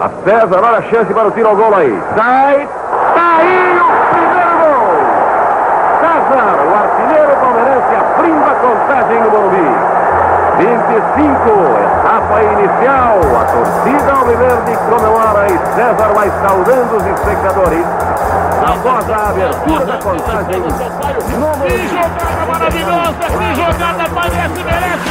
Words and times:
A 0.00 0.08
César, 0.22 0.60
olha 0.62 0.78
a 0.78 0.82
chance 0.82 1.12
para 1.12 1.26
o 1.26 1.30
tiro 1.32 1.48
ao 1.48 1.56
gol 1.56 1.74
aí. 1.74 2.00
Sai, 2.14 2.68
tá 3.14 3.36
aí 3.38 3.80
o 3.80 3.90
primeiro 4.14 4.54
gol. 4.62 4.94
César, 5.98 6.54
o 6.62 6.74
artilheiro 6.78 7.34
palmeirense, 7.40 7.94
abrindo 7.98 8.44
a 8.44 8.54
contagem 8.54 9.20
no 9.22 9.30
Morumbi. 9.32 9.98
25, 10.58 11.50
etapa 11.82 12.42
inicial. 12.42 13.18
A 13.40 13.44
torcida 13.44 14.12
alviverde 14.12 14.78
comemora 14.88 15.46
e 15.48 15.58
César 15.74 16.10
vai 16.14 16.30
saudando 16.46 16.96
os 16.96 17.06
espectadores. 17.06 17.84
Após 18.62 19.10
a 19.10 19.30
abertura 19.30 19.84
da 19.84 19.98
contagem. 19.98 20.62
Que 20.62 21.88
jogada 21.88 22.46
maravilhosa! 22.46 23.26
Que 23.36 23.54
jogada 23.54 24.04
parece 24.14 24.62
merece! 24.62 25.08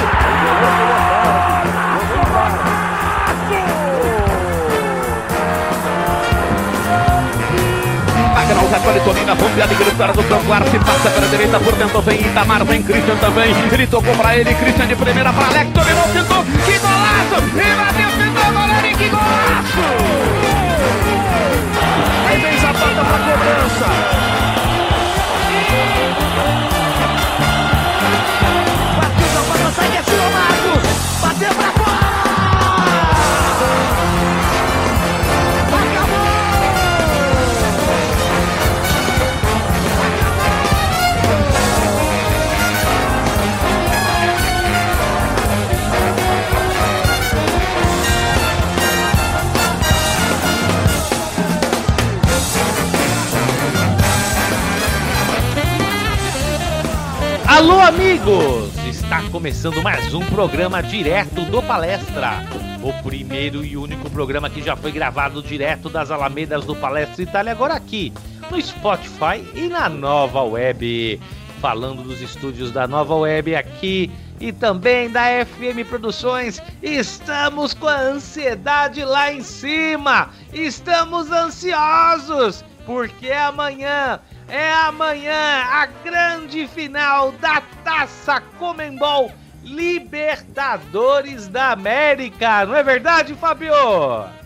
Magnus 8.47 8.71
recolhe 8.71 8.99
Toninho, 9.01 9.35
bombeada 9.35 9.73
e 9.73 9.75
gritaram 9.75 10.13
do 10.13 10.23
campo. 10.23 10.53
Arce 10.53 10.79
passa 10.79 11.09
pela 11.09 11.27
direita, 11.27 11.59
por 11.59 11.75
dentro 11.75 12.01
vem 12.01 12.21
Itamar, 12.21 12.63
vem 12.63 12.81
Christian 12.81 13.17
também. 13.17 13.53
Ele 13.71 13.87
tocou 13.87 14.15
pra 14.15 14.37
ele, 14.37 14.53
Christian 14.53 14.87
de 14.87 14.95
primeira 14.95 15.33
pra 15.33 15.47
Alex, 15.47 15.69
dominou, 15.71 16.07
tentou, 16.13 16.45
que 16.65 16.79
golaço! 16.79 17.43
E 17.55 17.75
bateu, 17.75 18.09
tentou, 18.17 18.53
goleiro, 18.53 18.87
e 18.87 18.95
que 18.95 19.09
golaço! 19.09 19.83
Aí 22.27 22.37
vem 22.39 22.57
Zapata 22.59 23.03
pra 23.03 23.19
cobrança. 23.19 23.87
Bateu 29.01 29.27
Zapata, 29.33 29.71
sai 29.75 29.89
que 29.89 29.97
atirou 29.97 30.31
Marcos! 30.31 30.87
Bateu 31.21 31.53
pra 31.53 31.66
Alô, 57.57 57.79
amigos! 57.79 58.77
Está 58.87 59.27
começando 59.31 59.81
mais 59.81 60.13
um 60.13 60.23
programa 60.27 60.83
direto 60.83 61.43
do 61.45 61.59
Palestra. 61.59 62.45
O 62.83 62.93
primeiro 63.01 63.65
e 63.65 63.75
único 63.75 64.11
programa 64.11 64.47
que 64.47 64.61
já 64.61 64.75
foi 64.75 64.91
gravado 64.91 65.41
direto 65.41 65.89
das 65.89 66.11
Alamedas 66.11 66.65
do 66.65 66.75
Palestra 66.75 67.23
Itália, 67.23 67.51
agora 67.51 67.73
aqui 67.73 68.13
no 68.51 68.61
Spotify 68.61 69.43
e 69.55 69.67
na 69.67 69.89
nova 69.89 70.43
web. 70.43 71.19
Falando 71.59 72.03
dos 72.03 72.21
estúdios 72.21 72.71
da 72.71 72.87
nova 72.87 73.15
web 73.15 73.55
aqui 73.55 74.11
e 74.39 74.53
também 74.53 75.09
da 75.09 75.23
FM 75.43 75.89
Produções. 75.89 76.61
Estamos 76.83 77.73
com 77.73 77.87
a 77.87 77.99
ansiedade 77.99 79.03
lá 79.03 79.33
em 79.33 79.41
cima! 79.41 80.29
Estamos 80.53 81.31
ansiosos! 81.31 82.63
Porque 82.85 83.31
amanhã 83.31 84.19
é 84.47 84.71
amanhã 84.73 85.63
a 85.65 85.85
grande 85.85 86.67
final 86.67 87.31
da 87.33 87.61
Taça 87.83 88.41
Comembol 88.57 89.31
Libertadores 89.63 91.47
da 91.47 91.71
América. 91.71 92.65
Não 92.65 92.75
é 92.75 92.81
verdade, 92.81 93.35
Fabio? 93.35 93.73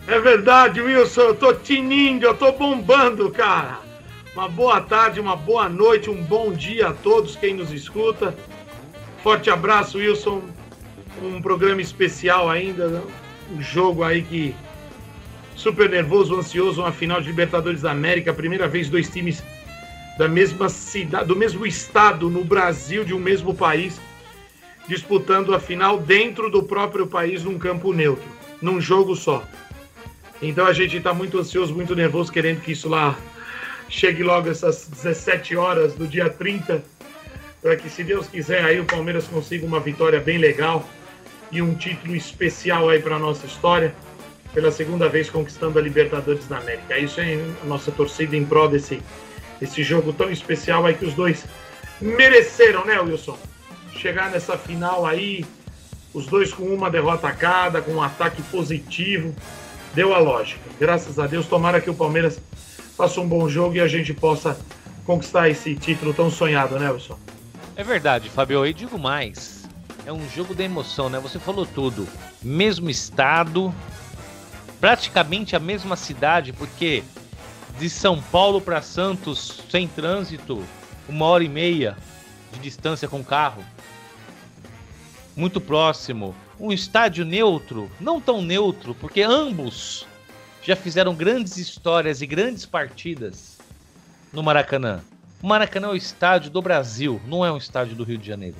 É 0.08 0.18
verdade, 0.18 0.80
Wilson. 0.80 1.20
Eu 1.20 1.34
tô 1.36 1.54
tinindo, 1.54 2.26
eu 2.26 2.34
tô 2.34 2.50
bombando, 2.52 3.30
cara. 3.30 3.78
Uma 4.34 4.48
boa 4.48 4.80
tarde, 4.80 5.20
uma 5.20 5.36
boa 5.36 5.68
noite, 5.68 6.10
um 6.10 6.22
bom 6.22 6.52
dia 6.52 6.88
a 6.88 6.92
todos 6.92 7.36
quem 7.36 7.54
nos 7.54 7.70
escuta. 7.70 8.34
Forte 9.22 9.50
abraço, 9.50 9.98
Wilson. 9.98 10.42
Um 11.22 11.40
programa 11.40 11.80
especial 11.80 12.50
ainda, 12.50 12.88
né? 12.88 13.02
um 13.52 13.62
jogo 13.62 14.02
aí 14.02 14.22
que 14.22 14.56
super 15.54 15.88
nervoso, 15.88 16.34
ansioso, 16.34 16.80
uma 16.80 16.90
final 16.90 17.20
de 17.20 17.28
Libertadores 17.28 17.82
da 17.82 17.92
América, 17.92 18.32
primeira 18.32 18.66
vez 18.66 18.88
dois 18.88 19.08
times 19.08 19.42
da 20.16 20.28
mesma 20.28 20.68
cidade, 20.68 21.26
do 21.26 21.36
mesmo 21.36 21.66
estado 21.66 22.28
no 22.28 22.44
Brasil, 22.44 23.04
de 23.04 23.14
um 23.14 23.18
mesmo 23.18 23.54
país, 23.54 24.00
disputando 24.88 25.54
a 25.54 25.60
final 25.60 25.98
dentro 25.98 26.50
do 26.50 26.62
próprio 26.62 27.06
país 27.06 27.44
num 27.44 27.58
campo 27.58 27.92
neutro, 27.92 28.28
num 28.60 28.80
jogo 28.80 29.14
só. 29.16 29.42
Então 30.40 30.66
a 30.66 30.72
gente 30.72 30.96
está 30.96 31.14
muito 31.14 31.38
ansioso, 31.38 31.74
muito 31.74 31.94
nervoso, 31.94 32.32
querendo 32.32 32.60
que 32.60 32.72
isso 32.72 32.88
lá 32.88 33.16
chegue 33.88 34.22
logo 34.22 34.48
essas 34.50 34.88
17 34.88 35.56
horas 35.56 35.94
do 35.94 36.06
dia 36.06 36.28
30, 36.28 36.82
para 37.60 37.76
que, 37.76 37.88
se 37.88 38.02
Deus 38.02 38.26
quiser, 38.26 38.64
aí 38.64 38.80
o 38.80 38.84
Palmeiras 38.84 39.28
consiga 39.28 39.64
uma 39.64 39.78
vitória 39.78 40.18
bem 40.18 40.36
legal 40.36 40.88
e 41.52 41.62
um 41.62 41.74
título 41.74 42.16
especial 42.16 42.88
aí 42.88 43.00
para 43.00 43.18
nossa 43.18 43.46
história, 43.46 43.94
pela 44.52 44.72
segunda 44.72 45.08
vez 45.08 45.30
conquistando 45.30 45.78
a 45.78 45.82
Libertadores 45.82 46.48
da 46.48 46.58
América. 46.58 46.98
Isso 46.98 47.20
é 47.20 47.38
a 47.62 47.66
nossa 47.66 47.92
torcida 47.92 48.36
em 48.36 48.44
prol 48.44 48.68
desse, 48.68 49.00
desse 49.62 49.84
jogo 49.84 50.12
tão 50.12 50.28
especial 50.28 50.84
aí 50.84 50.94
que 50.94 51.04
os 51.04 51.14
dois 51.14 51.44
mereceram, 52.00 52.84
né, 52.84 52.98
Wilson? 52.98 53.38
Chegar 53.94 54.28
nessa 54.28 54.58
final 54.58 55.06
aí, 55.06 55.44
os 56.12 56.26
dois 56.26 56.52
com 56.52 56.64
uma 56.64 56.90
derrota 56.90 57.30
cada, 57.30 57.80
com 57.80 57.92
um 57.92 58.02
ataque 58.02 58.42
positivo, 58.42 59.32
deu 59.94 60.12
a 60.12 60.18
lógica. 60.18 60.68
Graças 60.80 61.16
a 61.16 61.28
Deus, 61.28 61.46
tomara 61.46 61.80
que 61.80 61.88
o 61.88 61.94
Palmeiras 61.94 62.40
faça 62.96 63.20
um 63.20 63.28
bom 63.28 63.48
jogo 63.48 63.76
e 63.76 63.80
a 63.80 63.86
gente 63.86 64.12
possa 64.12 64.58
conquistar 65.06 65.48
esse 65.48 65.76
título 65.76 66.12
tão 66.12 66.28
sonhado, 66.28 66.76
né, 66.76 66.90
Wilson? 66.90 67.16
É 67.76 67.84
verdade, 67.84 68.28
Fabio. 68.30 68.66
E 68.66 68.74
digo 68.74 68.98
mais. 68.98 69.62
É 70.04 70.12
um 70.12 70.28
jogo 70.28 70.56
da 70.56 70.64
emoção, 70.64 71.08
né? 71.08 71.20
Você 71.20 71.38
falou 71.38 71.64
tudo. 71.64 72.08
Mesmo 72.42 72.90
estado, 72.90 73.72
praticamente 74.80 75.54
a 75.54 75.60
mesma 75.60 75.94
cidade, 75.94 76.52
porque 76.52 77.04
de 77.78 77.88
São 77.90 78.20
Paulo 78.20 78.60
para 78.60 78.82
Santos, 78.82 79.62
sem 79.70 79.88
trânsito, 79.88 80.62
uma 81.08 81.26
hora 81.26 81.44
e 81.44 81.48
meia 81.48 81.96
de 82.52 82.60
distância 82.60 83.08
com 83.08 83.24
carro. 83.24 83.64
Muito 85.34 85.60
próximo. 85.60 86.34
Um 86.60 86.72
estádio 86.72 87.24
neutro, 87.24 87.90
não 88.00 88.20
tão 88.20 88.42
neutro, 88.42 88.94
porque 88.94 89.22
ambos 89.22 90.06
já 90.62 90.76
fizeram 90.76 91.14
grandes 91.14 91.56
histórias 91.56 92.22
e 92.22 92.26
grandes 92.26 92.64
partidas 92.64 93.58
no 94.32 94.42
Maracanã. 94.42 95.02
O 95.42 95.46
Maracanã 95.46 95.88
é 95.88 95.90
o 95.90 95.96
estádio 95.96 96.50
do 96.50 96.62
Brasil, 96.62 97.20
não 97.26 97.44
é 97.44 97.50
um 97.50 97.56
estádio 97.56 97.96
do 97.96 98.04
Rio 98.04 98.18
de 98.18 98.26
Janeiro. 98.26 98.56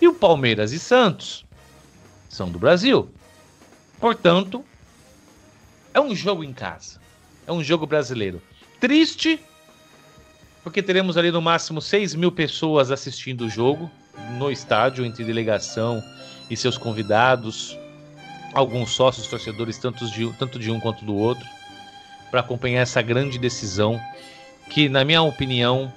E 0.00 0.06
o 0.06 0.14
Palmeiras 0.14 0.70
e 0.72 0.78
Santos 0.78 1.44
são 2.28 2.48
do 2.48 2.58
Brasil. 2.58 3.10
Portanto, 3.98 4.64
é 5.92 6.00
um 6.00 6.14
jogo 6.14 6.44
em 6.44 6.52
casa. 6.52 7.00
É 7.48 7.52
um 7.52 7.64
jogo 7.64 7.86
brasileiro. 7.86 8.42
Triste, 8.78 9.40
porque 10.62 10.82
teremos 10.82 11.16
ali 11.16 11.30
no 11.30 11.40
máximo 11.40 11.80
6 11.80 12.14
mil 12.14 12.30
pessoas 12.30 12.90
assistindo 12.90 13.46
o 13.46 13.48
jogo 13.48 13.90
no 14.36 14.52
estádio, 14.52 15.02
entre 15.02 15.24
delegação 15.24 16.04
e 16.50 16.56
seus 16.56 16.76
convidados, 16.76 17.74
alguns 18.52 18.90
sócios 18.90 19.26
torcedores, 19.28 19.78
tanto 19.78 20.06
de, 20.10 20.30
tanto 20.34 20.58
de 20.58 20.70
um 20.70 20.78
quanto 20.78 21.06
do 21.06 21.16
outro, 21.16 21.46
para 22.30 22.40
acompanhar 22.40 22.82
essa 22.82 23.00
grande 23.00 23.38
decisão 23.38 23.98
que, 24.68 24.90
na 24.90 25.02
minha 25.02 25.22
opinião, 25.22 25.90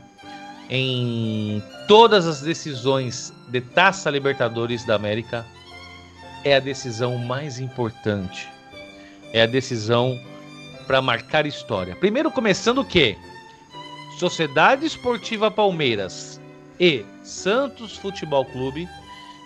em 0.69 1.61
todas 1.85 2.25
as 2.25 2.40
decisões 2.40 3.34
de 3.50 3.59
Taça 3.59 4.09
Libertadores 4.09 4.85
da 4.85 4.95
América, 4.95 5.45
é 6.45 6.56
a 6.56 6.61
decisão 6.61 7.17
mais 7.17 7.59
importante. 7.59 8.47
É 9.34 9.41
a 9.41 9.45
decisão 9.45 10.17
para 10.91 11.02
marcar 11.02 11.46
história. 11.46 11.96
Primeiro 11.96 12.29
começando 12.29 12.79
o 12.79 12.85
quê? 12.85 13.17
Sociedade 14.20 14.85
Esportiva 14.85 15.49
Palmeiras 15.49 16.38
e 16.78 17.05
Santos 17.23 17.96
Futebol 17.96 18.43
Clube 18.43 18.90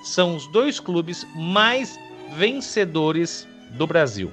são 0.04 0.36
os 0.36 0.48
dois 0.48 0.80
clubes 0.80 1.24
mais 1.36 2.00
vencedores 2.36 3.48
do 3.78 3.86
Brasil. 3.86 4.32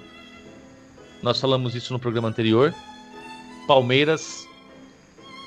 Nós 1.22 1.38
falamos 1.38 1.74
isso 1.74 1.92
no 1.92 1.98
programa 1.98 2.28
anterior. 2.28 2.74
Palmeiras, 3.68 4.48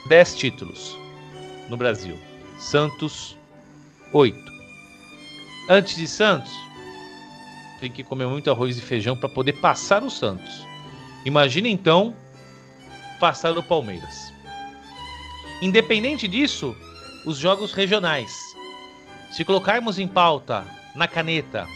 10 0.07 0.35
títulos 0.35 0.95
no 1.67 1.75
Brasil. 1.75 2.15
Santos, 2.59 3.35
8. 4.13 4.37
Antes 5.67 5.95
de 5.95 6.07
Santos, 6.07 6.53
tem 7.79 7.91
que 7.91 8.03
comer 8.03 8.27
muito 8.27 8.51
arroz 8.51 8.77
e 8.77 8.81
feijão 8.81 9.17
para 9.17 9.29
poder 9.29 9.53
passar 9.53 10.03
o 10.03 10.11
Santos. 10.11 10.74
Imagina 11.25 11.67
então 11.67 12.15
passar 13.19 13.57
o 13.57 13.63
Palmeiras. 13.63 14.31
Independente 15.59 16.27
disso, 16.27 16.75
os 17.25 17.37
jogos 17.37 17.73
regionais. 17.73 18.31
Se 19.31 19.43
colocarmos 19.43 19.97
em 19.97 20.07
pauta, 20.07 20.63
na 20.93 21.07
caneta, 21.07 21.67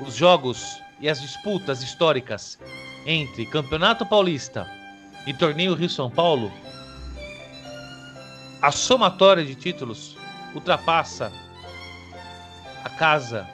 os 0.00 0.16
jogos 0.16 0.82
e 1.00 1.08
as 1.08 1.20
disputas 1.20 1.80
históricas 1.80 2.58
entre 3.06 3.46
Campeonato 3.46 4.04
Paulista 4.04 4.68
e 5.26 5.32
Torneio 5.32 5.74
Rio 5.74 5.88
São 5.88 6.10
Paulo, 6.10 6.50
a 8.60 8.72
somatória 8.72 9.44
de 9.44 9.54
títulos 9.54 10.16
ultrapassa 10.54 11.32
a 12.82 12.90
casa 12.90 13.46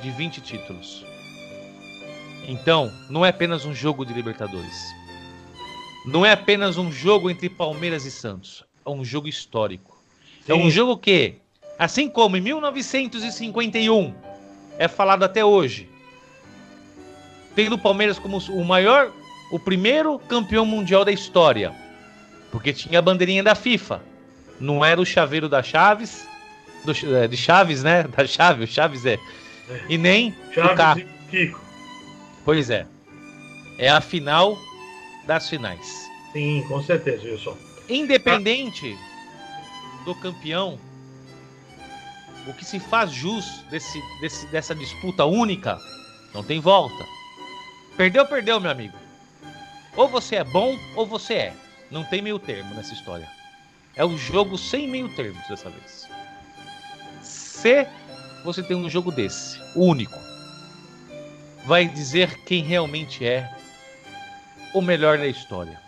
de 0.00 0.10
20 0.10 0.40
títulos. 0.40 1.07
Então, 2.48 2.90
não 3.10 3.26
é 3.26 3.28
apenas 3.28 3.66
um 3.66 3.74
jogo 3.74 4.06
de 4.06 4.14
Libertadores. 4.14 4.94
Não 6.06 6.24
é 6.24 6.32
apenas 6.32 6.78
um 6.78 6.90
jogo 6.90 7.28
entre 7.30 7.50
Palmeiras 7.50 8.06
e 8.06 8.10
Santos. 8.10 8.64
É 8.86 8.88
um 8.88 9.04
jogo 9.04 9.28
histórico. 9.28 9.94
Sim. 10.46 10.52
É 10.52 10.54
um 10.54 10.70
jogo 10.70 10.96
que, 10.96 11.34
assim 11.78 12.08
como 12.08 12.38
em 12.38 12.40
1951 12.40 14.14
é 14.78 14.88
falado 14.88 15.24
até 15.24 15.44
hoje, 15.44 15.90
tendo 17.54 17.74
o 17.74 17.78
Palmeiras 17.78 18.18
como 18.18 18.38
o 18.38 18.64
maior, 18.64 19.12
o 19.52 19.58
primeiro 19.58 20.18
campeão 20.20 20.64
mundial 20.64 21.04
da 21.04 21.12
história, 21.12 21.74
porque 22.50 22.72
tinha 22.72 22.98
a 22.98 23.02
bandeirinha 23.02 23.42
da 23.42 23.54
FIFA. 23.54 24.00
Não 24.58 24.82
era 24.82 24.98
o 24.98 25.04
chaveiro 25.04 25.50
da 25.50 25.62
Chaves, 25.62 26.26
do, 26.82 26.92
é, 27.14 27.28
de 27.28 27.36
Chaves, 27.36 27.82
né? 27.82 28.04
Da 28.08 28.26
Chave, 28.26 28.64
o 28.64 28.66
Chaves 28.66 29.04
é. 29.04 29.14
é. 29.68 29.80
E 29.86 29.98
nem 29.98 30.34
Chaves 30.50 30.72
o 30.72 30.74
carro. 30.74 31.00
E 31.00 31.06
Kiko. 31.30 31.67
Pois 32.48 32.70
é. 32.70 32.86
É 33.76 33.90
a 33.90 34.00
final 34.00 34.56
das 35.26 35.50
finais. 35.50 36.08
Sim, 36.32 36.64
com 36.66 36.82
certeza, 36.82 37.24
Wilson. 37.24 37.54
Independente 37.90 38.96
ah. 38.98 40.04
do 40.06 40.14
campeão, 40.14 40.80
o 42.46 42.54
que 42.54 42.64
se 42.64 42.80
faz 42.80 43.10
jus 43.10 43.62
desse, 43.68 44.02
desse, 44.22 44.46
dessa 44.46 44.74
disputa 44.74 45.26
única 45.26 45.78
não 46.32 46.42
tem 46.42 46.58
volta. 46.58 47.04
Perdeu, 47.98 48.24
perdeu, 48.24 48.58
meu 48.58 48.70
amigo. 48.70 48.96
Ou 49.94 50.08
você 50.08 50.36
é 50.36 50.44
bom 50.44 50.74
ou 50.96 51.06
você 51.06 51.34
é. 51.34 51.54
Não 51.90 52.02
tem 52.02 52.22
meio 52.22 52.38
termo 52.38 52.74
nessa 52.74 52.94
história. 52.94 53.28
É 53.94 54.06
um 54.06 54.16
jogo 54.16 54.56
sem 54.56 54.88
meio 54.88 55.14
termos 55.14 55.46
dessa 55.48 55.68
vez. 55.68 56.08
Se 57.20 57.86
você 58.42 58.62
tem 58.62 58.74
um 58.74 58.88
jogo 58.88 59.12
desse, 59.12 59.60
único, 59.76 60.27
vai 61.68 61.86
dizer 61.86 62.38
quem 62.46 62.62
realmente 62.64 63.26
é 63.26 63.54
o 64.72 64.80
melhor 64.80 65.18
da 65.18 65.26
história. 65.26 65.78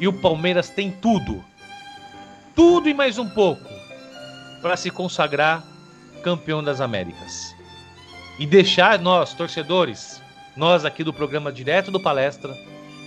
E 0.00 0.08
o 0.08 0.12
Palmeiras 0.14 0.70
tem 0.70 0.90
tudo, 0.90 1.44
tudo 2.56 2.88
e 2.88 2.94
mais 2.94 3.18
um 3.18 3.28
pouco, 3.28 3.68
para 4.62 4.74
se 4.78 4.90
consagrar 4.90 5.62
campeão 6.24 6.64
das 6.64 6.80
Américas. 6.80 7.54
E 8.38 8.46
deixar 8.46 8.98
nós, 8.98 9.34
torcedores, 9.34 10.22
nós 10.56 10.86
aqui 10.86 11.04
do 11.04 11.12
programa 11.12 11.52
Direto 11.52 11.90
do 11.90 12.00
Palestra, 12.00 12.56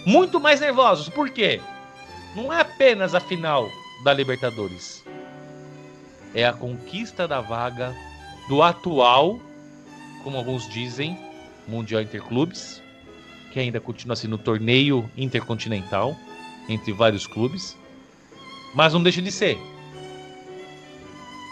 muito 0.05 0.39
mais 0.39 0.59
nervosos. 0.59 1.09
Por 1.09 1.31
quê? 1.31 1.59
Não 2.35 2.53
é 2.53 2.61
apenas 2.61 3.15
a 3.15 3.19
final 3.19 3.67
da 4.03 4.13
Libertadores. 4.13 5.03
É 6.31 6.45
a 6.45 6.53
conquista 6.53 7.27
da 7.27 7.41
vaga 7.41 7.95
do 8.47 8.61
atual, 8.61 9.39
como 10.23 10.37
alguns 10.37 10.69
dizem, 10.69 11.24
Mundial 11.67 12.01
Interclubes, 12.01 12.81
que 13.51 13.59
ainda 13.59 13.79
continua 13.79 14.15
sendo 14.15 14.31
no 14.31 14.37
torneio 14.37 15.09
intercontinental 15.15 16.17
entre 16.67 16.91
vários 16.91 17.25
clubes, 17.25 17.77
mas 18.73 18.93
não 18.93 19.01
deixa 19.01 19.21
de 19.21 19.31
ser. 19.31 19.57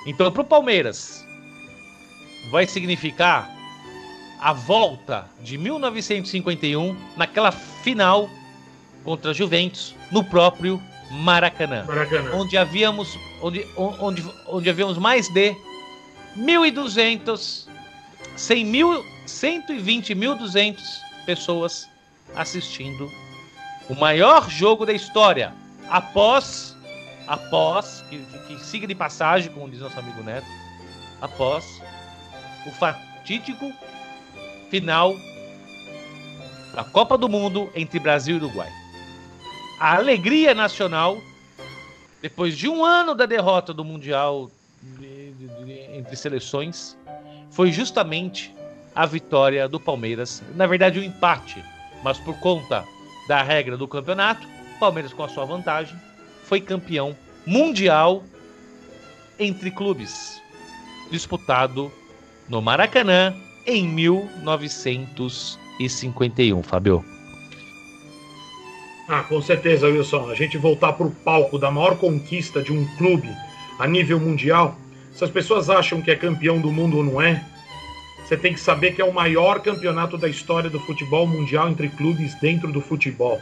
Então, 0.05 0.31
para 0.31 0.41
o 0.41 0.45
Palmeiras, 0.45 1.25
vai 2.51 2.67
significar 2.67 3.49
a 4.39 4.51
volta 4.51 5.25
de 5.41 5.57
1951 5.57 6.97
naquela 7.15 7.51
final 7.51 8.29
contra 9.03 9.31
a 9.31 9.33
Juventus 9.33 9.95
no 10.11 10.23
próprio 10.23 10.81
Maracanã, 11.09 11.85
Maracanã. 11.85 12.31
onde 12.33 12.57
havíamos 12.57 13.17
onde, 13.41 13.65
onde, 13.77 14.23
onde 14.47 14.69
havíamos 14.69 14.97
mais 14.97 15.29
de 15.29 15.55
1.200 16.37 17.67
100 18.35 18.65
mil 18.65 19.05
120.200 19.25 20.79
pessoas 21.25 21.89
assistindo 22.35 23.09
o 23.89 23.95
maior 23.95 24.49
jogo 24.49 24.85
da 24.85 24.93
história 24.93 25.53
após 25.89 26.75
após 27.27 28.03
que, 28.09 28.19
que 28.47 28.59
siga 28.65 28.85
de 28.85 28.95
passagem 28.95 29.51
como 29.51 29.69
diz 29.69 29.79
nosso 29.79 29.97
amigo 29.97 30.21
Neto 30.23 30.47
após 31.21 31.81
o 32.65 32.71
fatídico 32.71 33.71
final 34.69 35.15
da 36.73 36.83
Copa 36.83 37.17
do 37.17 37.29
Mundo 37.29 37.71
entre 37.75 37.99
Brasil 37.99 38.35
e 38.35 38.39
Uruguai. 38.39 38.71
A 39.79 39.95
alegria 39.95 40.53
nacional 40.53 41.17
depois 42.21 42.57
de 42.57 42.67
um 42.67 42.83
ano 42.83 43.13
da 43.13 43.25
derrota 43.25 43.73
do 43.73 43.83
mundial 43.83 44.49
de, 44.81 45.31
de, 45.33 45.47
de, 45.47 45.71
entre 45.97 46.15
seleções 46.15 46.97
foi 47.51 47.71
justamente 47.71 48.53
a 48.95 49.05
vitória 49.05 49.67
do 49.67 49.79
Palmeiras. 49.79 50.43
Na 50.55 50.67
verdade, 50.67 50.99
o 50.99 51.01
um 51.01 51.05
empate, 51.05 51.63
mas 52.03 52.19
por 52.19 52.37
conta 52.39 52.85
da 53.27 53.41
regra 53.41 53.77
do 53.77 53.87
campeonato, 53.87 54.47
Palmeiras 54.79 55.13
com 55.13 55.23
a 55.23 55.29
sua 55.29 55.45
vantagem 55.45 55.95
foi 56.43 56.59
campeão 56.59 57.15
mundial 57.45 58.23
entre 59.39 59.71
clubes, 59.71 60.41
disputado 61.09 61.89
no 62.47 62.61
Maracanã 62.61 63.33
em 63.65 63.87
1951, 63.87 66.61
Fabio. 66.63 67.03
Ah, 69.07 69.23
com 69.23 69.41
certeza, 69.41 69.87
Wilson. 69.87 70.29
A 70.29 70.35
gente 70.35 70.57
voltar 70.57 70.93
para 70.93 71.05
o 71.05 71.11
palco 71.11 71.59
da 71.59 71.69
maior 71.69 71.97
conquista 71.97 72.61
de 72.61 72.71
um 72.71 72.85
clube 72.97 73.29
a 73.79 73.87
nível 73.87 74.17
mundial. 74.19 74.77
Se 75.13 75.23
as 75.23 75.29
pessoas 75.29 75.69
acham 75.69 76.01
que 76.01 76.09
é 76.09 76.15
campeão 76.15 76.59
do 76.59 76.71
mundo 76.71 76.97
ou 76.97 77.03
não 77.03 77.21
é, 77.21 77.45
você 78.23 78.37
tem 78.37 78.53
que 78.53 78.59
saber 78.59 78.93
que 78.93 79.01
é 79.01 79.05
o 79.05 79.13
maior 79.13 79.59
campeonato 79.59 80.17
da 80.17 80.29
história 80.29 80.69
do 80.69 80.79
futebol 80.79 81.27
mundial 81.27 81.69
entre 81.69 81.89
clubes 81.89 82.33
dentro 82.35 82.71
do 82.71 82.79
futebol. 82.79 83.39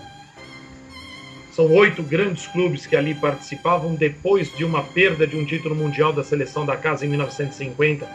São 1.51 1.71
oito 1.75 2.01
grandes 2.01 2.47
clubes 2.47 2.87
que 2.87 2.95
ali 2.95 3.13
participavam 3.13 3.93
depois 3.93 4.51
de 4.55 4.65
uma 4.65 4.81
perda 4.81 5.27
de 5.27 5.37
um 5.37 5.45
título 5.45 5.75
mundial 5.75 6.11
da 6.11 6.23
seleção 6.23 6.65
da 6.65 6.75
casa 6.75 7.05
em 7.05 7.09
1950. 7.09 8.09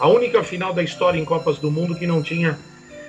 A 0.00 0.08
única 0.08 0.42
final 0.42 0.72
da 0.72 0.82
história 0.82 1.18
em 1.18 1.24
Copas 1.24 1.58
do 1.58 1.70
Mundo 1.70 1.94
que 1.94 2.06
não 2.06 2.22
tinha, 2.22 2.58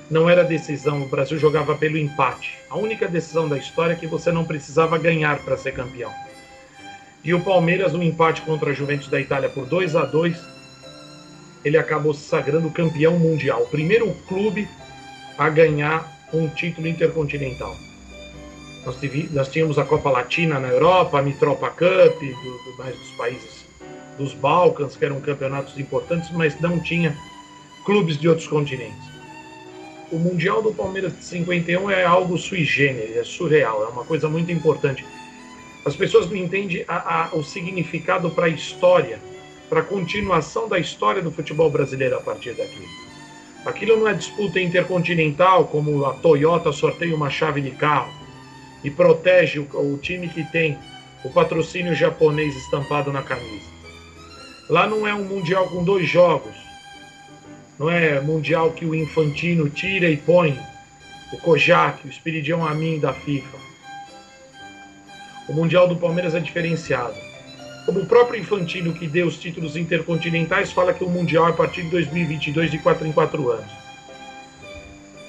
não 0.09 0.29
era 0.29 0.44
decisão. 0.44 1.01
O 1.01 1.07
Brasil 1.07 1.39
jogava 1.39 1.75
pelo 1.75 1.97
empate. 1.97 2.57
A 2.69 2.77
única 2.77 3.07
decisão 3.07 3.49
da 3.49 3.57
história 3.57 3.94
é 3.94 3.95
que 3.95 4.06
você 4.06 4.31
não 4.31 4.45
precisava 4.45 4.97
ganhar 4.97 5.39
para 5.39 5.57
ser 5.57 5.71
campeão. 5.71 6.11
E 7.23 7.33
o 7.33 7.39
Palmeiras, 7.39 7.95
um 7.95 8.04
empate 8.04 8.42
contra 8.44 8.69
a 8.69 8.73
Juventus 8.73 9.07
da 9.07 9.19
Itália 9.19 9.49
por 9.49 9.66
2 9.66 9.95
a 9.95 10.06
2 10.06 10.58
ele 11.63 11.78
acabou 11.78 12.13
se 12.13 12.28
sagrando 12.28 12.69
campeão 12.69 13.18
mundial, 13.18 13.66
primeiro 13.68 14.13
clube 14.28 14.68
a 15.37 15.49
ganhar 15.49 16.19
um 16.33 16.47
título 16.47 16.87
intercontinental. 16.87 17.75
Nós, 18.85 18.97
nós 19.31 19.49
tínhamos 19.49 19.78
a 19.78 19.85
Copa 19.85 20.09
Latina 20.09 20.59
na 20.59 20.69
Europa, 20.69 21.19
a 21.19 21.21
Mitropa 21.21 21.69
Cup, 21.69 22.19
do, 22.19 22.71
do, 22.71 22.78
mais 22.78 22.95
dos 22.97 23.09
países 23.11 23.66
dos 24.18 24.33
Balcãs, 24.33 24.95
que 24.95 25.06
eram 25.06 25.19
campeonatos 25.21 25.78
importantes, 25.80 26.30
mas 26.31 26.59
não 26.59 26.80
tinha 26.80 27.16
clubes 27.85 28.18
de 28.18 28.28
outros 28.28 28.47
continentes. 28.47 29.09
O 30.11 30.18
Mundial 30.18 30.61
do 30.61 30.73
Palmeiras 30.73 31.16
de 31.16 31.23
51 31.23 31.89
é 31.92 32.04
algo 32.04 32.37
sui 32.37 32.63
generis, 32.63 33.16
é 33.16 33.23
surreal, 33.23 33.83
é 33.83 33.87
uma 33.87 34.04
coisa 34.04 34.28
muito 34.28 34.51
importante. 34.51 35.06
As 35.85 35.95
pessoas 35.95 36.28
não 36.30 36.35
entendem 36.35 36.83
a, 36.87 37.25
a, 37.25 37.35
o 37.35 37.44
significado 37.44 38.30
para 38.31 38.47
a 38.47 38.49
história 38.49 39.19
para 39.69 39.81
a 39.81 39.83
continuação 39.83 40.68
da 40.68 40.80
história 40.80 41.21
do 41.21 41.31
futebol 41.31 41.69
brasileiro 41.69 42.18
a 42.18 42.21
partir 42.21 42.54
daqui. 42.54 42.83
Aquilo 43.66 43.97
não 43.97 44.07
é 44.07 44.14
disputa 44.14 44.59
intercontinental, 44.59 45.66
como 45.66 46.06
a 46.06 46.14
Toyota 46.14 46.71
sorteia 46.71 47.16
uma 47.16 47.30
chave 47.30 47.61
de 47.61 47.71
carro 47.71 48.11
e 48.83 48.90
protege 48.90 49.59
o, 49.59 49.94
o 49.94 49.97
time 49.97 50.28
que 50.28 50.44
tem 50.44 50.78
o 51.23 51.30
patrocínio 51.30 51.94
japonês 51.94 52.56
estampado 52.56 53.11
na 53.11 53.21
camisa. 53.21 53.69
Lá 54.69 54.88
não 54.88 55.06
é 55.06 55.14
um 55.14 55.23
mundial 55.23 55.68
com 55.68 55.83
dois 55.83 56.07
jogos. 56.07 56.56
Não 57.78 57.90
é 57.90 58.19
mundial 58.19 58.71
que 58.71 58.85
o 58.85 58.95
Infantino 58.95 59.69
tira 59.69 60.09
e 60.09 60.18
põe 60.18 60.57
o 61.31 61.38
Kojak, 61.38 62.06
o 62.07 62.09
Espiridião 62.09 62.66
Amin 62.66 62.99
da 62.99 63.14
FIFA. 63.14 63.57
O 65.47 65.54
mundial 65.54 65.88
do 65.88 65.95
Palmeiras 65.95 66.35
é 66.35 66.40
diferenciado. 66.40 67.29
Como 67.86 68.02
o 68.02 68.06
próprio 68.06 68.40
Infantino, 68.40 68.94
que 68.94 69.07
deu 69.07 69.28
os 69.28 69.38
títulos 69.38 69.76
intercontinentais, 69.76 70.71
fala 70.71 70.94
que 70.94 71.04
o 71.04 71.09
Mundial 71.09 71.48
é 71.48 71.50
a 71.52 71.54
partir 71.54 71.83
de 71.83 71.90
2022, 71.90 72.71
de 72.71 72.78
4 72.80 73.07
em 73.07 73.12
4 73.12 73.52
anos. 73.52 73.71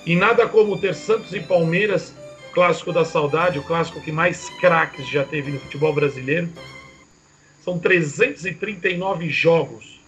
E 0.04 0.16
nada 0.16 0.46
como 0.48 0.78
ter 0.78 0.94
Santos 0.94 1.32
e 1.32 1.40
Palmeiras, 1.40 2.14
clássico 2.52 2.92
da 2.92 3.04
saudade, 3.04 3.58
o 3.58 3.62
clássico 3.62 4.00
que 4.00 4.12
mais 4.12 4.50
craques 4.60 5.08
já 5.08 5.24
teve 5.24 5.52
no 5.52 5.60
futebol 5.60 5.92
brasileiro. 5.92 6.48
São 7.62 7.78
339 7.78 9.28
jogos 9.28 10.00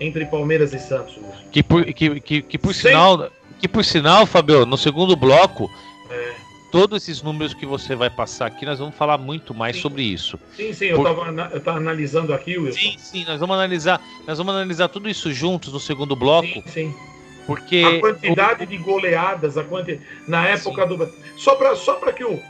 entre 0.00 0.26
Palmeiras 0.26 0.72
e 0.72 0.78
Santos. 0.78 1.18
Que 1.50 1.62
por, 1.62 1.84
que, 1.84 2.20
que, 2.20 2.42
que 2.42 2.58
por 2.58 2.74
sinal. 2.74 3.30
Que 3.58 3.68
por 3.68 3.84
sinal, 3.84 4.26
Fabio, 4.26 4.66
no 4.66 4.76
segundo 4.76 5.16
bloco, 5.16 5.70
É. 6.10 6.45
todos 6.76 7.02
esses 7.02 7.22
números 7.22 7.54
que 7.54 7.64
você 7.64 7.94
vai 7.94 8.10
passar 8.10 8.46
aqui, 8.46 8.66
nós 8.66 8.78
vamos 8.78 8.94
falar 8.94 9.16
muito 9.18 9.54
mais 9.54 9.76
Sim. 9.76 9.82
sobre 9.82 10.02
isso. 10.02 10.38
Sim, 10.54 10.72
sim, 10.72 10.86
eu 10.86 10.96
Por- 10.96 11.08
eu 11.52 11.60
tava 11.60 11.78
analisando 11.78 12.34
aqui, 12.34 12.58
Wilson. 12.58 12.78
Sim, 12.78 12.94
sim, 12.98 13.24
nós 13.24 13.40
vamos 13.40 13.56
analisar, 13.56 14.00
nós 14.26 14.38
vamos 14.38 14.54
analisar 14.54 14.88
tudo 14.88 15.08
isso 15.08 15.32
juntos 15.32 15.72
no 15.72 15.80
segundo 15.80 16.14
bloco, 16.14 16.46
sim. 16.46 16.62
sim. 16.66 16.94
porque 17.46 17.82
A 17.82 18.00
quantidade 18.00 18.66
de 18.66 18.76
goleadas, 18.76 19.56
a 19.56 19.64
quanti... 19.64 20.00
na 20.28 20.46
época 20.48 20.86
do. 20.86 21.10
Só 21.38 21.54
para 21.54 21.74
só 21.76 21.94
pra 21.94 22.12
que 22.12 22.24
o, 22.24 22.40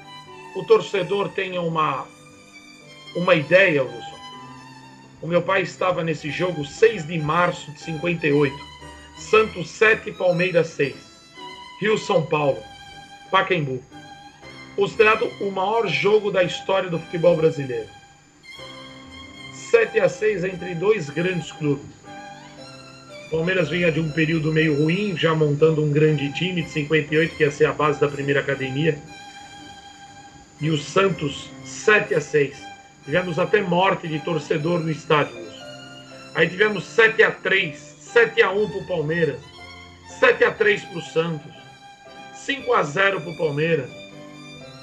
o 0.57 0.65
torcedor 0.65 1.29
tenha 1.29 1.61
uma, 1.61 2.05
uma 3.15 3.35
ideia, 3.35 3.83
Wilson. 3.83 4.17
O 5.23 5.27
meu 5.27 5.41
pai 5.43 5.63
estava 5.63 6.03
nesse 6.05 6.31
jogo 6.31 6.65
6 6.65 7.07
de 7.07 7.19
março 7.19 7.71
de 7.73 7.81
58. 7.81 8.55
Santos 9.17 9.69
7, 9.71 10.13
Palmeiras 10.13 10.67
6. 10.69 10.95
Rio 11.81 11.97
São 11.97 12.23
Paulo. 12.23 12.59
Pacaembu. 13.31 13.83
Considerado 14.77 15.27
o 15.41 15.51
maior 15.51 15.89
jogo 15.89 16.31
da 16.31 16.45
história 16.45 16.91
do 16.91 16.99
futebol 16.99 17.35
brasileiro. 17.35 17.89
7 19.71 19.99
a 20.01 20.09
6 20.09 20.45
entre 20.45 20.75
dois 20.75 21.09
grandes 21.09 21.51
clubes. 21.51 21.87
O 23.27 23.31
Palmeiras 23.31 23.71
vinha 23.71 23.91
de 23.91 23.99
um 23.99 24.13
período 24.13 24.53
meio 24.53 24.81
ruim, 24.81 25.17
já 25.17 25.35
montando 25.35 25.83
um 25.83 25.91
grande 25.91 26.31
time 26.35 26.63
de 26.63 26.71
58, 26.71 27.35
que 27.35 27.43
ia 27.43 27.51
ser 27.51 27.65
a 27.65 27.73
base 27.73 28.01
da 28.01 28.07
primeira 28.07 28.41
academia. 28.41 28.99
E 30.61 30.71
o 30.71 30.77
Santos, 30.77 31.51
7 31.65 32.15
a 32.15 32.21
6. 32.21 32.57
Tivemos 33.05 33.39
até 33.39 33.63
morte 33.63 34.07
de 34.07 34.21
torcedor 34.21 34.81
no 34.81 34.91
estádio. 34.91 35.37
Aí 36.35 36.49
tivemos 36.49 36.85
7 36.85 37.23
a 37.23 37.31
3, 37.31 37.77
7 38.13 38.43
a 38.43 38.51
1 38.51 38.69
para 38.69 38.79
o 38.79 38.87
Palmeiras, 38.87 39.41
7 40.21 40.45
a 40.45 40.51
3 40.51 40.85
para 40.85 40.99
o 40.99 41.03
Santos, 41.03 41.53
5 42.35 42.75
a 42.75 42.83
0 42.83 43.21
para 43.23 43.31
o 43.31 43.39
Palmeiras, 43.39 43.91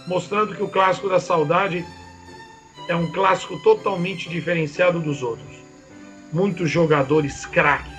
mostrando 0.08 0.56
que 0.56 0.64
o 0.64 0.68
clássico 0.68 1.10
da 1.10 1.20
saudade 1.20 1.86
é 2.88 2.96
um 2.96 3.12
clássico 3.12 3.58
totalmente 3.60 4.30
diferenciado 4.30 5.00
dos 5.00 5.24
outros. 5.24 5.58
Muitos 6.32 6.70
jogadores 6.70 7.46
craques, 7.46 7.94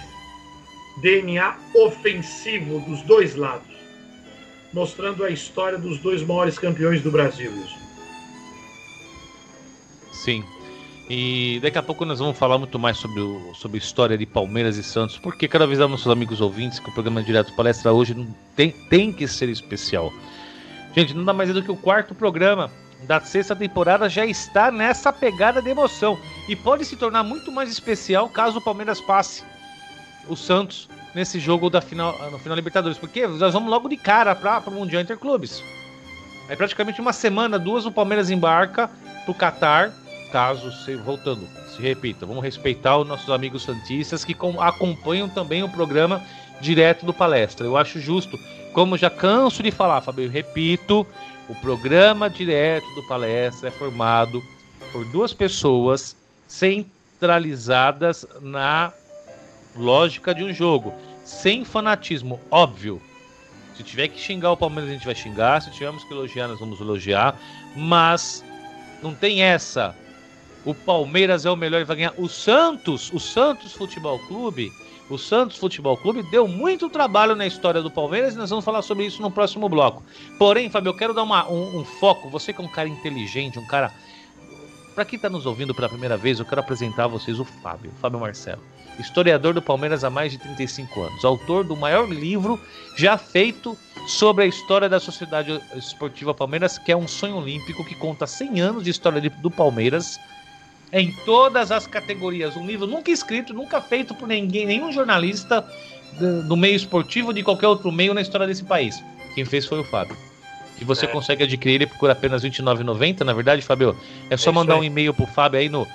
DNA 1.00 1.56
ofensivo 1.74 2.80
dos 2.80 3.02
dois 3.02 3.34
lados, 3.34 3.74
mostrando 4.72 5.24
a 5.24 5.30
história 5.30 5.78
dos 5.78 5.98
dois 5.98 6.22
maiores 6.22 6.58
campeões 6.58 7.00
do 7.00 7.10
Brasil. 7.10 7.52
Sim. 10.12 10.44
E 11.08 11.60
daqui 11.62 11.76
a 11.76 11.82
pouco 11.82 12.04
nós 12.06 12.18
vamos 12.18 12.38
falar 12.38 12.58
muito 12.58 12.78
mais 12.78 12.96
sobre, 12.96 13.20
o, 13.20 13.52
sobre 13.54 13.76
a 13.76 13.82
história 13.82 14.16
de 14.16 14.24
Palmeiras 14.24 14.78
e 14.78 14.82
Santos, 14.82 15.18
porque 15.18 15.46
quero 15.46 15.64
avisar 15.64 15.86
nossos 15.86 16.10
amigos 16.10 16.40
ouvintes 16.40 16.78
que 16.78 16.88
o 16.88 16.94
programa 16.94 17.22
Direto 17.22 17.54
Palestra 17.54 17.92
hoje 17.92 18.16
tem, 18.56 18.70
tem 18.88 19.12
que 19.12 19.28
ser 19.28 19.50
especial. 19.50 20.10
Gente, 20.94 21.14
não 21.14 21.24
dá 21.24 21.32
mais 21.32 21.52
do 21.52 21.62
que 21.62 21.70
o 21.70 21.76
quarto 21.76 22.14
programa 22.14 22.70
da 23.02 23.20
sexta 23.20 23.54
temporada 23.54 24.08
já 24.08 24.24
está 24.24 24.70
nessa 24.70 25.12
pegada 25.12 25.60
de 25.60 25.68
emoção. 25.68 26.18
E 26.48 26.54
pode 26.54 26.84
se 26.84 26.96
tornar 26.96 27.22
muito 27.22 27.50
mais 27.50 27.70
especial 27.70 28.28
caso 28.28 28.58
o 28.58 28.62
Palmeiras 28.62 29.00
passe 29.00 29.42
o 30.28 30.36
Santos 30.36 30.88
nesse 31.14 31.38
jogo 31.38 31.68
da 31.68 31.80
final, 31.80 32.16
no 32.30 32.38
final 32.38 32.56
Libertadores. 32.56 32.96
Porque 32.96 33.26
nós 33.26 33.52
vamos 33.52 33.68
logo 33.70 33.88
de 33.88 33.96
cara 33.96 34.34
para 34.34 34.62
o 34.68 34.72
Mundial 34.72 35.02
Interclubes. 35.02 35.62
É 36.48 36.54
praticamente 36.54 37.00
uma 37.00 37.12
semana, 37.12 37.58
duas, 37.58 37.86
o 37.86 37.92
Palmeiras 37.92 38.30
embarca 38.30 38.88
para 39.24 39.30
o 39.30 39.34
Catar 39.34 39.92
caso 40.30 40.72
se 40.84 40.96
voltando, 40.96 41.48
se 41.68 41.80
repita, 41.80 42.26
vamos 42.26 42.42
respeitar 42.42 42.98
os 42.98 43.06
nossos 43.06 43.30
amigos 43.30 43.62
santistas 43.62 44.24
que 44.24 44.34
com, 44.34 44.60
acompanham 44.60 45.28
também 45.28 45.62
o 45.62 45.68
programa 45.68 46.20
direto 46.64 47.04
do 47.04 47.12
palestra. 47.12 47.66
Eu 47.66 47.76
acho 47.76 48.00
justo, 48.00 48.38
como 48.72 48.96
já 48.96 49.10
canso 49.10 49.62
de 49.62 49.70
falar, 49.70 50.00
Fabio, 50.00 50.28
repito, 50.30 51.06
o 51.48 51.54
programa 51.56 52.28
direto 52.28 52.86
do 52.94 53.06
palestra 53.06 53.68
é 53.68 53.70
formado 53.70 54.42
por 54.90 55.04
duas 55.06 55.32
pessoas 55.32 56.16
centralizadas 56.48 58.26
na 58.40 58.92
lógica 59.76 60.34
de 60.34 60.42
um 60.42 60.52
jogo, 60.52 60.94
sem 61.24 61.64
fanatismo, 61.64 62.40
óbvio. 62.50 63.00
Se 63.76 63.82
tiver 63.82 64.08
que 64.08 64.20
xingar 64.20 64.52
o 64.52 64.56
Palmeiras, 64.56 64.90
a 64.90 64.94
gente 64.94 65.04
vai 65.04 65.16
xingar. 65.16 65.60
Se 65.60 65.70
tivermos 65.72 66.04
que 66.04 66.12
elogiar, 66.12 66.46
nós 66.46 66.60
vamos 66.60 66.80
elogiar. 66.80 67.36
Mas 67.74 68.44
não 69.02 69.12
tem 69.12 69.42
essa 69.42 69.96
o 70.64 70.74
Palmeiras 70.74 71.44
é 71.44 71.50
o 71.50 71.56
melhor 71.56 71.80
e 71.80 71.84
vai 71.84 71.96
ganhar. 71.96 72.14
O 72.16 72.28
Santos, 72.28 73.12
o 73.12 73.20
Santos 73.20 73.72
Futebol 73.72 74.18
Clube, 74.20 74.72
o 75.08 75.18
Santos 75.18 75.58
Futebol 75.58 75.96
Clube 75.96 76.22
deu 76.22 76.48
muito 76.48 76.88
trabalho 76.88 77.36
na 77.36 77.46
história 77.46 77.82
do 77.82 77.90
Palmeiras 77.90 78.34
e 78.34 78.38
nós 78.38 78.50
vamos 78.50 78.64
falar 78.64 78.82
sobre 78.82 79.04
isso 79.04 79.20
no 79.20 79.30
próximo 79.30 79.68
bloco. 79.68 80.02
Porém, 80.38 80.70
Fábio, 80.70 80.90
eu 80.90 80.96
quero 80.96 81.12
dar 81.12 81.22
uma, 81.22 81.48
um, 81.48 81.80
um 81.80 81.84
foco. 81.84 82.30
Você 82.30 82.52
que 82.52 82.60
é 82.60 82.64
um 82.64 82.68
cara 82.68 82.88
inteligente, 82.88 83.58
um 83.58 83.66
cara. 83.66 83.92
Para 84.94 85.04
quem 85.04 85.16
está 85.16 85.28
nos 85.28 85.44
ouvindo 85.44 85.74
pela 85.74 85.88
primeira 85.88 86.16
vez, 86.16 86.38
eu 86.38 86.44
quero 86.44 86.60
apresentar 86.60 87.04
a 87.04 87.08
vocês 87.08 87.40
o 87.40 87.44
Fábio, 87.44 87.90
Fábio 88.00 88.20
Marcelo, 88.20 88.62
historiador 88.98 89.52
do 89.52 89.60
Palmeiras 89.60 90.04
há 90.04 90.10
mais 90.10 90.30
de 90.30 90.38
35 90.38 91.02
anos, 91.02 91.24
autor 91.24 91.64
do 91.64 91.74
maior 91.74 92.08
livro 92.08 92.60
já 92.96 93.18
feito 93.18 93.76
sobre 94.06 94.44
a 94.44 94.46
história 94.46 94.88
da 94.88 95.00
Sociedade 95.00 95.60
Esportiva 95.74 96.32
Palmeiras, 96.32 96.78
que 96.78 96.92
é 96.92 96.96
um 96.96 97.08
sonho 97.08 97.38
olímpico 97.38 97.84
que 97.84 97.96
conta 97.96 98.24
100 98.24 98.60
anos 98.60 98.84
de 98.84 98.90
história 98.90 99.20
do 99.20 99.50
Palmeiras 99.50 100.16
em 101.00 101.12
todas 101.24 101.70
as 101.72 101.86
categorias. 101.86 102.56
Um 102.56 102.66
livro 102.66 102.86
nunca 102.86 103.10
escrito, 103.10 103.52
nunca 103.52 103.80
feito 103.80 104.14
por 104.14 104.28
ninguém, 104.28 104.64
nenhum 104.66 104.92
jornalista 104.92 105.66
do, 106.46 106.56
meio 106.56 106.76
esportivo 106.76 107.28
ou 107.28 107.32
de 107.32 107.42
qualquer 107.42 107.66
outro 107.66 107.90
meio 107.90 108.14
na 108.14 108.20
história 108.20 108.46
desse 108.46 108.62
país. 108.64 109.02
Quem 109.34 109.44
fez 109.44 109.66
foi 109.66 109.80
o 109.80 109.84
Fábio. 109.84 110.16
Que 110.78 110.84
você 110.84 111.06
É. 111.06 111.08
consegue 111.08 111.44
adquirir 111.44 111.74
ele 111.74 111.86
por 111.86 112.10
apenas 112.10 112.42
R$ 112.42 112.50
29,90, 112.50 113.24
na 113.24 113.32
verdade, 113.32 113.62
Fábio? 113.62 113.96
É 114.30 114.36
só 114.36 114.50
É 114.50 114.52
mandar 114.52 114.74
aí. 114.74 114.80
um 114.80 114.84
e-mail 114.84 115.12
pro 115.12 115.26
Fábio 115.26 115.58
aí 115.58 115.68
no. 115.68 115.86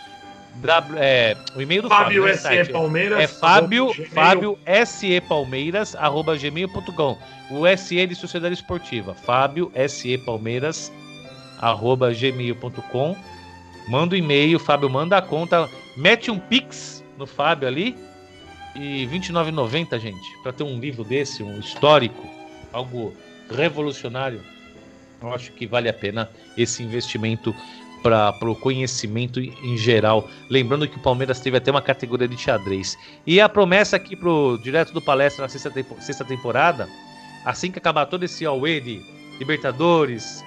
W, 0.62 0.98
é, 1.00 1.38
o 1.56 1.62
e-mail 1.62 1.82
do 1.84 1.88
Fábio, 1.88 2.24
Fábio 2.27 2.51
né, 2.58 2.63
SE? 2.65 2.72
Palmeiras. 2.72 3.20
É 3.20 3.27
Fábio. 3.27 3.94
Fábio 4.13 4.60
SE 4.86 5.22
Palmeiras, 5.22 5.96
arroba 5.96 6.36
gmail.com. 6.36 7.18
O 7.50 7.65
SE 7.77 8.06
de 8.08 8.15
Sociedade 8.15 8.56
Esportiva. 8.56 9.13
Fábio 9.13 9.72
SE 9.88 10.18
Palmeiras, 10.18 10.91
arroba 11.62 12.12
gmail.com. 12.13 13.15
Manda 13.89 14.13
o 14.13 14.17
e-mail, 14.17 14.60
Fábio 14.60 14.89
manda 14.89 15.17
a 15.17 15.22
conta. 15.22 15.67
Mete 15.98 16.29
um 16.29 16.38
Pix 16.39 17.03
no 17.17 17.25
Fábio 17.25 17.67
ali. 17.67 17.98
E 18.75 19.05
R$ 19.08 19.19
29,90, 19.19 20.00
gente. 20.00 20.38
Para 20.43 20.53
ter 20.53 20.63
um 20.63 20.79
livro 20.79 21.03
desse, 21.03 21.41
um 21.41 21.60
histórico, 21.60 22.27
algo 22.72 23.13
revolucionário. 23.50 24.41
Eu 25.22 25.34
acho 25.34 25.51
que 25.51 25.65
vale 25.65 25.89
a 25.89 25.93
pena 25.93 26.29
esse 26.55 26.84
investimento 26.84 27.53
para 28.03 28.34
o 28.43 28.55
conhecimento 28.55 29.39
em 29.41 29.75
geral. 29.77 30.29
Lembrando 30.50 30.88
que 30.88 30.98
o 30.98 31.01
Palmeiras 31.01 31.39
teve 31.41 31.58
até 31.58 31.72
uma 31.72 31.81
categoria 31.81 32.27
de 32.27 32.38
xadrez. 32.38 32.96
E 33.25 33.41
a 33.41 33.50
promessa 33.50 33.96
aqui 33.98 34.15
pro 34.15 34.58
direto 34.63 34.93
do 34.93 35.01
palestra 35.01 35.41
na 35.43 35.50
sexta, 35.50 35.69
tempo- 35.72 35.98
sexta 36.00 36.24
temporada, 36.24 36.88
assim 37.43 37.72
que 37.72 37.79
acabar 37.79 38.05
todo 38.05 38.24
esse 38.24 38.46
Aue 38.46 38.79
de 38.79 39.01
Libertadores, 39.39 40.43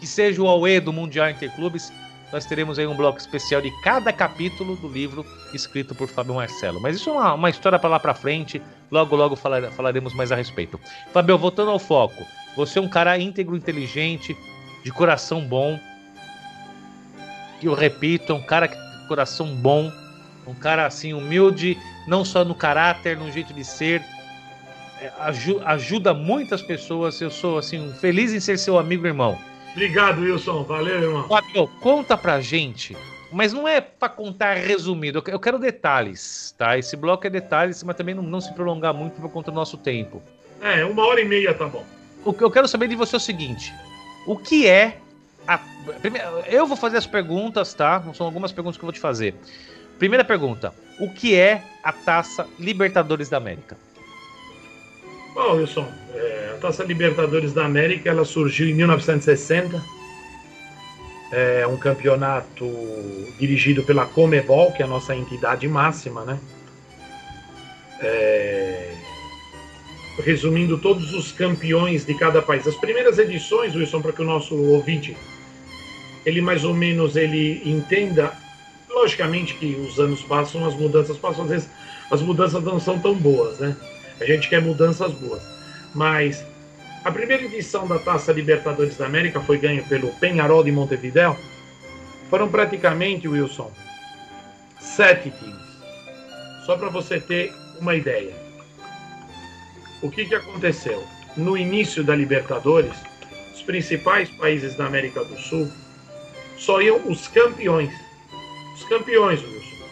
que 0.00 0.06
seja 0.06 0.42
o 0.42 0.48
Aue 0.48 0.80
do 0.80 0.92
Mundial 0.92 1.30
Interclubes, 1.30 1.92
nós 2.36 2.44
teremos 2.44 2.78
aí 2.78 2.86
um 2.86 2.94
bloco 2.94 3.18
especial 3.18 3.62
de 3.62 3.70
cada 3.80 4.12
capítulo 4.12 4.76
do 4.76 4.88
livro 4.88 5.24
escrito 5.54 5.94
por 5.94 6.06
Fábio 6.06 6.34
Marcelo. 6.34 6.78
Mas 6.78 6.96
isso 6.96 7.08
é 7.08 7.12
uma, 7.14 7.32
uma 7.32 7.48
história 7.48 7.78
para 7.78 7.88
lá 7.88 7.98
para 7.98 8.12
frente, 8.12 8.60
logo 8.90 9.16
logo 9.16 9.34
falar- 9.34 9.70
falaremos 9.70 10.12
mais 10.12 10.30
a 10.30 10.36
respeito. 10.36 10.78
Fábio, 11.14 11.38
voltando 11.38 11.70
ao 11.70 11.78
foco, 11.78 12.26
você 12.54 12.78
é 12.78 12.82
um 12.82 12.88
cara 12.90 13.18
íntegro, 13.18 13.56
inteligente, 13.56 14.36
de 14.84 14.92
coração 14.92 15.40
bom, 15.46 15.80
que 17.58 17.68
eu 17.68 17.72
repito, 17.72 18.32
é 18.32 18.34
um 18.34 18.42
cara 18.42 18.68
que 18.68 18.76
coração 19.08 19.46
bom, 19.56 19.90
um 20.46 20.52
cara 20.54 20.84
assim 20.84 21.14
humilde, 21.14 21.74
não 22.06 22.22
só 22.22 22.44
no 22.44 22.54
caráter, 22.54 23.16
no 23.16 23.32
jeito 23.32 23.54
de 23.54 23.64
ser, 23.64 24.04
é, 25.00 25.10
aju- 25.20 25.62
ajuda 25.64 26.12
muitas 26.12 26.60
pessoas. 26.60 27.18
Eu 27.18 27.30
sou 27.30 27.56
assim 27.56 27.90
feliz 27.94 28.34
em 28.34 28.40
ser 28.40 28.58
seu 28.58 28.78
amigo, 28.78 29.06
irmão. 29.06 29.38
Obrigado, 29.76 30.22
Wilson. 30.22 30.62
Valeu, 30.62 31.02
irmão. 31.02 31.28
Fábio, 31.28 31.68
conta 31.82 32.16
pra 32.16 32.40
gente, 32.40 32.96
mas 33.30 33.52
não 33.52 33.68
é 33.68 33.78
pra 33.78 34.08
contar 34.08 34.54
resumido. 34.54 35.18
eu 35.18 35.22
que- 35.22 35.30
Eu 35.30 35.38
quero 35.38 35.58
detalhes, 35.58 36.54
tá? 36.56 36.78
Esse 36.78 36.96
bloco 36.96 37.26
é 37.26 37.30
detalhes, 37.30 37.82
mas 37.82 37.94
também 37.94 38.14
não, 38.14 38.22
não 38.22 38.40
se 38.40 38.52
prolongar 38.54 38.94
muito 38.94 39.20
por 39.20 39.30
conta 39.30 39.50
do 39.50 39.54
nosso 39.54 39.76
tempo. 39.76 40.22
É, 40.62 40.82
uma 40.86 41.06
hora 41.06 41.20
e 41.20 41.26
meia 41.26 41.52
tá 41.52 41.66
bom. 41.66 41.84
O 42.24 42.32
que 42.32 42.42
eu 42.42 42.50
quero 42.50 42.66
saber 42.66 42.88
de 42.88 42.96
você 42.96 43.16
é 43.16 43.18
o 43.18 43.20
seguinte: 43.20 43.70
o 44.26 44.34
que 44.38 44.66
é 44.66 44.96
a. 45.46 45.60
Eu 46.48 46.66
vou 46.66 46.76
fazer 46.76 46.96
as 46.96 47.06
perguntas, 47.06 47.74
tá? 47.74 48.02
São 48.14 48.24
algumas 48.24 48.52
perguntas 48.52 48.78
que 48.78 48.82
eu 48.82 48.86
vou 48.86 48.92
te 48.94 48.98
fazer. 48.98 49.34
Primeira 49.98 50.24
pergunta: 50.24 50.72
o 50.98 51.12
que 51.12 51.36
é 51.36 51.62
a 51.84 51.92
taça 51.92 52.46
Libertadores 52.58 53.28
da 53.28 53.36
América? 53.36 53.76
Bom, 55.36 55.56
Wilson, 55.56 55.86
é, 56.14 56.52
a 56.54 56.56
Taça 56.56 56.82
Libertadores 56.82 57.52
da 57.52 57.66
América 57.66 58.08
ela 58.08 58.24
surgiu 58.24 58.70
em 58.70 58.72
1960. 58.72 59.84
É 61.30 61.66
um 61.66 61.76
campeonato 61.76 62.64
dirigido 63.38 63.82
pela 63.82 64.06
Comebol, 64.06 64.72
que 64.72 64.80
é 64.80 64.86
a 64.86 64.88
nossa 64.88 65.14
entidade 65.14 65.68
máxima, 65.68 66.24
né? 66.24 66.40
É, 68.00 68.94
resumindo 70.24 70.78
todos 70.78 71.12
os 71.12 71.32
campeões 71.32 72.06
de 72.06 72.14
cada 72.14 72.40
país. 72.40 72.66
As 72.66 72.76
primeiras 72.76 73.18
edições, 73.18 73.76
Wilson, 73.76 74.00
para 74.00 74.12
que 74.12 74.22
o 74.22 74.24
nosso 74.24 74.54
ouvinte 74.54 75.14
ele 76.24 76.40
mais 76.40 76.64
ou 76.64 76.72
menos 76.72 77.14
ele 77.14 77.60
entenda, 77.62 78.32
logicamente 78.88 79.52
que 79.56 79.66
os 79.66 80.00
anos 80.00 80.22
passam, 80.22 80.66
as 80.66 80.74
mudanças 80.74 81.18
passam, 81.18 81.44
às 81.44 81.50
vezes 81.50 81.70
as 82.10 82.22
mudanças 82.22 82.64
não 82.64 82.80
são 82.80 82.98
tão 82.98 83.14
boas, 83.14 83.58
né? 83.58 83.76
A 84.20 84.24
gente 84.24 84.48
quer 84.48 84.60
mudanças 84.60 85.12
boas. 85.12 85.42
Mas 85.94 86.44
a 87.04 87.10
primeira 87.12 87.44
edição 87.44 87.86
da 87.86 87.98
Taça 87.98 88.32
Libertadores 88.32 88.96
da 88.96 89.06
América 89.06 89.40
foi 89.40 89.58
ganha 89.58 89.82
pelo 89.82 90.08
Penharol 90.14 90.64
de 90.64 90.72
Montevideo. 90.72 91.36
Foram 92.28 92.48
praticamente, 92.48 93.28
Wilson, 93.28 93.72
sete 94.80 95.30
times. 95.30 95.66
Só 96.64 96.76
para 96.76 96.88
você 96.88 97.20
ter 97.20 97.52
uma 97.80 97.94
ideia. 97.94 98.34
O 100.02 100.10
que, 100.10 100.24
que 100.24 100.34
aconteceu? 100.34 101.04
No 101.36 101.56
início 101.56 102.02
da 102.02 102.14
Libertadores, 102.14 102.92
os 103.54 103.62
principais 103.62 104.28
países 104.30 104.76
da 104.76 104.86
América 104.86 105.24
do 105.24 105.38
Sul 105.38 105.70
só 106.58 106.80
iam 106.80 107.00
os 107.08 107.28
campeões. 107.28 107.92
Os 108.74 108.84
campeões, 108.84 109.42
Wilson. 109.42 109.86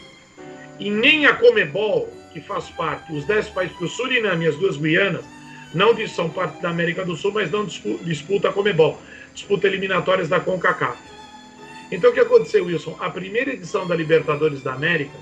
E 0.80 0.90
nem 0.90 1.26
a 1.26 1.34
Comebol, 1.34 2.12
que 2.34 2.40
faz 2.40 2.68
parte, 2.70 3.12
os 3.12 3.24
10 3.24 3.50
países, 3.50 3.72
porque 3.76 3.86
o 3.86 3.88
Suriname 3.88 4.44
e 4.44 4.48
as 4.48 4.56
duas 4.56 4.76
Guianas 4.76 5.24
não 5.72 5.94
são 6.08 6.28
parte 6.28 6.60
da 6.60 6.70
América 6.70 7.04
do 7.04 7.16
Sul, 7.16 7.32
mas 7.32 7.50
não 7.50 7.64
disputa 7.64 8.48
a 8.48 8.52
Comebol, 8.52 9.00
disputa 9.32 9.68
eliminatórias 9.68 10.28
da 10.28 10.40
CONCACAF. 10.40 10.98
Então 11.90 12.10
o 12.10 12.12
que 12.12 12.20
aconteceu, 12.20 12.64
Wilson? 12.64 12.96
A 13.00 13.08
primeira 13.08 13.52
edição 13.52 13.86
da 13.86 13.94
Libertadores 13.94 14.62
da 14.62 14.72
América, 14.72 15.12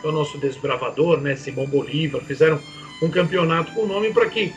que 0.00 0.06
é 0.06 0.10
o 0.10 0.12
nosso 0.12 0.38
desbravador, 0.38 1.20
né, 1.20 1.34
Simão 1.34 1.66
Bolívar, 1.66 2.20
fizeram 2.22 2.60
um 3.02 3.10
campeonato 3.10 3.72
com 3.72 3.86
nome 3.86 4.12
para 4.12 4.28
que 4.28 4.52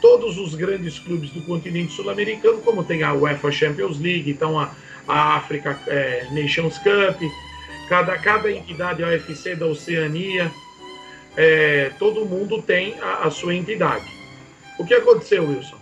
todos 0.00 0.36
os 0.36 0.54
grandes 0.54 0.98
clubes 0.98 1.30
do 1.30 1.40
continente 1.42 1.92
sul-americano, 1.92 2.58
como 2.58 2.84
tem 2.84 3.02
a 3.02 3.14
UEFA 3.14 3.52
Champions 3.52 4.00
League, 4.00 4.30
então 4.30 4.58
a, 4.58 4.72
a 5.06 5.36
Africa 5.36 5.78
é, 5.86 6.26
Nations 6.32 6.78
Cup, 6.78 7.22
cada, 7.88 8.16
cada 8.18 8.50
entidade, 8.50 9.02
a 9.02 9.08
UFC 9.08 9.54
da 9.54 9.66
Oceania, 9.66 10.50
é, 11.36 11.90
todo 11.98 12.24
mundo 12.24 12.62
tem 12.62 12.98
a, 13.00 13.26
a, 13.26 13.30
sua 13.30 13.54
entidade. 13.54 14.06
O 14.78 14.86
que 14.86 14.94
aconteceu, 14.94 15.48
Wilson? 15.48 15.76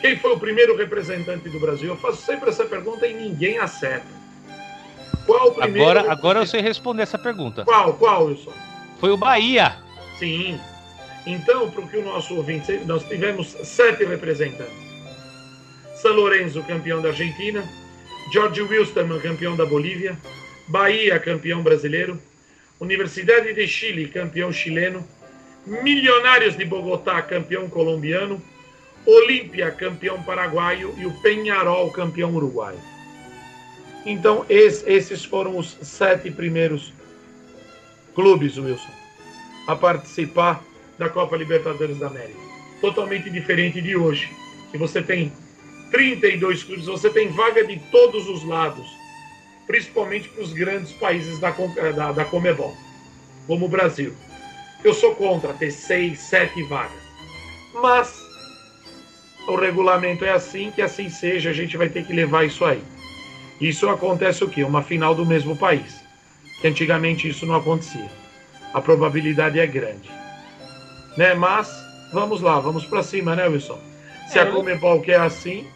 Quem 0.00 0.16
foi 0.16 0.32
o 0.32 0.38
primeiro 0.38 0.76
representante 0.76 1.48
do 1.48 1.58
Brasil? 1.58 1.88
Eu 1.88 1.96
faço 1.96 2.22
sempre 2.22 2.50
essa 2.50 2.64
pergunta 2.64 3.06
e 3.06 3.14
ninguém 3.14 3.58
acerta. 3.58 4.06
Qual 5.24 5.48
o 5.48 5.54
primeiro? 5.54 5.90
Agora, 5.90 6.12
agora 6.12 6.38
eu 6.40 6.46
sei 6.46 6.60
responder 6.60 7.02
essa 7.02 7.18
pergunta. 7.18 7.64
Qual, 7.64 7.94
qual, 7.94 8.26
Wilson? 8.26 8.52
Foi 9.00 9.10
o 9.10 9.16
Bahia. 9.16 9.76
Sim. 10.18 10.60
Então, 11.26 11.70
para 11.70 11.80
o 11.82 11.88
que 11.88 11.96
o 11.96 12.04
nosso 12.04 12.36
ouvinte, 12.36 12.80
nós 12.86 13.02
tivemos 13.04 13.56
sete 13.64 14.04
representantes. 14.04 14.86
São 15.96 16.12
Lourenço, 16.12 16.62
campeão 16.62 17.02
da 17.02 17.08
Argentina. 17.08 17.64
George 18.32 18.62
Wilstermann, 18.62 19.20
campeão 19.20 19.56
da 19.56 19.64
Bolívia, 19.64 20.18
Bahia, 20.68 21.18
campeão 21.18 21.62
brasileiro, 21.62 22.20
Universidade 22.80 23.52
de 23.54 23.66
Chile, 23.66 24.08
campeão 24.08 24.52
chileno, 24.52 25.06
Milionários 25.66 26.56
de 26.56 26.64
Bogotá, 26.64 27.20
campeão 27.22 27.68
colombiano, 27.68 28.40
Olímpia, 29.04 29.70
campeão 29.70 30.22
paraguaio. 30.22 30.94
E 30.98 31.06
o 31.06 31.12
Penharol, 31.20 31.90
campeão 31.90 32.34
uruguaio. 32.34 32.78
Então, 34.04 34.44
esses 34.48 35.24
foram 35.24 35.56
os 35.56 35.76
sete 35.82 36.30
primeiros 36.30 36.92
clubes, 38.14 38.56
Wilson, 38.56 38.92
a 39.66 39.74
participar 39.74 40.62
da 40.98 41.08
Copa 41.08 41.36
Libertadores 41.36 41.98
da 41.98 42.06
América. 42.06 42.38
Totalmente 42.80 43.28
diferente 43.30 43.80
de 43.82 43.96
hoje, 43.96 44.30
que 44.70 44.78
você 44.78 45.02
tem 45.02 45.32
32 45.90 46.62
clubes, 46.62 46.86
você 46.86 47.10
tem 47.10 47.28
vaga 47.28 47.64
de 47.64 47.78
todos 47.90 48.28
os 48.28 48.44
lados, 48.44 48.86
principalmente 49.66 50.28
para 50.28 50.42
os 50.42 50.52
grandes 50.52 50.92
países 50.92 51.38
da, 51.38 51.54
eh, 51.76 51.92
da, 51.92 52.12
da 52.12 52.24
Comebol, 52.24 52.74
como 53.46 53.66
o 53.66 53.68
Brasil. 53.68 54.14
Eu 54.84 54.94
sou 54.94 55.14
contra 55.14 55.52
ter 55.54 55.70
seis, 55.70 56.18
sete 56.20 56.62
vagas. 56.64 57.02
Mas 57.74 58.14
o 59.48 59.56
regulamento 59.56 60.24
é 60.24 60.30
assim, 60.30 60.70
que 60.70 60.82
assim 60.82 61.08
seja, 61.08 61.50
a 61.50 61.52
gente 61.52 61.76
vai 61.76 61.88
ter 61.88 62.06
que 62.06 62.12
levar 62.12 62.44
isso 62.44 62.64
aí. 62.64 62.82
Isso 63.60 63.88
acontece 63.88 64.44
o 64.44 64.48
quê? 64.48 64.62
Uma 64.64 64.82
final 64.82 65.14
do 65.14 65.24
mesmo 65.24 65.56
país. 65.56 66.00
Que 66.60 66.68
antigamente 66.68 67.28
isso 67.28 67.46
não 67.46 67.56
acontecia. 67.56 68.10
A 68.72 68.80
probabilidade 68.80 69.58
é 69.58 69.66
grande. 69.66 70.10
Né? 71.16 71.34
Mas 71.34 71.70
vamos 72.12 72.40
lá, 72.40 72.60
vamos 72.60 72.84
para 72.84 73.02
cima, 73.02 73.34
né, 73.34 73.46
Wilson? 73.46 73.80
Se 74.28 74.38
é, 74.38 74.42
a 74.42 74.46
Comebol 74.46 75.00
quer 75.00 75.20
assim, 75.20 75.66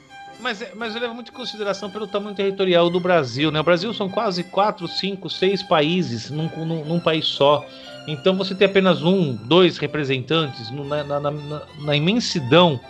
mas, 0.41 0.65
mas 0.75 0.95
eu 0.95 1.01
levo 1.01 1.15
muito 1.15 1.31
em 1.31 1.35
consideração 1.35 1.91
pelo 1.91 2.07
tamanho 2.07 2.35
territorial 2.35 2.91
do 2.91 2.99
Brasil, 2.99 3.51
né? 3.51 3.61
O 3.61 3.65
Brasil 3.65 3.93
são 3.95 4.09
quase 4.09 4.45
4, 4.45 4.87
5, 4.89 5.31
6 5.31 5.63
países 5.65 6.31
num, 6.31 6.49
num, 6.65 6.85
num 6.85 7.01
país 7.01 7.27
só. 7.27 7.67
Então 8.07 8.37
você 8.37 8.55
tem 8.55 8.67
apenas 8.67 9.03
um, 9.03 9.35
dois 9.35 9.79
representantes 9.79 10.71
na, 10.71 11.05
na, 11.05 11.21
na, 11.21 11.31
na, 11.79 11.97
imensidão 11.97 12.81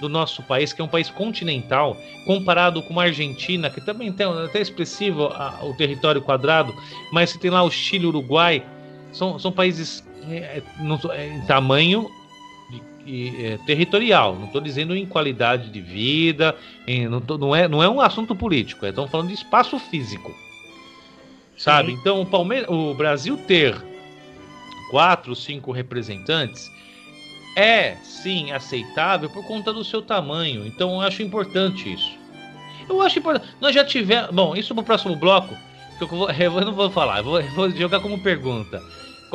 do 0.00 0.08
nosso 0.08 0.42
país, 0.42 0.72
que 0.72 0.80
é 0.80 0.84
um 0.84 0.88
país 0.88 1.08
continental, 1.10 1.96
comparado 2.26 2.82
com 2.82 2.98
a 2.98 3.04
Argentina, 3.04 3.70
que 3.70 3.80
também 3.80 4.12
tem 4.12 4.26
até 4.26 4.60
expressivo 4.60 5.26
a, 5.26 5.60
o 5.62 5.74
território 5.74 6.20
quadrado, 6.20 6.74
mas 7.12 7.30
você 7.30 7.38
tem 7.38 7.50
lá 7.50 7.62
o 7.62 7.70
Chile, 7.70 8.06
o 8.06 8.08
Uruguai, 8.08 8.64
são, 9.12 9.38
são 9.38 9.52
países 9.52 10.06
é, 10.28 10.62
é, 11.14 11.26
em 11.28 11.40
tamanho 11.42 12.10
é, 13.38 13.58
territorial, 13.66 14.34
não 14.34 14.46
estou 14.46 14.60
dizendo 14.60 14.96
em 14.96 15.06
qualidade 15.06 15.70
de 15.70 15.80
vida, 15.80 16.56
em, 16.86 17.08
não, 17.08 17.20
tô, 17.20 17.38
não, 17.38 17.54
é, 17.54 17.68
não 17.68 17.82
é 17.82 17.88
um 17.88 18.00
assunto 18.00 18.34
político, 18.34 18.84
é, 18.84 18.90
estamos 18.90 19.10
falando 19.10 19.28
de 19.28 19.34
espaço 19.34 19.78
físico. 19.78 20.34
Sabe? 21.56 21.92
Sim. 21.92 21.98
Então, 21.98 22.20
o, 22.20 22.26
Palme 22.26 22.64
o 22.68 22.92
Brasil 22.94 23.36
ter 23.46 23.74
quatro, 24.90 25.34
cinco 25.34 25.72
representantes 25.72 26.70
é 27.56 27.96
sim 28.02 28.52
aceitável 28.52 29.30
por 29.30 29.46
conta 29.46 29.72
do 29.72 29.82
seu 29.82 30.02
tamanho. 30.02 30.66
Então, 30.66 30.94
eu 30.94 31.00
acho 31.00 31.22
importante 31.22 31.90
isso. 31.90 32.12
Eu 32.88 33.00
acho 33.00 33.18
importante. 33.18 33.48
Nós 33.60 33.74
já 33.74 33.84
tivemos. 33.84 34.30
Bom, 34.30 34.54
isso 34.54 34.74
para 34.74 34.82
o 34.82 34.84
próximo 34.84 35.16
bloco. 35.16 35.56
Que 35.96 36.04
eu, 36.04 36.08
vou, 36.08 36.28
eu 36.30 36.60
não 36.60 36.74
vou 36.74 36.90
falar, 36.90 37.18
eu 37.18 37.24
vou, 37.24 37.40
eu 37.40 37.50
vou 37.52 37.70
jogar 37.70 38.00
como 38.00 38.18
pergunta. 38.18 38.82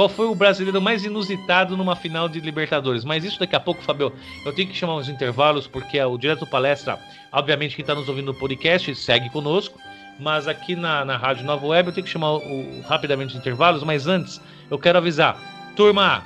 Qual 0.01 0.09
foi 0.09 0.25
o 0.25 0.33
brasileiro 0.33 0.81
mais 0.81 1.05
inusitado 1.05 1.77
numa 1.77 1.95
final 1.95 2.27
de 2.27 2.39
Libertadores? 2.39 3.05
Mas 3.05 3.23
isso 3.23 3.39
daqui 3.39 3.55
a 3.55 3.59
pouco, 3.59 3.83
Fabio, 3.83 4.11
eu 4.43 4.51
tenho 4.51 4.67
que 4.67 4.75
chamar 4.75 4.95
uns 4.95 5.07
intervalos, 5.07 5.67
porque 5.67 5.99
é 5.99 6.05
o 6.07 6.17
Direto 6.17 6.47
Palestra, 6.47 6.97
obviamente, 7.31 7.75
quem 7.75 7.83
está 7.83 7.93
nos 7.93 8.09
ouvindo 8.09 8.33
no 8.33 8.39
podcast, 8.39 8.95
segue 8.95 9.29
conosco. 9.29 9.77
Mas 10.19 10.47
aqui 10.47 10.75
na, 10.75 11.05
na 11.05 11.17
Rádio 11.17 11.45
Nova 11.45 11.67
Web 11.67 11.89
eu 11.89 11.93
tenho 11.93 12.03
que 12.03 12.11
chamar 12.11 12.37
o, 12.37 12.81
rapidamente 12.81 13.35
os 13.35 13.39
intervalos. 13.39 13.83
Mas 13.83 14.07
antes, 14.07 14.41
eu 14.71 14.79
quero 14.79 14.97
avisar. 14.97 15.37
Turma, 15.75 16.23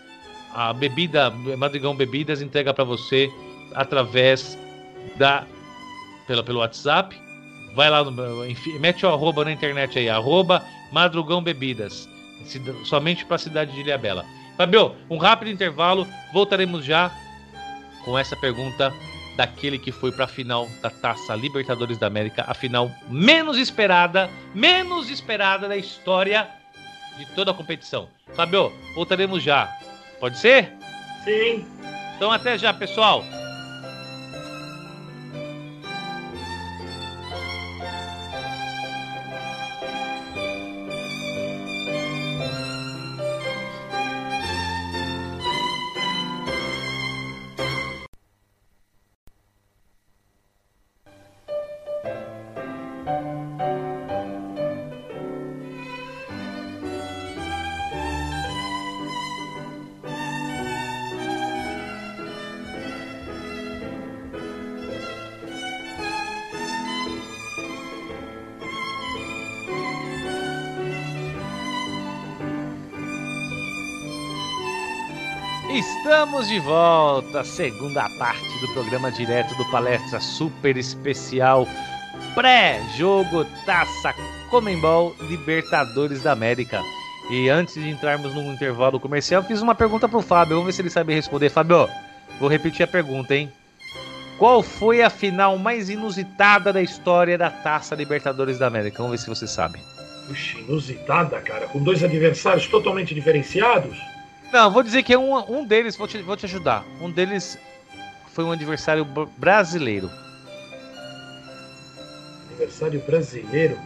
a 0.54 0.74
bebida, 0.74 1.30
Madrigão 1.58 1.96
Bebidas 1.96 2.42
entrega 2.42 2.74
para 2.74 2.84
você 2.84 3.32
através 3.76 4.58
da 5.16 5.46
pela, 6.26 6.44
pelo 6.44 6.60
WhatsApp. 6.60 7.16
Vai 7.76 7.90
lá 7.90 8.04
no 8.04 8.46
enfim, 8.46 8.78
mete 8.80 9.06
o 9.06 9.10
arroba 9.10 9.46
na 9.46 9.52
internet 9.52 9.98
aí, 10.00 10.10
arroba 10.10 10.64
Madrugão 10.92 11.42
Bebidas, 11.42 12.10
somente 12.84 13.26
para 13.26 13.36
a 13.36 13.40
cidade 13.40 13.74
de 13.74 13.82
Ilhabela. 13.82 14.26
Fabio, 14.58 14.96
um 15.10 15.18
rápido 15.18 15.52
intervalo, 15.52 16.08
voltaremos 16.34 16.84
já 16.84 17.12
com 18.04 18.18
essa 18.18 18.36
pergunta 18.36 18.94
daquele 19.38 19.78
que 19.78 19.92
foi 19.92 20.12
para 20.12 20.26
a 20.26 20.28
final 20.28 20.68
da 20.82 20.90
Taça 20.90 21.34
Libertadores 21.36 21.98
da 21.98 22.08
América, 22.08 22.44
a 22.46 22.54
final 22.54 22.92
menos 23.08 23.58
esperada, 23.58 24.30
menos 24.54 25.10
esperada 25.10 25.68
da 25.68 25.78
história 25.78 26.59
de 27.20 27.26
toda 27.28 27.52
a 27.52 27.54
competição. 27.54 28.08
Fabio, 28.34 28.72
voltaremos 28.96 29.44
já. 29.44 29.68
Pode 30.20 30.38
ser? 30.38 30.74
Sim. 31.24 31.66
Então 32.16 32.32
até 32.32 32.58
já, 32.58 32.74
pessoal. 32.74 33.24
Estamos 75.80 76.50
de 76.50 76.60
volta, 76.60 77.42
segunda 77.46 78.10
parte 78.20 78.60
do 78.60 78.74
programa 78.74 79.10
direto 79.10 79.56
do 79.56 79.64
Palestra 79.72 80.20
Super 80.20 80.76
Especial 80.76 81.66
Pré-Jogo 82.36 83.46
Taça 83.66 84.14
Comembol 84.50 85.16
Libertadores 85.30 86.22
da 86.22 86.34
América. 86.34 86.82
E 87.32 87.48
antes 87.48 87.76
de 87.76 87.88
entrarmos 87.88 88.36
no 88.36 88.42
intervalo 88.52 89.00
comercial, 89.00 89.42
fiz 89.42 89.62
uma 89.62 89.74
pergunta 89.74 90.10
pro 90.10 90.22
Fábio, 90.22 90.58
vamos 90.58 90.66
ver 90.66 90.74
se 90.74 90.82
ele 90.82 90.90
sabe 90.90 91.14
responder. 91.14 91.50
Fábio, 91.50 91.88
vou 92.42 92.50
repetir 92.50 92.84
a 92.84 92.88
pergunta, 92.88 93.34
hein? 93.34 93.50
Qual 94.38 94.62
foi 94.62 95.02
a 95.02 95.10
final 95.10 95.58
mais 95.58 95.90
inusitada 95.90 96.74
da 96.74 96.82
história 96.82 97.38
da 97.38 97.50
Taça 97.50 97.96
Libertadores 97.96 98.60
da 98.60 98.68
América? 98.68 98.98
Vamos 98.98 99.12
ver 99.12 99.24
se 99.24 99.30
você 99.30 99.48
sabe. 99.48 99.80
Puxa, 100.28 100.60
inusitada, 100.60 101.40
cara, 101.40 101.68
com 101.68 101.82
dois 101.82 102.04
adversários 102.04 102.68
totalmente 102.68 103.16
diferenciados? 103.16 103.98
Não, 104.52 104.72
vou 104.72 104.82
dizer 104.82 105.04
que 105.04 105.14
é 105.14 105.18
um, 105.18 105.60
um 105.60 105.64
deles, 105.64 105.96
vou 105.96 106.08
te, 106.08 106.22
vou 106.22 106.36
te 106.36 106.46
ajudar. 106.46 106.84
Um 107.00 107.12
deles 107.12 107.58
foi 108.34 108.44
um 108.44 108.52
adversário 108.52 109.06
brasileiro. 109.38 110.10
Adversário 112.52 113.00
brasileiro? 113.02 113.78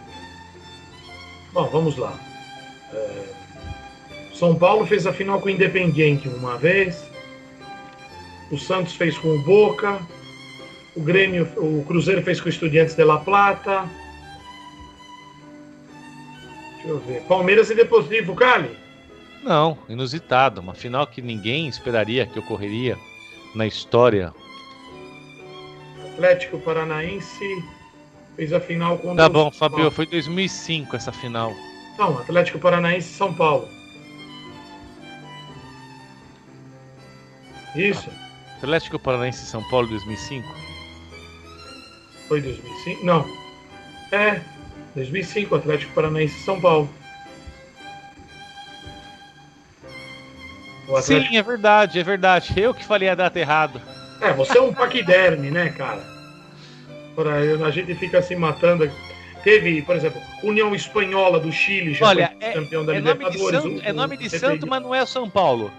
Bom, 1.52 1.68
vamos 1.70 1.98
lá. 1.98 2.18
É... 2.94 3.24
São 4.34 4.56
Paulo 4.56 4.86
fez 4.86 5.06
a 5.06 5.14
final 5.14 5.40
com 5.40 5.48
o 5.48 5.52
Independiente 5.52 6.28
uma 6.28 6.58
vez. 6.58 7.04
O 8.52 8.58
Santos 8.58 8.96
fez 8.96 9.18
com 9.18 9.30
o 9.30 9.44
Boca. 9.44 10.00
O 10.96 11.02
Grêmio, 11.02 11.48
o 11.58 11.84
Cruzeiro 11.86 12.22
fez 12.24 12.40
com 12.40 12.48
o 12.48 12.50
Estudiantes 12.50 12.96
de 12.96 13.04
La 13.04 13.18
Plata. 13.18 13.90
Deixa 16.76 16.88
eu 16.88 17.00
ver. 17.00 17.22
Palmeiras 17.24 17.70
e 17.70 17.76
Deportivo 17.76 18.36
Cali. 18.36 18.83
Não, 19.44 19.78
inusitado. 19.90 20.62
Uma 20.62 20.74
final 20.74 21.06
que 21.06 21.22
ninguém 21.22 21.68
esperaria 21.68 22.26
que 22.26 22.40
ocorreria 22.40 22.98
na 23.54 23.68
história. 23.68 24.34
Atlético 26.14 26.60
Paranaense 26.60 27.64
fez 28.36 28.54
a 28.54 28.60
final 28.60 28.98
com 28.98 29.16
Tá 29.16 29.28
bom, 29.28 29.52
Fabio, 29.52 29.92
foi 29.92 30.06
2005 30.06 30.96
essa 30.96 31.12
final. 31.12 31.54
Não, 31.98 32.18
Atlético 32.18 32.58
Paranaense 32.58 33.12
e 33.12 33.18
São 33.18 33.34
Paulo. 33.34 33.68
Isso. 37.76 38.10
Atlético 38.58 38.98
Paranaense 38.98 39.44
e 39.44 39.48
São 39.48 39.64
Paulo 39.70 39.88
2005? 39.88 40.48
Foi 42.28 42.42
2005? 42.42 43.06
Não. 43.06 43.26
É, 44.12 44.42
2005, 44.96 45.56
Atlético 45.56 45.94
Paranaense 45.94 46.40
e 46.40 46.44
São 46.44 46.62
Paulo. 46.62 46.90
Atlético... 50.84 51.32
Sim, 51.32 51.38
é 51.38 51.44
verdade, 51.44 52.00
é 52.00 52.04
verdade. 52.04 52.54
Eu 52.58 52.74
que 52.74 52.84
falei 52.86 53.10
a 53.10 53.16
data 53.16 53.40
errado. 53.40 53.82
É, 54.22 54.32
você 54.34 54.58
é 54.58 54.62
um 54.62 54.74
paquiderme, 54.74 55.52
né, 55.52 55.70
cara? 55.70 56.02
A 57.66 57.72
gente 57.72 57.94
fica 57.96 58.22
se 58.22 58.36
matando. 58.36 58.90
Teve, 59.44 59.82
por 59.82 59.96
exemplo, 59.96 60.22
União 60.42 60.74
Espanhola 60.74 61.40
do 61.40 61.52
Chile, 61.52 61.94
já 61.94 62.08
Olha, 62.08 62.34
foi 62.40 62.50
é, 62.50 62.54
campeão 62.54 62.86
da 62.86 62.94
é 62.94 63.00
Libertadores. 63.00 63.42
Nome 63.42 63.76
santo, 63.76 63.88
é 63.88 63.94
nome 63.94 64.18
de 64.18 64.30
santo, 64.30 64.68
mas 64.68 64.82
não 64.82 64.96
é 64.96 65.06
São 65.06 65.30
Paulo. 65.30 65.72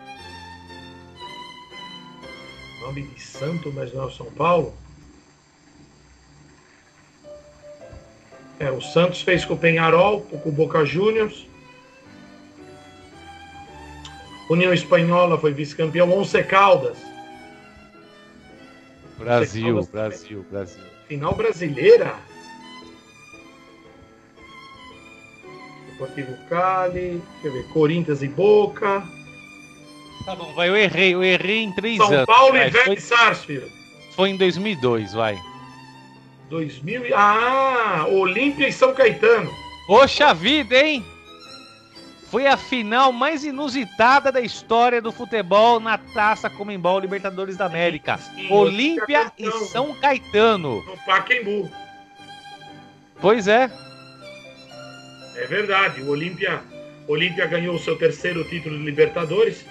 Nome 2.82 3.02
de 3.02 3.20
santo, 3.20 3.72
mas 3.74 3.92
não 3.94 4.06
é 4.06 4.12
São 4.12 4.26
Paulo? 4.26 4.74
É, 8.60 8.70
o 8.70 8.80
Santos 8.80 9.22
fez 9.22 9.44
com 9.44 9.54
o 9.54 9.58
Penharol, 9.58 10.20
com 10.20 10.48
o 10.48 10.52
Boca 10.52 10.84
Juniors. 10.84 11.46
União 14.48 14.72
Espanhola 14.72 15.38
foi 15.38 15.52
vice-campeão, 15.52 16.12
Once 16.12 16.42
Caldas. 16.44 16.98
Brasil, 19.18 19.66
Caldas 19.66 19.88
Brasil. 19.88 20.46
Brasil. 20.50 20.82
Final 21.08 21.34
brasileira. 21.34 22.14
Deportivo 25.90 26.36
Cali, 26.48 27.22
quer 27.40 27.52
ver, 27.52 27.68
Corinthians 27.68 28.22
e 28.22 28.28
Boca. 28.28 29.02
Tá 30.24 30.34
bom, 30.34 30.52
vai, 30.54 30.68
eu 30.68 30.76
errei, 30.76 31.14
eu 31.14 31.22
errei 31.22 31.62
em 31.62 31.72
três 31.72 31.96
São 31.98 32.06
anos. 32.06 32.24
São 32.24 32.26
Paulo 32.26 32.52
vai, 32.52 32.66
e 32.66 32.70
Vélez 32.70 33.04
Sarsfield. 33.04 33.70
Foi 34.16 34.30
em 34.30 34.36
2002, 34.36 35.12
vai. 35.12 35.38
2000 36.50 37.16
Ah, 37.16 38.06
Olímpia 38.08 38.68
e 38.68 38.72
São 38.72 38.94
Caetano. 38.94 39.50
Poxa 39.86 40.32
vida, 40.34 40.76
hein? 40.76 41.04
Foi 42.30 42.46
a 42.46 42.56
final 42.56 43.12
mais 43.12 43.44
inusitada 43.44 44.32
da 44.32 44.40
história 44.40 45.00
do 45.00 45.12
futebol 45.12 45.78
na 45.78 45.98
Taça 45.98 46.50
Comembol 46.50 46.98
Libertadores 46.98 47.56
da 47.56 47.66
América. 47.66 48.18
Olímpia 48.50 49.32
e 49.38 49.50
São 49.68 49.94
Caetano. 49.94 50.82
No 50.84 50.96
Pacaembu. 51.04 51.70
Pois 53.20 53.46
é. 53.46 53.70
É 55.36 55.46
verdade. 55.46 56.02
O 56.02 56.10
Olímpia, 56.10 56.60
Olímpia 57.06 57.46
ganhou 57.46 57.76
o 57.76 57.78
seu 57.78 57.96
terceiro 57.96 58.44
título 58.44 58.78
de 58.78 58.84
Libertadores. 58.84 59.64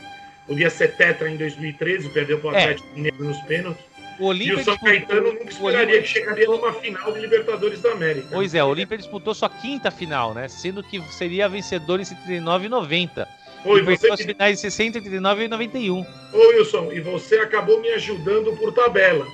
Podia 0.47 0.69
ser 0.69 0.95
tetra 0.95 1.29
em 1.29 1.37
2013, 1.37 2.09
perdeu 2.09 2.39
para 2.39 2.51
o 2.51 2.55
é. 2.55 2.61
Atlético 2.63 2.87
Mineiro 2.95 3.23
nos 3.23 3.39
pênaltis. 3.41 3.92
O 4.23 4.27
Olímpia 4.27 4.53
e 4.53 4.61
o 4.61 4.63
São 4.63 4.75
disputou, 4.75 5.07
Caetano 5.07 5.33
nunca 5.33 5.49
esperaria 5.49 6.01
que 6.01 6.07
chegaria 6.07 6.45
numa 6.45 6.71
final 6.71 7.11
de 7.11 7.19
Libertadores 7.19 7.81
da 7.81 7.91
América. 7.91 8.29
Pois 8.31 8.55
é, 8.55 8.63
o 8.63 8.67
Olímpia 8.67 8.97
disputou 8.97 9.33
sua 9.33 9.49
quinta 9.49 9.91
final, 9.91 10.33
né? 10.33 10.47
Sendo 10.47 10.81
que 10.81 11.01
seria 11.11 11.49
vencedor 11.49 11.99
em 11.99 12.05
79 12.05 12.67
e 12.67 12.69
90. 12.69 13.27
Oi, 13.65 13.79
e 13.79 13.83
você 13.83 14.09
as 14.09 14.21
finais 14.21 14.55
de 14.55 14.61
60, 14.61 15.01
39 15.01 15.43
e 15.43 15.47
91. 15.49 15.99
Ô 15.99 16.37
Wilson, 16.37 16.93
e 16.93 17.01
você 17.01 17.35
acabou 17.39 17.81
me 17.81 17.89
ajudando 17.89 18.55
por 18.55 18.71
tabela. 18.71 19.27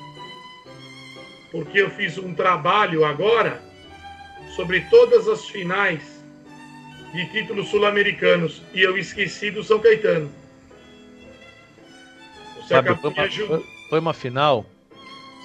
Porque 1.51 1.81
eu 1.81 1.91
fiz 1.91 2.17
um 2.17 2.33
trabalho 2.33 3.05
agora 3.05 3.61
sobre 4.55 4.81
todas 4.89 5.27
as 5.27 5.47
finais 5.49 6.01
de 7.13 7.29
títulos 7.31 7.69
sul-americanos 7.69 8.63
e 8.73 8.81
eu 8.81 8.97
esqueci 8.97 9.51
do 9.51 9.63
São 9.63 9.77
Caetano. 9.79 10.31
Você 12.55 12.73
Fábio, 12.73 12.95
foi, 12.97 13.11
uma, 13.11 13.29
foi, 13.29 13.65
foi 13.87 13.99
uma 13.99 14.13
final. 14.15 14.65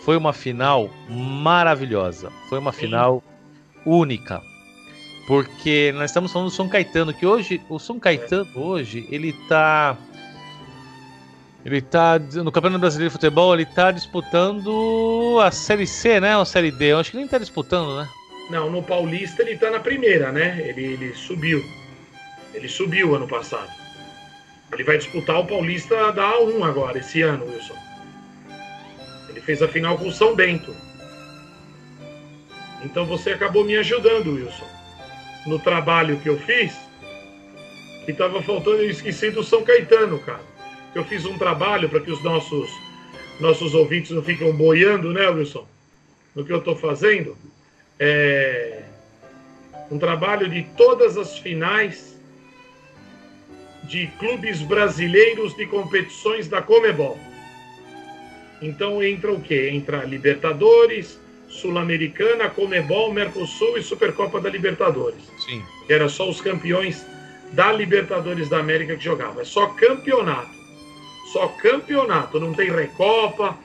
Foi 0.04 0.16
uma 0.16 0.32
final 0.32 0.90
maravilhosa. 1.08 2.30
Foi 2.48 2.58
uma 2.58 2.72
Sim. 2.72 2.80
final 2.80 3.24
única. 3.86 4.42
Porque 5.26 5.92
nós 5.94 6.10
estamos 6.10 6.30
falando 6.30 6.48
do 6.48 6.54
São 6.54 6.68
Caetano, 6.68 7.14
que 7.14 7.24
hoje, 7.24 7.60
o 7.70 7.78
São 7.78 7.98
Caetano 7.98 8.46
hoje, 8.54 9.08
ele 9.10 9.32
tá. 9.48 9.96
Ele 11.64 11.80
tá. 11.80 12.18
No 12.18 12.52
Campeonato 12.52 12.80
Brasileiro 12.80 13.08
de 13.08 13.14
Futebol, 13.14 13.54
ele 13.54 13.64
tá 13.64 13.90
disputando 13.90 15.38
a 15.42 15.50
Série 15.50 15.86
C, 15.86 16.20
né? 16.20 16.36
Ou 16.36 16.42
a 16.42 16.46
Série 16.46 16.70
D? 16.70 16.92
Eu 16.92 16.98
acho 16.98 17.10
que 17.10 17.16
nem 17.16 17.26
tá 17.26 17.38
disputando, 17.38 17.96
né? 17.96 18.06
Não, 18.50 18.70
no 18.70 18.82
Paulista 18.82 19.42
ele 19.42 19.56
tá 19.56 19.70
na 19.70 19.80
primeira, 19.80 20.30
né? 20.30 20.60
Ele, 20.68 20.84
ele 20.84 21.14
subiu. 21.14 21.64
Ele 22.52 22.68
subiu 22.68 23.14
ano 23.14 23.26
passado. 23.26 23.70
Ele 24.70 24.84
vai 24.84 24.98
disputar 24.98 25.40
o 25.40 25.46
Paulista 25.46 26.12
da 26.12 26.32
A1 26.32 26.62
agora, 26.62 26.98
esse 26.98 27.22
ano, 27.22 27.46
Wilson. 27.46 27.83
Fez 29.44 29.62
a 29.62 29.68
final 29.68 29.98
com 29.98 30.08
o 30.08 30.12
São 30.12 30.34
Bento. 30.34 30.74
Então 32.82 33.06
você 33.06 33.30
acabou 33.30 33.64
me 33.64 33.76
ajudando, 33.76 34.34
Wilson 34.34 34.74
no 35.46 35.58
trabalho 35.58 36.18
que 36.18 36.28
eu 36.28 36.38
fiz, 36.38 36.74
que 38.04 38.12
estava 38.12 38.42
faltando, 38.42 38.78
eu 38.78 38.90
esqueci 38.90 39.30
do 39.30 39.42
São 39.42 39.62
Caetano, 39.62 40.18
cara. 40.18 40.42
Eu 40.94 41.04
fiz 41.04 41.24
um 41.24 41.36
trabalho 41.36 41.88
para 41.88 42.00
que 42.00 42.10
os 42.10 42.22
nossos, 42.22 42.70
nossos 43.40 43.74
ouvintes 43.74 44.10
não 44.10 44.22
fiquem 44.22 44.50
boiando, 44.52 45.12
né, 45.12 45.28
Wilson? 45.28 45.66
No 46.34 46.44
que 46.44 46.52
eu 46.52 46.58
estou 46.58 46.76
fazendo. 46.76 47.36
É 47.98 48.82
um 49.90 49.98
trabalho 49.98 50.48
de 50.48 50.62
todas 50.76 51.16
as 51.16 51.38
finais 51.38 52.18
de 53.84 54.06
clubes 54.18 54.62
brasileiros 54.62 55.54
de 55.54 55.66
competições 55.66 56.48
da 56.48 56.62
Comebol. 56.62 57.18
Então 58.64 59.02
entra 59.02 59.30
o 59.30 59.40
quê? 59.40 59.68
Entra 59.70 60.04
Libertadores, 60.04 61.20
Sul-Americana, 61.48 62.48
Comebol, 62.48 63.12
Mercosul 63.12 63.76
e 63.76 63.82
Supercopa 63.82 64.40
da 64.40 64.48
Libertadores. 64.48 65.22
Sim. 65.44 65.62
Era 65.88 66.08
só 66.08 66.28
os 66.28 66.40
campeões 66.40 67.04
da 67.52 67.70
Libertadores 67.72 68.48
da 68.48 68.58
América 68.58 68.96
que 68.96 69.04
jogavam. 69.04 69.42
É 69.42 69.44
só 69.44 69.66
campeonato. 69.66 70.54
Só 71.32 71.48
campeonato, 71.48 72.40
não 72.40 72.54
tem 72.54 72.70
recopa. 72.70 73.58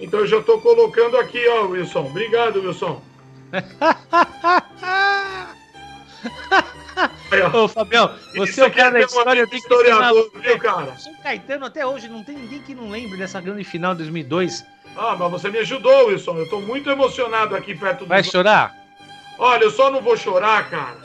Então 0.00 0.20
eu 0.20 0.26
já 0.26 0.38
estou 0.38 0.60
colocando 0.60 1.16
aqui, 1.16 1.46
ó, 1.48 1.66
Wilson. 1.66 2.06
Obrigado, 2.06 2.60
Wilson. 2.60 3.02
Ô, 7.52 7.68
Fabião, 7.68 8.14
você 8.36 8.60
é 8.60 8.66
o 8.66 8.70
cara 8.70 8.90
da 8.90 9.00
história, 9.00 9.46
tem 9.46 9.50
que 9.50 9.56
historiador, 9.56 10.30
viu, 10.34 10.58
cara? 10.58 10.96
São 10.96 11.14
Caetano 11.22 11.66
até 11.66 11.86
hoje 11.86 12.08
não 12.08 12.22
tem 12.22 12.36
ninguém 12.36 12.60
que 12.62 12.74
não 12.74 12.90
lembre 12.90 13.18
dessa 13.18 13.40
grande 13.40 13.64
final 13.64 13.92
de 13.92 13.98
2002 13.98 14.64
ah, 14.96 15.16
mas 15.18 15.30
você 15.30 15.50
me 15.50 15.58
ajudou, 15.58 16.06
Wilson. 16.06 16.38
Eu 16.38 16.48
tô 16.48 16.60
muito 16.60 16.88
emocionado 16.88 17.56
aqui 17.56 17.74
perto 17.74 18.00
do. 18.00 18.06
Vai 18.06 18.22
chorar? 18.22 18.74
Olha, 19.38 19.64
eu 19.64 19.70
só 19.70 19.90
não 19.90 20.00
vou 20.00 20.16
chorar, 20.16 20.70
cara. 20.70 20.98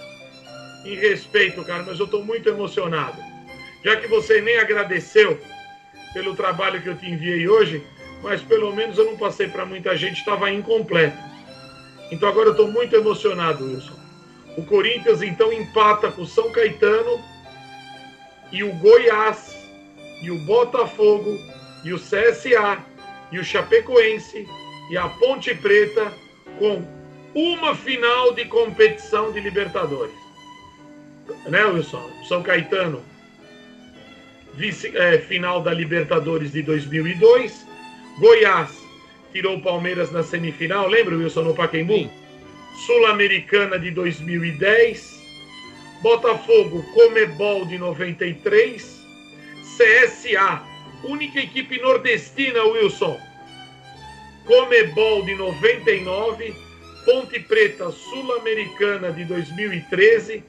Em 0.85 0.95
respeito, 0.95 1.63
cara, 1.63 1.83
mas 1.83 1.99
eu 1.99 2.07
tô 2.07 2.23
muito 2.23 2.47
emocionado. 2.47 3.17
Já 3.83 3.95
que 3.95 4.07
você 4.07 4.41
nem 4.41 4.57
agradeceu 4.57 5.39
pelo 6.13 6.35
trabalho 6.35 6.81
que 6.81 6.87
eu 6.87 6.95
te 6.95 7.09
enviei 7.09 7.47
hoje, 7.47 7.83
mas 8.21 8.41
pelo 8.41 8.73
menos 8.73 8.97
eu 8.97 9.05
não 9.05 9.17
passei 9.17 9.47
para 9.47 9.65
muita 9.65 9.95
gente, 9.97 10.19
estava 10.19 10.51
incompleto. 10.51 11.17
Então 12.11 12.29
agora 12.29 12.49
eu 12.49 12.55
tô 12.55 12.67
muito 12.67 12.95
emocionado, 12.95 13.65
Wilson. 13.65 13.98
O 14.57 14.65
Corinthians 14.65 15.21
então 15.21 15.53
empata 15.53 16.11
com 16.11 16.23
o 16.23 16.27
São 16.27 16.51
Caetano 16.51 17.23
e 18.51 18.63
o 18.63 18.73
Goiás 18.73 19.55
e 20.21 20.31
o 20.31 20.39
Botafogo 20.39 21.37
e 21.83 21.93
o 21.93 21.97
CSA 21.97 22.83
e 23.31 23.39
o 23.39 23.43
Chapecoense 23.43 24.47
e 24.89 24.97
a 24.97 25.07
Ponte 25.07 25.53
Preta 25.55 26.11
com 26.57 26.83
uma 27.33 27.75
final 27.75 28.33
de 28.33 28.45
competição 28.45 29.31
de 29.31 29.39
Libertadores. 29.39 30.15
Né, 31.47 31.63
Wilson? 31.63 32.09
São 32.27 32.41
Caetano, 32.41 33.03
vice, 34.55 34.95
é, 34.97 35.19
final 35.19 35.61
da 35.61 35.71
Libertadores 35.71 36.51
de 36.51 36.63
2002. 36.63 37.67
Goiás 38.19 38.75
tirou 39.31 39.57
o 39.57 39.61
Palmeiras 39.61 40.11
na 40.11 40.23
semifinal, 40.23 40.87
lembra, 40.87 41.15
Wilson, 41.15 41.43
no 41.43 41.53
Pacaembu? 41.53 42.09
Sul-Americana 42.85 43.77
de 43.77 43.91
2010. 43.91 45.19
Botafogo, 46.01 46.83
Comebol 46.93 47.65
de 47.65 47.77
93. 47.77 48.99
CSA, 49.77 50.63
única 51.03 51.39
equipe 51.39 51.77
nordestina, 51.79 52.63
Wilson. 52.63 53.17
Comebol 54.45 55.23
de 55.25 55.35
99, 55.35 56.53
Ponte 57.05 57.39
Preta 57.39 57.91
Sul-Americana 57.91 59.11
de 59.11 59.23
2013, 59.25 60.43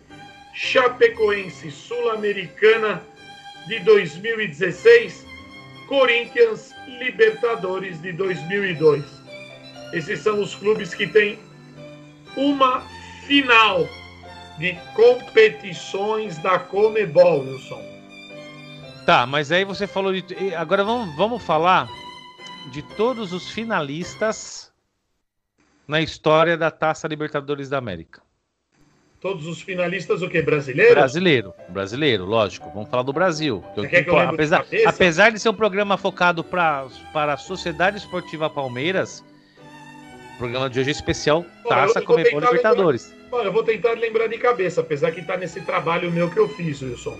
Chapecoense 0.54 1.70
Sul-Americana 1.70 3.02
de 3.68 3.78
2016, 3.80 5.26
Corinthians 5.86 6.72
Libertadores 6.98 8.00
de 8.00 8.12
2002. 8.12 9.04
Esses 9.92 10.20
são 10.20 10.40
os 10.40 10.54
clubes 10.54 10.94
que 10.94 11.06
têm 11.06 11.38
uma 12.36 12.82
final 13.26 13.86
de 14.58 14.74
competições 14.94 16.38
da 16.38 16.58
Comebol, 16.58 17.40
Wilson. 17.40 17.82
Tá, 19.06 19.26
mas 19.26 19.50
aí 19.50 19.64
você 19.64 19.86
falou 19.86 20.12
de. 20.12 20.54
Agora 20.54 20.84
vamos, 20.84 21.16
vamos 21.16 21.42
falar 21.42 21.88
de 22.70 22.82
todos 22.82 23.32
os 23.32 23.50
finalistas 23.50 24.70
na 25.88 26.00
história 26.00 26.56
da 26.56 26.70
Taça 26.70 27.08
Libertadores 27.08 27.68
da 27.68 27.78
América. 27.78 28.22
Todos 29.20 29.46
os 29.46 29.60
finalistas, 29.60 30.22
o 30.22 30.28
que? 30.30 30.40
Brasileiro? 30.40 30.94
Brasileiro, 30.94 31.54
brasileiro, 31.68 32.24
lógico. 32.24 32.70
Vamos 32.72 32.88
falar 32.88 33.02
do 33.02 33.12
Brasil. 33.12 33.62
Eu, 33.76 33.86
que 33.86 34.08
eu 34.08 34.18
apesar, 34.18 34.64
de 34.64 34.86
apesar 34.86 35.30
de 35.30 35.38
ser 35.38 35.50
um 35.50 35.54
programa 35.54 35.98
focado 35.98 36.42
pra, 36.42 36.86
para 37.12 37.34
a 37.34 37.36
Sociedade 37.36 37.98
Esportiva 37.98 38.48
Palmeiras, 38.48 39.22
programa 40.40 40.70
de 40.70 40.80
hoje 40.80 40.88
é 40.88 40.92
especial 40.92 41.44
Taça 41.68 42.00
Comebol 42.00 42.40
Libertadores. 42.40 43.14
Lembrar, 43.24 43.44
eu 43.44 43.52
vou 43.52 43.62
tentar 43.62 43.92
lembrar 43.92 44.26
de 44.26 44.38
cabeça, 44.38 44.80
apesar 44.80 45.12
que 45.12 45.20
está 45.20 45.36
nesse 45.36 45.60
trabalho 45.60 46.10
meu 46.10 46.30
que 46.30 46.38
eu 46.38 46.48
fiz, 46.48 46.80
Wilson. 46.80 47.18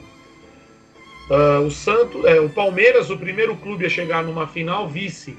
Uh, 1.29 1.67
o 1.67 1.71
Santos, 1.71 2.25
é, 2.25 2.41
o 2.41 2.49
Palmeiras, 2.49 3.11
o 3.11 3.19
primeiro 3.19 3.55
clube 3.57 3.85
a 3.85 3.91
chegar 3.91 4.25
numa 4.25 4.49
final, 4.49 4.89
vice. 4.89 5.37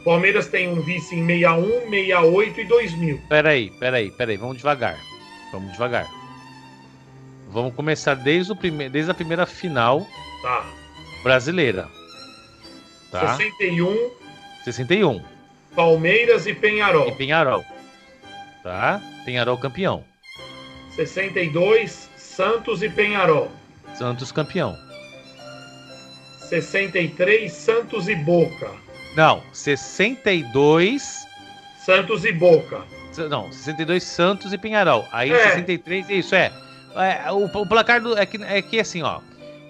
O 0.00 0.04
Palmeiras 0.04 0.48
tem 0.48 0.68
um 0.68 0.82
vice 0.82 1.14
em 1.14 1.24
61, 1.24 1.88
68 1.88 2.60
e 2.60 2.64
2000. 2.64 3.20
Peraí, 3.28 3.70
peraí, 3.78 4.10
peraí, 4.10 4.36
vamos 4.36 4.56
devagar. 4.58 4.98
Vamos 5.52 5.72
devagar. 5.72 6.10
Vamos 7.48 7.74
começar 7.74 8.14
desde, 8.14 8.52
o 8.52 8.56
prime... 8.56 8.88
desde 8.88 9.10
a 9.10 9.14
primeira 9.14 9.46
final 9.46 10.06
tá. 10.42 10.66
brasileira. 11.22 11.88
Tá? 13.12 13.36
61. 13.36 14.10
61. 14.64 15.39
Palmeiras 15.74 16.46
e 16.46 16.54
Penharol. 16.54 17.08
E 17.08 17.12
Penharol. 17.12 17.64
Tá? 18.62 19.00
Penharol 19.24 19.56
campeão. 19.58 20.04
62, 20.94 22.10
Santos 22.16 22.82
e 22.82 22.88
Penharol. 22.88 23.50
Santos 23.94 24.32
campeão. 24.32 24.76
63, 26.48 27.52
Santos 27.52 28.08
e 28.08 28.14
Boca. 28.14 28.70
Não, 29.16 29.42
62. 29.52 31.26
Santos 31.84 32.24
e 32.24 32.32
Boca. 32.32 32.82
Não, 33.28 33.52
62 33.52 34.02
Santos 34.02 34.52
e 34.52 34.58
Pinharol. 34.58 35.06
Aí 35.12 35.30
é. 35.30 35.50
63 35.50 36.10
é 36.10 36.12
isso, 36.14 36.34
é. 36.34 36.52
é 36.96 37.30
o, 37.32 37.44
o, 37.44 37.66
placar 37.66 38.00
do, 38.00 38.16
é, 38.16 38.26
que, 38.26 38.42
é 38.42 38.62
que 38.62 38.80
assim, 38.80 39.02
ó. 39.02 39.20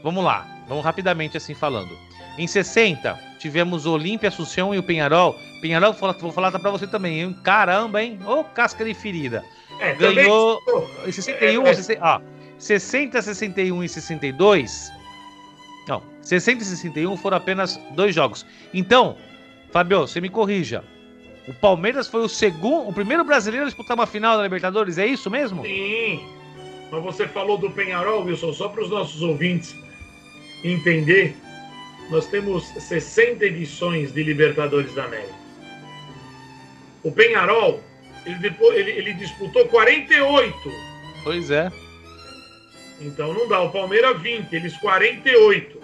Vamos 0.03 0.25
lá, 0.25 0.47
vamos 0.69 0.85
rapidamente 0.85 1.37
assim 1.37 1.55
falando. 1.55 1.97
Em 2.39 2.47
60, 2.47 3.19
tivemos 3.41 3.87
o 3.87 3.93
Olímpia, 3.93 4.29
Assunção 4.29 4.73
e 4.75 4.79
o 4.79 4.83
Penharol. 4.83 5.35
Penharol, 5.61 5.93
vou 5.93 6.33
falar, 6.33 6.53
pra 6.53 6.71
você 6.71 6.87
também, 6.87 7.21
hein? 7.21 7.37
Caramba, 7.43 8.03
hein? 8.03 8.19
Ô, 8.25 8.41
oh, 8.41 8.45
casca 8.45 8.85
de 8.85 8.95
ferida. 8.95 9.45
É, 9.81 9.95
Ganhou 9.95 10.61
também... 10.63 11.09
em 11.09 11.13
61, 11.13 11.67
é, 11.67 11.71
é. 11.71 11.75
60, 11.75 12.01
ó, 12.05 12.21
60, 12.59 13.23
61 13.23 13.85
e 13.85 13.89
62 13.89 14.93
não, 15.91 16.03
60 16.23 16.63
e 16.63 16.67
61 16.67 17.17
foram 17.17 17.37
apenas 17.37 17.77
dois 17.93 18.15
jogos. 18.15 18.47
Então, 18.73 19.17
Fabio, 19.73 20.01
você 20.01 20.21
me 20.21 20.29
corrija. 20.29 20.85
O 21.49 21.55
Palmeiras 21.55 22.07
foi 22.07 22.23
o 22.23 22.29
segundo, 22.29 22.89
o 22.89 22.93
primeiro 22.93 23.25
brasileiro 23.25 23.65
a 23.65 23.69
disputar 23.69 23.97
uma 23.97 24.07
final 24.07 24.37
da 24.37 24.43
Libertadores, 24.45 24.99
é 24.99 25.07
isso 25.07 25.29
mesmo? 25.29 25.65
Sim. 25.65 26.21
Mas 26.93 27.03
você 27.03 27.27
falou 27.27 27.59
do 27.59 27.71
Penharol, 27.71 28.25
Wilson, 28.25 28.53
só 28.53 28.69
para 28.69 28.83
os 28.83 28.91
nossos 28.91 29.21
ouvintes 29.23 29.75
entender, 30.63 31.37
nós 32.11 32.27
temos 32.27 32.65
60 32.69 33.45
edições 33.45 34.13
de 34.13 34.23
Libertadores 34.23 34.93
da 34.95 35.05
América. 35.05 35.35
O 37.03 37.11
Penharol, 37.13 37.83
ele, 38.27 38.55
ele, 38.75 38.91
ele 38.91 39.13
disputou 39.15 39.67
48. 39.69 40.55
Pois 41.25 41.51
é. 41.51 41.71
Então 43.01 43.33
não 43.33 43.49
dá. 43.49 43.61
O 43.61 43.71
Palmeiras 43.71 44.21
20, 44.21 44.53
eles 44.53 44.77
48. 44.77 45.81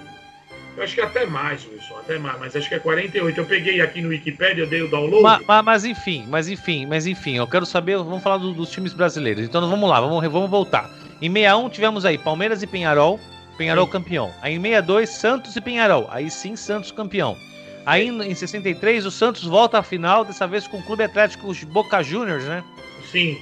Eu 0.76 0.82
acho 0.82 0.94
que 0.94 1.00
até 1.00 1.24
mais, 1.24 1.66
Wilson, 1.66 1.96
até 1.96 2.18
mais, 2.18 2.38
mas 2.38 2.54
acho 2.54 2.68
que 2.68 2.74
é 2.74 2.78
48. 2.78 3.40
Eu 3.40 3.46
peguei 3.46 3.80
aqui 3.80 4.02
no 4.02 4.10
Wikipedia, 4.10 4.64
eu 4.64 4.68
dei 4.68 4.82
o 4.82 4.88
download. 4.90 5.22
Ma- 5.22 5.40
ma- 5.46 5.62
Mas, 5.62 5.86
enfim, 5.86 6.26
mas 6.28 6.48
enfim, 6.48 6.84
mas 6.84 7.06
enfim, 7.06 7.36
eu 7.38 7.46
quero 7.46 7.64
saber, 7.64 7.96
vamos 7.96 8.22
falar 8.22 8.36
do- 8.36 8.52
dos 8.52 8.70
times 8.70 8.92
brasileiros. 8.92 9.42
Então 9.44 9.66
vamos 9.70 9.88
lá, 9.88 9.98
vamos, 10.02 10.22
vamos 10.30 10.50
voltar. 10.50 10.90
Em 11.22 11.32
61 11.32 11.70
tivemos 11.70 12.04
aí 12.04 12.18
Palmeiras 12.18 12.62
e 12.62 12.66
Penharol, 12.66 13.18
Penharol 13.56 13.86
campeão. 13.86 14.32
Aí 14.42 14.54
em 14.54 14.60
62, 14.60 15.08
Santos 15.10 15.56
e 15.56 15.60
Penharol, 15.60 16.06
aí 16.10 16.30
sim 16.30 16.56
Santos 16.56 16.90
campeão. 16.92 17.36
Aí 17.84 18.08
em 18.08 18.34
63 18.34 19.06
o 19.06 19.10
Santos 19.10 19.44
volta 19.44 19.78
à 19.78 19.82
final, 19.82 20.24
dessa 20.24 20.46
vez 20.46 20.66
com 20.66 20.78
o 20.78 20.82
Clube 20.82 21.04
Atlético 21.04 21.52
Boca 21.66 22.02
Juniors, 22.02 22.44
né? 22.44 22.64
Sim, 23.10 23.40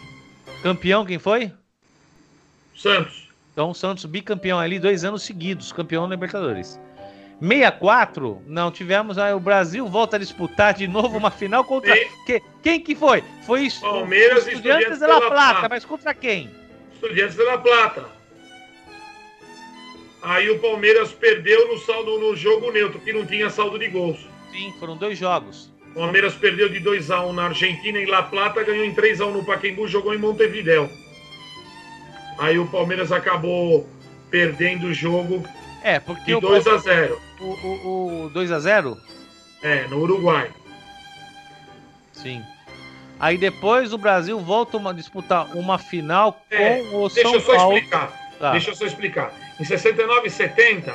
Campeão 0.63 1.05
quem 1.05 1.19
foi? 1.19 1.51
Santos. 2.77 3.29
Então 3.53 3.71
o 3.71 3.75
Santos 3.75 4.05
bicampeão 4.05 4.59
ali 4.59 4.79
dois 4.79 5.05
anos 5.05 5.23
seguidos, 5.23 5.73
campeão 5.73 6.09
da 6.09 6.15
Libertadores. 6.15 6.79
64, 7.41 8.43
não 8.47 8.71
tivemos, 8.71 9.19
aí 9.19 9.33
o 9.35 9.41
Brasil 9.41 9.87
volta 9.87 10.17
a 10.17 10.19
disputar 10.19 10.73
de 10.75 10.87
novo 10.87 11.17
uma 11.19 11.31
final 11.31 11.65
contra 11.65 11.95
que- 12.27 12.41
quem 12.63 12.81
que 12.81 12.95
foi? 12.95 13.23
Foi 13.45 13.63
isso. 13.63 13.81
Palmeiras 13.81 14.47
e 14.47 14.53
Estudiantes 14.53 14.83
Estudiantes 14.93 14.99
de 15.01 15.07
La 15.07 15.21
Plata, 15.21 15.35
Plata. 15.53 15.69
mas 15.69 15.85
contra 15.85 16.15
quem? 16.15 16.51
Estudiantes 16.95 17.37
de 17.37 17.43
La 17.43 17.59
Plata. 17.59 18.05
Aí 20.25 20.49
o 20.51 20.59
Palmeiras 20.59 21.13
perdeu 21.13 21.69
no 21.69 21.79
saldo 21.79 22.19
no 22.19 22.35
jogo 22.35 22.73
neutro, 22.73 22.99
que 22.99 23.13
não 23.13 23.27
tinha 23.27 23.51
saldo 23.51 23.79
de 23.79 23.89
gols. 23.89 24.27
Sim, 24.51 24.73
foram 24.81 24.97
dois 24.97 25.19
jogos. 25.19 25.71
O 25.91 25.95
Palmeiras 26.01 26.35
perdeu 26.35 26.69
de 26.69 26.81
2 26.81 27.11
a 27.11 27.21
1 27.27 27.33
na 27.35 27.45
Argentina 27.45 27.99
em 27.99 28.07
La 28.07 28.23
Plata, 28.23 28.63
ganhou 28.65 28.85
em 28.85 28.95
3 28.95 29.21
a 29.21 29.27
1 29.27 29.31
no 29.33 29.45
Pacaembu, 29.45 29.87
jogou 29.87 30.15
em 30.15 30.19
Montevidéu. 30.19 30.91
Aí 32.39 32.59
o 32.59 32.67
Palmeiras 32.67 33.13
acabou 33.13 33.87
perdendo 34.31 34.87
o 34.89 34.95
jogo 34.95 35.45
É, 35.83 36.01
porque 36.01 36.25
de 36.25 36.35
o, 36.35 36.41
2 36.41 36.67
a 36.67 36.77
0 36.79 37.21
o, 37.41 37.45
o, 37.45 38.25
o 38.27 38.31
2x0? 38.31 38.97
É, 39.63 39.87
no 39.89 40.01
Uruguai. 40.01 40.51
Sim. 42.13 42.43
Aí 43.21 43.39
depois 43.39 43.93
o 43.93 43.99
Brasil 43.99 44.41
volta 44.41 44.79
a 44.89 44.93
disputar 44.93 45.55
uma 45.57 45.79
final 45.79 46.33
com 46.49 46.57
É, 46.57 46.83
o 46.93 47.09
Deixa 47.09 47.23
São 47.23 47.35
eu 47.35 47.41
só 47.41 47.55
Paulo. 47.57 47.77
explicar. 47.77 48.31
Tá. 48.41 48.51
Deixa 48.53 48.71
eu 48.71 48.75
só 48.75 48.87
explicar. 48.87 49.33
Em 49.61 49.65
69 49.65 50.27
e 50.27 50.31
70, 50.31 50.93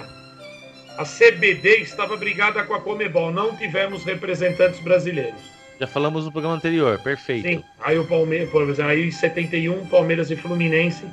a 0.98 1.04
CBD 1.06 1.78
estava 1.78 2.18
brigada 2.18 2.64
com 2.64 2.74
a 2.74 2.82
Comebol. 2.82 3.32
Não 3.32 3.56
tivemos 3.56 4.04
representantes 4.04 4.80
brasileiros. 4.82 5.40
Já 5.80 5.88
falamos 5.88 6.26
no 6.26 6.32
programa 6.32 6.58
anterior, 6.58 7.00
perfeito. 7.00 7.48
Sim. 7.48 7.64
Aí 7.82 7.98
o 7.98 8.06
Palmeiras, 8.06 8.50
por 8.50 8.64
exemplo, 8.64 8.92
aí 8.92 9.08
em 9.08 9.12
71, 9.12 9.86
Palmeiras 9.88 10.30
e 10.30 10.36
Fluminense 10.36 11.06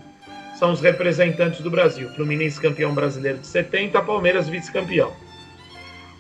são 0.59 0.73
os 0.73 0.81
representantes 0.81 1.61
do 1.61 1.71
Brasil. 1.71 2.09
Fluminense 2.15 2.61
campeão 2.61 2.93
brasileiro 2.93 3.39
de 3.39 3.47
70, 3.47 4.03
Palmeiras 4.03 4.49
vice-campeão. 4.49 5.13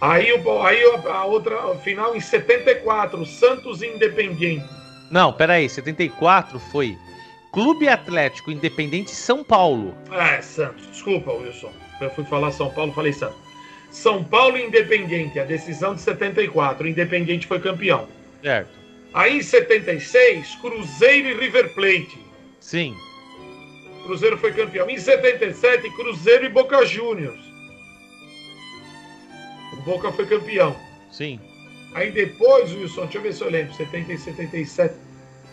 Aí, 0.01 0.33
o, 0.33 0.62
aí 0.62 0.81
a, 1.07 1.25
outra 1.25 1.73
a 1.73 1.77
final 1.79 2.15
em 2.15 2.21
74, 2.21 3.27
Santos 3.27 3.83
Independiente. 3.83 4.69
Não, 5.11 5.33
peraí, 5.33 5.69
74 5.69 6.61
foi 6.71 6.97
Clube 7.53 7.89
Atlético 7.89 8.51
Independente 8.51 9.11
São 9.11 9.43
Paulo. 9.43 9.95
Ah, 10.11 10.41
Santos. 10.43 10.87
Desculpa, 10.89 11.33
Wilson. 11.33 11.73
Eu 12.01 12.11
fui 12.11 12.25
falar 12.25 12.51
São 12.51 12.71
Paulo, 12.71 12.93
falei 12.93 13.13
Santos. 13.13 13.39
São 13.91 14.23
Paulo 14.23 14.59
e 14.59 14.67
Independiente, 14.67 15.39
a 15.39 15.45
decisão 15.45 15.95
de 15.95 16.03
74. 16.03 16.85
O 16.85 16.89
Independiente 16.89 17.47
foi 17.47 17.61
campeão. 17.61 18.09
Certo. 18.43 18.71
Aí 19.15 19.39
em 19.39 19.43
76, 19.43 20.57
Cruzeiro 20.57 21.29
e 21.29 21.35
River 21.35 21.73
Plate. 21.75 22.19
Sim. 22.61 22.95
Cruzeiro 24.03 24.37
foi 24.37 24.53
campeão. 24.53 24.91
Em 24.91 24.99
77, 24.99 25.89
Cruzeiro 25.91 26.45
e 26.45 26.49
Boca 26.51 26.85
Juniors. 26.85 27.41
O 29.73 29.77
Boca 29.83 30.13
foi 30.13 30.27
campeão. 30.27 30.77
Sim. 31.11 31.41
Aí 31.95 32.11
depois, 32.11 32.73
Wilson, 32.75 33.03
deixa 33.03 33.19
eu 33.19 33.23
ver 33.23 33.33
se 33.33 33.43
eu 33.43 33.51
lembro. 33.51 33.75
70 33.75 34.13
e 34.13 34.19
77, 34.19 34.95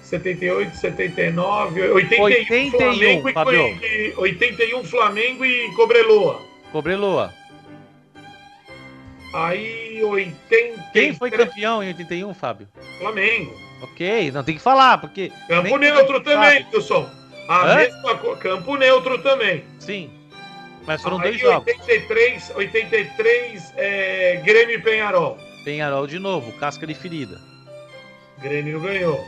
78, 0.04 0.76
79, 0.76 1.82
81, 1.92 2.24
81, 2.24 2.72
Flamengo 2.72 3.30
e, 3.30 3.34
Fabio. 3.34 3.68
e 3.82 4.14
81 4.18 4.84
Flamengo 4.84 5.46
e 5.46 5.72
Cobreloa. 5.76 6.42
Cobreloa. 6.72 7.34
Aí 9.34 10.04
80. 10.04 10.84
Quem 10.94 11.14
foi 11.14 11.32
campeão 11.32 11.82
em 11.84 11.88
81, 11.88 12.34
Fábio? 12.34 12.68
Flamengo. 13.00 13.58
Ok, 13.82 14.32
não 14.32 14.44
tem 14.44 14.56
que 14.56 14.62
falar, 14.62 14.98
porque. 15.00 15.32
Campo 15.48 15.78
neutro 15.78 16.22
também. 16.22 16.66
Wilson. 16.72 17.10
A 17.50 17.66
Hã? 17.66 17.76
mesma 17.76 18.16
co- 18.18 18.36
Campo 18.38 18.76
neutro 18.78 19.18
também. 19.22 19.64
Sim. 19.80 20.10
Mas 20.86 21.02
foram 21.02 21.18
Aí 21.20 21.30
dois 21.30 21.42
jogos. 21.42 21.68
83, 21.68 22.52
83 22.56 23.74
é, 23.76 24.42
Grêmio 24.46 24.76
e 24.76 24.82
Penharol. 24.82 25.38
Penharol 25.66 26.06
de 26.08 26.20
novo, 26.20 26.52
casca 26.60 26.86
de 26.86 26.94
ferida. 26.94 27.40
Grêmio 28.42 28.80
ganhou. 28.82 29.24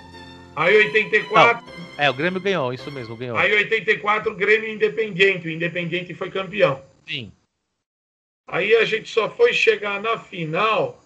Aí 0.55 0.75
84, 0.77 1.65
É, 1.97 2.09
o 2.09 2.13
Grêmio 2.13 2.39
ganhou, 2.41 2.73
isso 2.73 2.91
mesmo, 2.91 3.15
ganhou. 3.15 3.37
aí 3.37 3.53
84 3.53 4.33
Grêmio 4.35 4.69
e 4.69 4.73
Independiente. 4.73 5.47
O 5.47 5.51
Independiente 5.51 6.13
foi 6.13 6.29
campeão. 6.31 6.81
Sim. 7.07 7.31
Aí 8.47 8.75
a 8.75 8.85
gente 8.85 9.09
só 9.09 9.29
foi 9.29 9.53
chegar 9.53 10.01
na 10.01 10.17
final 10.17 11.03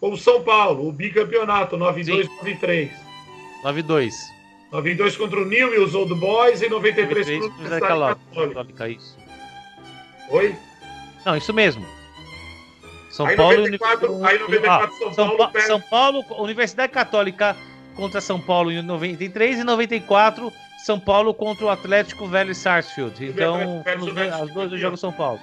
com 0.00 0.12
o 0.12 0.16
São 0.18 0.42
Paulo, 0.42 0.88
o 0.88 0.92
bicampeonato, 0.92 1.76
9-2, 1.76 2.28
9-3. 2.42 2.90
9-2. 3.64 4.12
9-2 4.72 5.16
contra 5.18 5.40
o 5.40 5.44
Newell's 5.44 5.94
Old 5.94 6.14
Boys 6.14 6.62
e 6.62 6.68
93 6.68 7.26
contra 7.26 7.46
o 7.46 7.50
Universidade 7.52 7.80
Católica. 7.80 8.20
Católica, 8.34 8.88
isso. 8.88 9.18
Oi? 10.30 10.56
Não, 11.26 11.36
isso 11.36 11.52
mesmo. 11.52 11.86
São 13.10 13.26
Aí 13.26 13.36
Paulo 13.36 13.56
94, 13.58 14.12
Uni- 14.12 14.26
aí 14.26 14.38
94 14.38 14.84
Ah, 14.94 14.98
São 14.98 15.12
São, 15.12 15.36
Paulo 15.36 15.52
Pa- 15.52 15.60
São 15.60 15.80
Paulo, 15.80 16.24
Universidade 16.42 16.90
Católica 16.92 17.54
contra 17.94 18.20
São 18.20 18.40
Paulo 18.40 18.70
em 18.72 18.82
93 18.82 19.58
e 19.60 19.64
94, 19.64 20.52
São 20.84 20.98
Paulo 20.98 21.32
contra 21.34 21.64
o 21.64 21.70
Atlético 21.70 22.26
Velho 22.26 22.54
Sarsfield. 22.54 23.24
Então, 23.24 23.82
os 24.00 24.12
dois- 24.14 24.32
as 24.32 24.38
duas 24.40 24.52
campeão. 24.54 24.78
jogos 24.78 25.00
São 25.00 25.12
Paulo. 25.12 25.40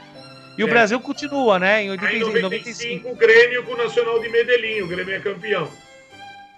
E 0.57 0.63
o 0.63 0.67
É. 0.67 0.69
Brasil 0.69 0.99
continua, 0.99 1.57
né? 1.57 1.83
Em 1.83 1.85
Aí 1.85 1.91
85, 1.91 2.38
em 2.38 2.41
95. 2.41 3.03
95 3.03 3.09
o 3.09 3.15
Grêmio 3.15 3.63
com 3.63 3.73
o 3.73 3.77
Nacional 3.77 4.19
de 4.19 4.27
Medellín. 4.29 4.81
O 4.81 4.88
Grêmio 4.88 5.15
é 5.15 5.19
campeão. 5.19 5.69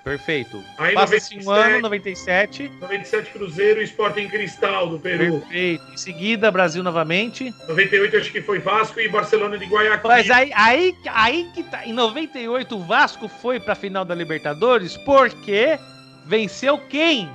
Perfeito. 0.03 0.63
Aí 0.79 0.95
Passa-se 0.95 1.37
um 1.37 1.43
97. 1.43 1.73
ano, 1.73 1.81
97. 1.81 2.71
97 2.79 3.31
Cruzeiro 3.31 3.81
e 3.81 3.83
Sporting 3.83 4.27
Cristal 4.29 4.89
do 4.89 4.99
Peru. 4.99 5.39
Perfeito. 5.39 5.93
Em 5.93 5.97
seguida, 5.97 6.49
Brasil 6.49 6.81
novamente. 6.81 7.53
98 7.67 8.17
acho 8.17 8.31
que 8.31 8.41
foi 8.41 8.57
Vasco 8.57 8.99
e 8.99 9.07
Barcelona 9.07 9.57
de 9.59 9.65
Guayaquil. 9.65 10.09
Mas 10.09 10.29
aí, 10.31 10.51
aí, 10.55 10.95
aí 11.05 11.51
que 11.53 11.63
tá. 11.63 11.85
Em 11.85 11.93
98, 11.93 12.75
o 12.75 12.83
Vasco 12.83 13.27
foi 13.27 13.59
pra 13.59 13.75
final 13.75 14.03
da 14.03 14.15
Libertadores 14.15 14.97
porque 14.97 15.77
venceu 16.25 16.79
quem 16.79 17.29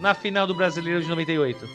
na 0.00 0.14
final 0.14 0.48
do 0.48 0.54
Brasileiro 0.54 1.00
de 1.00 1.08
98? 1.08 1.68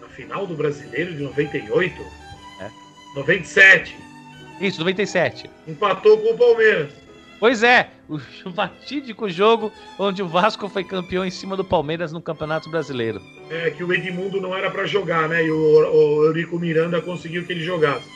Na 0.00 0.08
final 0.08 0.44
do 0.44 0.54
Brasileiro 0.54 1.14
de 1.14 1.22
98? 1.22 2.02
É. 2.60 2.70
97. 3.14 3.96
Isso, 4.60 4.80
97. 4.80 5.48
Empatou 5.68 6.18
com 6.18 6.32
o 6.34 6.36
Palmeiras. 6.36 6.99
Pois 7.40 7.62
é, 7.62 7.88
o 8.06 8.18
fatídico 8.54 9.28
jogo 9.30 9.72
onde 9.98 10.22
o 10.22 10.28
Vasco 10.28 10.68
foi 10.68 10.84
campeão 10.84 11.24
em 11.24 11.30
cima 11.30 11.56
do 11.56 11.64
Palmeiras 11.64 12.12
no 12.12 12.20
Campeonato 12.20 12.70
Brasileiro. 12.70 13.20
É, 13.50 13.70
que 13.70 13.82
o 13.82 13.92
Edmundo 13.92 14.40
não 14.40 14.54
era 14.54 14.70
pra 14.70 14.86
jogar, 14.86 15.28
né? 15.28 15.44
E 15.44 15.50
o, 15.50 15.56
o 15.56 16.24
Eurico 16.26 16.58
Miranda 16.58 17.00
conseguiu 17.00 17.44
que 17.46 17.52
ele 17.52 17.64
jogasse. 17.64 18.06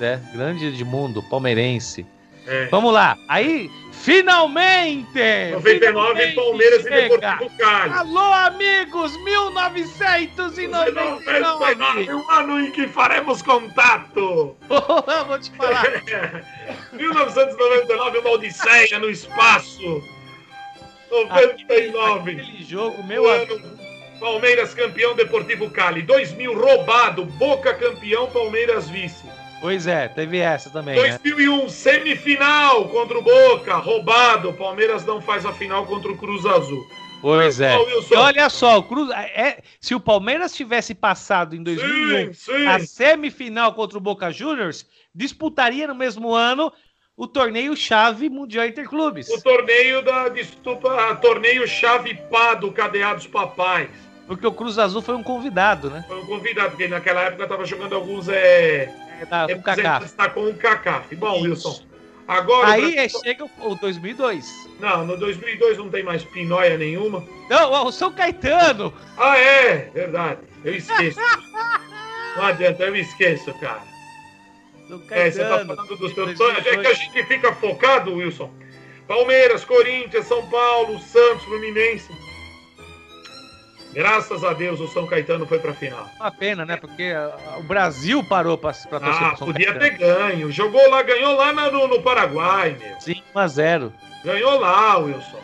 É, 0.00 0.18
grande 0.34 0.66
Edmundo, 0.66 1.22
palmeirense. 1.22 2.04
É. 2.46 2.66
Vamos 2.66 2.92
lá, 2.92 3.16
aí, 3.28 3.70
finalmente! 3.92 5.06
99 5.52 5.78
finalmente 5.78 6.34
Palmeiras 6.34 6.80
e 6.80 6.88
chega. 6.88 7.18
Deportivo 7.18 7.58
Cali. 7.58 7.92
Alô, 7.94 8.32
amigos, 8.32 9.16
1999! 9.22 10.90
99, 10.90 12.14
um 12.14 12.30
ano 12.30 12.60
em 12.60 12.70
que 12.72 12.88
faremos 12.88 13.42
contato. 13.42 14.56
Vou 15.26 15.38
te 15.38 15.50
falar. 15.52 15.84
1999, 16.92 18.18
uma 18.18 18.30
odisseia 18.30 18.98
no 18.98 19.08
espaço. 19.08 20.02
99. 21.10 22.32
Aquele 22.32 22.64
jogo, 22.64 23.00
o 23.00 23.06
meu 23.06 23.30
amigo. 23.30 23.54
ano, 23.54 23.78
Palmeiras 24.18 24.72
campeão, 24.72 25.14
Deportivo 25.14 25.70
Cali. 25.70 26.02
2000, 26.02 26.58
roubado. 26.58 27.24
Boca 27.24 27.74
campeão, 27.74 28.30
Palmeiras 28.30 28.88
vice. 28.88 29.24
Pois 29.62 29.86
é, 29.86 30.08
teve 30.08 30.38
essa 30.38 30.68
também, 30.70 30.96
né? 31.00 31.18
2001, 31.20 31.68
semifinal 31.68 32.88
contra 32.88 33.16
o 33.16 33.22
Boca. 33.22 33.76
Roubado. 33.76 34.52
Palmeiras 34.54 35.06
não 35.06 35.22
faz 35.22 35.46
a 35.46 35.52
final 35.52 35.86
contra 35.86 36.10
o 36.10 36.18
Cruz 36.18 36.44
Azul. 36.44 36.84
Pois 37.20 37.60
é. 37.60 37.76
E 38.10 38.16
olha 38.16 38.50
só, 38.50 38.78
o 38.78 38.82
Cruz, 38.82 39.08
é, 39.10 39.62
se 39.80 39.94
o 39.94 40.00
Palmeiras 40.00 40.52
tivesse 40.52 40.92
passado 40.92 41.54
em 41.54 41.62
2001 41.62 42.34
Sim, 42.34 42.56
sim. 42.56 42.66
a 42.66 42.80
semifinal 42.80 43.72
contra 43.72 43.96
o 43.96 44.00
Boca 44.00 44.32
Juniors, 44.32 44.84
disputaria 45.14 45.86
no 45.86 45.94
mesmo 45.94 46.34
ano 46.34 46.72
o 47.16 47.28
torneio 47.28 47.76
chave 47.76 48.28
Mundial 48.28 48.66
Interclubes. 48.66 49.28
O 49.28 49.40
torneio 49.40 50.02
da. 50.02 50.28
Desculpa, 50.28 51.14
torneio 51.22 51.68
Chave 51.68 52.16
Pá 52.28 52.54
do 52.54 52.72
Cadeados 52.72 53.28
Papais. 53.28 53.88
Porque 54.26 54.46
o 54.46 54.52
Cruz 54.52 54.76
Azul 54.78 55.02
foi 55.02 55.14
um 55.14 55.22
convidado, 55.22 55.88
né? 55.88 56.04
Foi 56.08 56.20
um 56.20 56.26
convidado, 56.26 56.70
porque 56.70 56.88
naquela 56.88 57.22
época 57.22 57.46
tava 57.46 57.64
jogando 57.64 57.94
alguns 57.94 58.28
é, 58.28 58.92
tá, 59.26 59.46
com 59.46 59.54
o 59.54 59.62
Kaká. 59.62 60.00
está 60.04 60.28
com 60.30 60.46
o 60.48 60.54
Kaká. 60.54 61.02
Bom, 61.16 61.42
Wilson. 61.42 61.82
Agora. 62.26 62.70
Aí 62.70 62.92
é, 62.92 62.94
Brasil- 63.08 63.20
chega 63.24 63.44
o, 63.44 63.50
o 63.72 63.74
2002. 63.74 64.68
Não, 64.78 65.04
no 65.04 65.16
2002 65.16 65.78
não 65.78 65.90
tem 65.90 66.02
mais 66.02 66.24
pinóia 66.24 66.78
nenhuma. 66.78 67.24
Não, 67.50 67.86
o 67.86 67.92
São 67.92 68.12
Caetano. 68.12 68.92
Ah, 69.18 69.36
é, 69.36 69.90
verdade. 69.92 70.40
Eu 70.64 70.74
esqueço. 70.74 71.18
não 72.36 72.44
adianta, 72.44 72.84
eu 72.84 72.96
esqueço, 72.96 73.52
cara. 73.54 73.82
São 74.88 75.02
É, 75.10 75.30
você 75.30 75.40
tá 75.40 75.48
Caetano. 75.48 75.76
falando 75.76 75.88
dos 75.96 76.12
2002. 76.14 76.38
sonhos. 76.38 76.66
É 76.66 76.76
que 76.76 76.86
a 76.86 76.94
gente 76.94 77.22
fica 77.24 77.52
focado, 77.54 78.14
Wilson. 78.14 78.50
Palmeiras, 79.08 79.64
Corinthians, 79.64 80.26
São 80.26 80.48
Paulo, 80.48 80.98
Santos, 81.00 81.44
Fluminense. 81.44 82.08
Graças 83.92 84.42
a 84.42 84.52
Deus 84.54 84.80
o 84.80 84.88
São 84.88 85.06
Caetano 85.06 85.46
foi 85.46 85.58
pra 85.58 85.74
final. 85.74 86.08
Uma 86.18 86.30
pena, 86.30 86.64
né? 86.64 86.76
Porque 86.76 87.12
o 87.58 87.62
Brasil 87.62 88.24
parou 88.24 88.56
pra, 88.56 88.72
pra 88.88 88.98
torcer 89.00 89.22
Ah, 89.22 89.36
São 89.36 89.46
podia 89.48 89.74
Caetano. 89.74 89.80
ter 89.80 89.98
ganho. 89.98 90.50
Jogou 90.50 90.88
lá, 90.90 91.02
ganhou 91.02 91.36
lá 91.36 91.52
no, 91.70 91.86
no 91.88 92.00
Paraguai, 92.02 92.76
meu. 92.80 93.00
5 93.00 93.22
a 93.38 93.46
0 93.46 93.92
Ganhou 94.24 94.58
lá, 94.60 94.96
Wilson. 94.98 95.40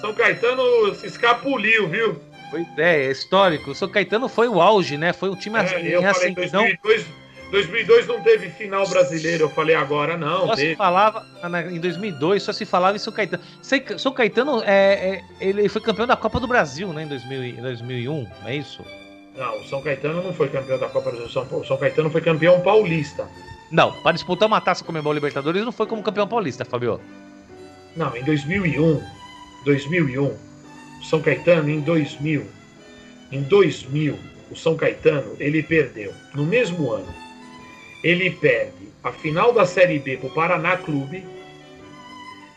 São 0.00 0.12
Caetano 0.14 0.94
se 0.96 1.06
escapuliu, 1.06 1.88
viu? 1.88 2.20
Pois 2.50 2.66
é, 2.76 3.04
é 3.06 3.10
histórico. 3.10 3.70
O 3.70 3.74
São 3.74 3.88
Caetano 3.88 4.28
foi 4.28 4.48
o 4.48 4.60
auge, 4.60 4.96
né? 4.98 5.12
Foi 5.12 5.30
um 5.30 5.36
time 5.36 5.58
É, 5.58 5.80
em 5.80 5.86
eu 5.90 6.02
falei 6.02 6.10
ascensão. 6.32 6.62
2002, 6.82 7.06
2002 7.52 8.06
não 8.08 8.20
teve 8.22 8.48
final 8.48 8.88
brasileiro. 8.88 9.44
Eu 9.44 9.50
falei 9.50 9.74
agora 9.76 10.16
não. 10.16 10.46
Só 10.48 10.56
se 10.56 10.62
Teve. 10.62 10.76
falava, 10.76 11.24
na- 11.48 11.70
em 11.70 11.78
2002, 11.78 12.42
só 12.42 12.52
se 12.52 12.64
falava 12.64 12.96
em 12.96 12.98
São 12.98 13.12
Caetano. 13.12 13.42
São 13.98 14.12
Caetano, 14.12 14.62
é, 14.64 15.22
é, 15.40 15.46
ele 15.48 15.68
foi 15.68 15.80
campeão 15.82 16.06
da 16.06 16.16
Copa 16.16 16.40
do 16.40 16.48
Brasil, 16.48 16.92
né? 16.92 17.02
Em 17.04 17.06
2000 17.06 17.44
e- 17.44 17.52
2001, 17.52 18.26
não 18.40 18.48
é 18.48 18.56
isso? 18.56 18.82
Não, 19.36 19.60
o 19.60 19.64
São 19.68 19.82
Caetano 19.82 20.22
não 20.22 20.32
foi 20.32 20.48
campeão 20.48 20.78
da 20.78 20.88
Copa 20.88 21.10
do 21.10 21.16
Brasil. 21.18 21.32
São 21.32 21.46
Paulo. 21.46 21.62
O 21.64 21.66
São 21.68 21.76
Caetano 21.76 22.10
foi 22.10 22.20
campeão 22.22 22.60
paulista. 22.62 23.28
Não, 23.70 23.92
para 24.02 24.12
disputar 24.12 24.48
uma 24.48 24.60
taça 24.60 24.82
com 24.82 24.92
o 24.92 25.12
Libertadores, 25.12 25.62
não 25.64 25.72
foi 25.72 25.86
como 25.86 26.02
campeão 26.02 26.26
paulista, 26.26 26.64
Fabio. 26.64 27.00
Não, 27.94 28.16
em 28.16 28.24
2001. 28.24 29.02
2001. 29.64 30.24
O 30.24 31.04
São 31.04 31.20
Caetano 31.20 31.68
em 31.68 31.80
2000. 31.80 32.46
Em 33.30 33.42
2000, 33.42 34.18
o 34.50 34.56
São 34.56 34.74
Caetano, 34.76 35.36
ele 35.38 35.62
perdeu. 35.62 36.12
No 36.34 36.44
mesmo 36.44 36.90
ano, 36.92 37.06
ele 38.02 38.30
perde 38.30 38.88
a 39.02 39.12
final 39.12 39.52
da 39.52 39.66
Série 39.66 39.98
B 39.98 40.16
pro 40.16 40.30
Paraná 40.30 40.76
Clube. 40.76 41.24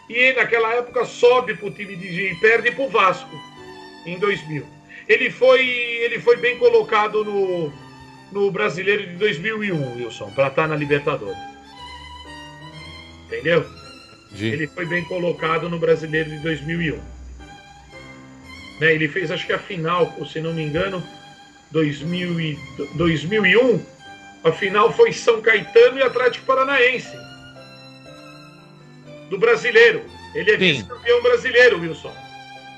E 0.08 0.34
naquela 0.34 0.74
época 0.76 1.04
sobe 1.06 1.56
pro 1.56 1.72
time 1.72 1.96
de 1.96 2.32
e 2.32 2.36
perde 2.36 2.72
pro 2.72 2.90
Vasco 2.90 3.36
em 4.06 4.20
2000. 4.20 4.66
Ele 5.08 5.30
foi, 5.32 5.68
ele 5.68 6.20
foi 6.20 6.38
bem 6.38 6.58
colocado 6.58 7.24
no, 7.24 7.74
no 8.32 8.52
Brasileiro 8.52 9.06
de 9.08 9.16
2001, 9.16 9.96
Wilson, 9.96 10.32
para 10.32 10.48
estar 10.48 10.68
na 10.68 10.76
Libertadores. 10.76 11.38
Entendeu? 13.26 13.66
Ele 14.38 14.68
foi 14.68 14.86
bem 14.86 15.04
colocado 15.06 15.70
no 15.70 15.80
Brasileiro 15.80 16.30
de 16.30 16.40
2001. 16.40 17.00
Né, 18.80 18.94
ele 18.94 19.08
fez, 19.08 19.32
acho 19.32 19.46
que 19.48 19.54
a 19.54 19.60
final, 19.60 20.14
se 20.28 20.42
não 20.42 20.54
me 20.54 20.64
engano, 20.64 21.02
2000 21.72 22.42
e, 22.42 22.60
2001. 22.96 23.95
A 24.46 24.52
final 24.52 24.94
foi 24.94 25.12
São 25.12 25.42
Caetano 25.42 25.98
e 25.98 26.04
Atlético 26.04 26.46
Paranaense. 26.46 27.18
Do 29.28 29.40
brasileiro. 29.40 30.06
Ele 30.36 30.52
é 30.52 30.58
vice-campeão 30.58 31.24
brasileiro, 31.24 31.80
Wilson. 31.82 32.14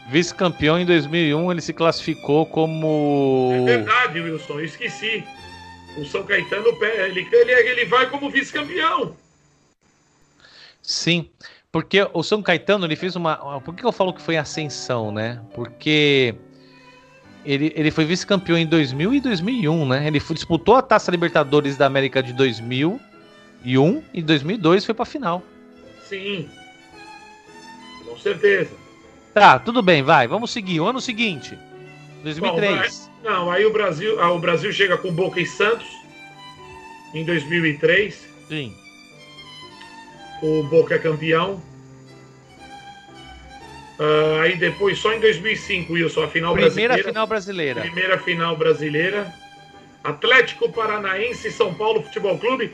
Vice-campeão 0.10 0.80
em 0.80 0.86
2001, 0.86 1.52
ele 1.52 1.60
se 1.62 1.74
classificou 1.74 2.46
como. 2.46 3.52
É 3.54 3.66
verdade, 3.66 4.22
Wilson, 4.22 4.54
eu 4.54 4.66
esqueci. 4.66 5.26
O 5.98 6.06
São 6.06 6.24
Caetano, 6.24 6.68
ele, 6.82 7.28
ele, 7.30 7.52
ele 7.52 7.86
vai 7.86 8.10
como 8.10 8.30
vice-campeão. 8.30 9.18
Sim, 10.82 11.30
porque 11.70 12.08
o 12.14 12.24
São 12.24 12.42
Caetano 12.42 12.86
ele 12.86 12.96
fez 12.96 13.18
uma. 13.18 13.60
Por 13.60 13.76
que 13.76 13.84
eu 13.84 13.92
falo 13.92 14.14
que 14.14 14.22
foi 14.22 14.38
ascensão, 14.38 15.12
né? 15.12 15.42
Porque 15.54 16.34
ele, 17.48 17.72
ele 17.78 17.92
foi 17.92 18.04
vice-campeão 18.04 18.58
em 18.58 18.66
2000 18.66 19.14
e 19.14 19.22
2001, 19.22 19.88
né? 19.88 20.06
Ele 20.06 20.20
disputou 20.20 20.76
a 20.76 20.82
Taça 20.82 21.10
Libertadores 21.10 21.78
da 21.78 21.86
América 21.86 22.22
de 22.22 22.34
2001 22.34 24.04
e 24.14 24.22
2002 24.22 24.84
foi 24.84 24.94
pra 24.94 25.06
final. 25.06 25.42
Sim. 26.04 26.50
Com 28.06 28.18
certeza. 28.18 28.72
Tá, 29.34 29.58
tudo 29.58 29.82
bem, 29.82 30.04
vai, 30.04 30.28
vamos 30.28 30.52
seguir. 30.52 30.82
O 30.82 30.88
ano 30.88 31.00
seguinte, 31.00 31.58
2003. 32.24 33.10
Não, 33.24 33.50
aí 33.50 33.66
o 33.66 33.72
Brasil, 33.72 34.20
ah, 34.22 34.32
o 34.32 34.40
Brasil 34.40 34.74
chega 34.74 34.98
com 34.98 35.14
Boca 35.14 35.40
e 35.40 35.46
Santos 35.46 35.88
em 37.14 37.24
2003. 37.24 38.28
Sim. 38.50 38.76
O 40.42 40.64
Boca 40.64 40.96
é 40.96 41.00
campeão. 41.00 41.62
Ah, 44.00 44.42
aí 44.44 44.56
depois, 44.56 45.00
só 45.00 45.12
em 45.14 45.20
2005, 45.20 45.94
Wilson, 45.94 46.24
a 46.24 46.28
final 46.28 46.54
Primeira 46.54 46.70
brasileira. 46.94 47.04
final 47.10 47.28
brasileira. 47.28 47.82
Primeira 47.82 48.18
final 48.20 48.56
brasileira. 48.56 49.34
Atlético 50.04 50.72
Paranaense 50.72 51.48
e 51.48 51.52
São 51.52 51.74
Paulo 51.74 52.04
Futebol 52.04 52.38
Clube. 52.38 52.74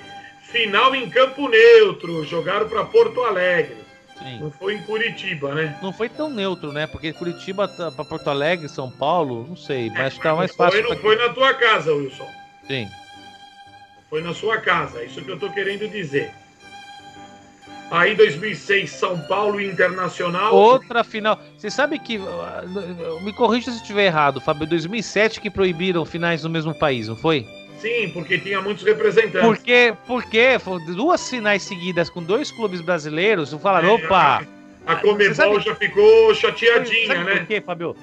Final 0.51 0.93
em 0.93 1.09
campo 1.09 1.47
neutro. 1.47 2.23
Jogaram 2.25 2.67
para 2.67 2.83
Porto 2.85 3.21
Alegre. 3.23 3.77
Sim. 4.19 4.39
Não 4.39 4.51
foi 4.51 4.75
em 4.75 4.83
Curitiba, 4.83 5.55
né? 5.55 5.77
Não 5.81 5.91
foi 5.91 6.07
tão 6.07 6.29
neutro, 6.29 6.71
né? 6.71 6.85
Porque 6.85 7.11
Curitiba 7.11 7.67
tá 7.67 7.89
pra 7.91 8.05
Porto 8.05 8.29
Alegre, 8.29 8.69
São 8.69 8.89
Paulo, 8.91 9.45
não 9.49 9.55
sei, 9.55 9.89
mas 9.89 10.07
acho 10.07 10.19
que 10.19 10.27
Não 10.27 10.37
mais 10.37 10.53
foi, 10.55 10.65
fácil. 10.67 10.83
não 10.83 10.89
pra- 10.91 10.99
foi 10.99 11.15
na 11.15 11.29
tua 11.29 11.53
casa, 11.55 11.93
Wilson. 11.93 12.29
Sim. 12.67 12.87
Foi 14.09 14.21
na 14.21 14.33
sua 14.33 14.57
casa, 14.57 14.99
é 15.01 15.05
isso 15.05 15.21
que 15.23 15.31
eu 15.31 15.39
tô 15.39 15.49
querendo 15.49 15.87
dizer. 15.89 16.31
Aí 17.93 18.15
2006, 18.15 18.89
São 18.89 19.19
Paulo 19.21 19.61
Internacional. 19.61 20.53
Outra 20.55 21.03
final. 21.03 21.39
Você 21.57 21.69
sabe 21.69 21.99
que. 21.99 22.17
ah, 22.17 22.63
Me 23.21 23.31
corrija 23.33 23.69
se 23.71 23.77
estiver 23.77 24.05
errado, 24.07 24.41
Fábio. 24.41 24.65
2007 24.67 25.39
que 25.39 25.49
proibiram 25.49 26.03
finais 26.03 26.43
no 26.43 26.49
mesmo 26.49 26.73
país, 26.73 27.07
não 27.07 27.15
foi? 27.15 27.45
Sim, 27.79 28.09
porque 28.13 28.39
tinha 28.39 28.61
muitos 28.61 28.83
representantes. 28.83 29.41
Porque, 29.41 29.93
porque 30.07 30.57
duas 30.95 31.29
finais 31.29 31.61
seguidas 31.63 32.09
com 32.09 32.23
dois 32.23 32.49
clubes 32.51 32.81
brasileiros. 32.81 33.53
Falaram, 33.53 33.89
É, 33.89 33.93
opa! 33.93 34.43
A 34.85 34.95
Você 34.95 35.01
Comebol 35.01 35.35
sabe- 35.35 35.59
já 35.61 35.75
ficou 35.75 36.33
chateadinha, 36.35 37.07
Sabe 37.07 37.23
né? 37.23 37.35
por 37.37 37.45
quê, 37.47 37.61
Fábio? 37.61 37.95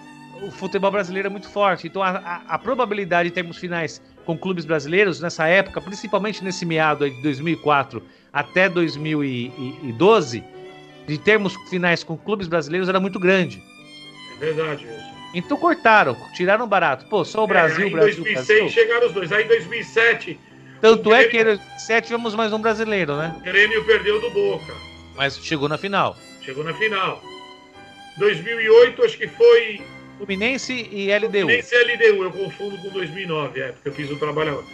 O 0.43 0.51
futebol 0.51 0.91
brasileiro 0.91 1.27
é 1.29 1.31
muito 1.31 1.49
forte. 1.49 1.87
Então 1.89 2.03
a, 2.03 2.11
a- 2.11 2.41
a 2.49 2.59
probabilidade 2.59 3.29
de 3.29 3.35
termos 3.35 3.59
finais 3.59 4.01
com 4.25 4.39
clubes 4.39 4.65
brasileiros 4.65 5.21
nessa 5.21 5.47
época, 5.47 5.81
principalmente 5.81 6.43
nesse 6.45 6.65
meado 6.65 7.05
aí 7.05 7.11
de 7.11 7.23
2004 7.23 8.03
até 8.33 8.69
2012, 8.69 10.45
de 11.07 11.19
termos 11.19 11.55
finais 11.69 12.05
com 12.05 12.17
clubes 12.17 12.47
brasileiros 12.49 12.89
era 12.89 13.01
muito 13.01 13.19
grande. 13.19 13.63
É 14.37 14.39
verdade, 14.39 14.87
Wilson. 14.87 15.11
Então 15.35 15.57
cortaram, 15.57 16.17
tiraram 16.35 16.67
barato. 16.67 17.07
Pô, 17.07 17.25
só 17.25 17.45
o 17.45 17.47
Brasil, 17.47 17.83
é, 17.83 17.85
aí 17.85 17.89
em 17.89 17.93
Brasil, 17.93 18.25
2006 18.25 18.47
Brasil. 18.47 18.69
chegaram 18.69 19.07
os 19.07 19.13
dois. 19.13 19.33
Aí 19.33 19.45
em 19.45 19.49
2007, 19.49 20.41
Tanto 20.81 21.11
o 21.11 21.15
é 21.15 21.25
que 21.25 21.37
em 21.37 21.41
Grêmio- 21.41 21.59
2007 21.59 22.07
tivemos 22.07 22.35
mais 22.35 22.53
um 22.53 22.59
brasileiro, 22.61 23.17
né? 23.17 23.35
o 23.37 23.41
Grêmio 23.41 23.85
perdeu 23.85 24.21
do 24.21 24.31
Boca. 24.31 24.73
Mas 25.17 25.37
chegou 25.39 25.69
na 25.69 25.77
final. 25.79 26.17
Chegou 26.43 26.65
na 26.65 26.73
final. 26.75 27.23
2008, 28.19 29.05
acho 29.05 29.17
que 29.19 29.29
foi 29.29 29.81
Fluminense 30.19 30.89
e 30.91 31.11
LDU. 31.13 31.31
Fluminense 31.31 31.75
e 31.75 31.79
LDU. 31.85 32.25
Eu 32.25 32.31
confundo 32.33 32.77
com 32.79 32.89
2009, 32.91 33.61
é, 33.61 33.69
porque 33.73 33.89
eu 33.89 33.93
fiz 33.93 34.11
o 34.11 34.17
trabalho 34.17 34.51
agora. 34.51 34.67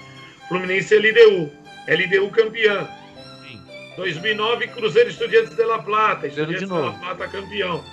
Fluminense 0.48 0.94
e 0.94 0.98
LDU. 0.98 1.52
LDU 1.86 2.30
campeã. 2.30 2.88
Sim. 3.96 4.02
2009, 4.02 4.68
Cruzeiro 4.68 5.10
Estudiantes 5.10 5.56
de 5.56 5.64
La 5.64 5.78
Plata. 5.78 6.20
Cruzeiro 6.28 6.50
de 6.50 6.62
Estudiantes 6.62 6.98
de 6.98 7.00
La. 7.00 7.14
Plata 7.14 7.28
campeão. 7.28 7.84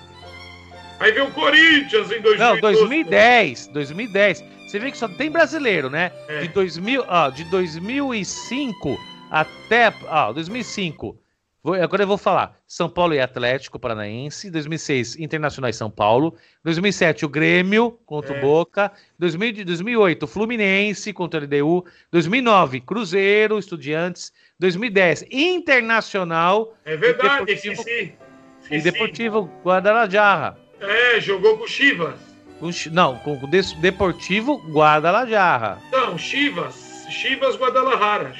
Aí 0.99 1.11
veio 1.11 1.27
o 1.27 1.31
Corinthians 1.31 2.11
em 2.11 2.21
2012. 2.21 2.37
Não, 2.37 2.59
2010, 2.61 3.67
2010. 3.67 4.43
Você 4.67 4.79
vê 4.79 4.91
que 4.91 4.97
só 4.97 5.07
tem 5.07 5.29
brasileiro, 5.29 5.89
né? 5.89 6.11
É. 6.27 6.41
De 6.41 6.47
2000, 6.49 7.05
ó, 7.07 7.29
de 7.29 7.43
2005 7.45 8.97
até, 9.29 9.93
ó, 10.07 10.31
2005. 10.31 11.22
Vou- 11.63 11.75
agora 11.75 12.03
eu 12.03 12.07
vou 12.07 12.17
falar. 12.17 12.57
São 12.67 12.89
Paulo 12.89 13.13
e 13.13 13.21
Atlético 13.21 13.79
Paranaense, 13.79 14.51
2006 14.51 15.15
Internacional 15.17 15.69
e 15.69 15.73
São 15.73 15.89
Paulo, 15.89 16.35
2007 16.61 17.23
o 17.25 17.29
Grêmio 17.29 17.97
contra 18.05 18.35
É. 18.35 18.37
o 18.37 18.41
Boca, 18.41 18.91
2000, 19.17 19.53
de 19.53 19.63
2008 19.63 20.27
Fluminense 20.27 21.13
contra 21.13 21.39
o 21.39 21.43
LDU, 21.43 21.85
2009 22.11 22.81
Cruzeiro, 22.81 23.57
Estudiantes, 23.57 24.33
2010 24.59 25.23
Internacional 25.31 26.73
É 26.83 26.97
verdade, 26.97 27.45
Deportivo- 27.45 27.73
esqueci. 27.79 27.91
e 28.01 28.63
Esqueci. 28.63 28.83
Deportivo 28.83 29.49
Guadalajara. 29.63 30.57
É, 30.81 31.19
jogou 31.21 31.57
com 31.57 31.63
o 31.63 31.67
Chivas. 31.67 32.15
Com 32.59 32.69
não, 32.91 33.17
com 33.19 33.33
o 33.35 33.47
Deportivo 33.79 34.57
Guadalajara. 34.69 35.77
Não, 35.91 36.17
Chivas. 36.17 37.05
Chivas 37.09 37.55
Guadalajara. 37.57 38.33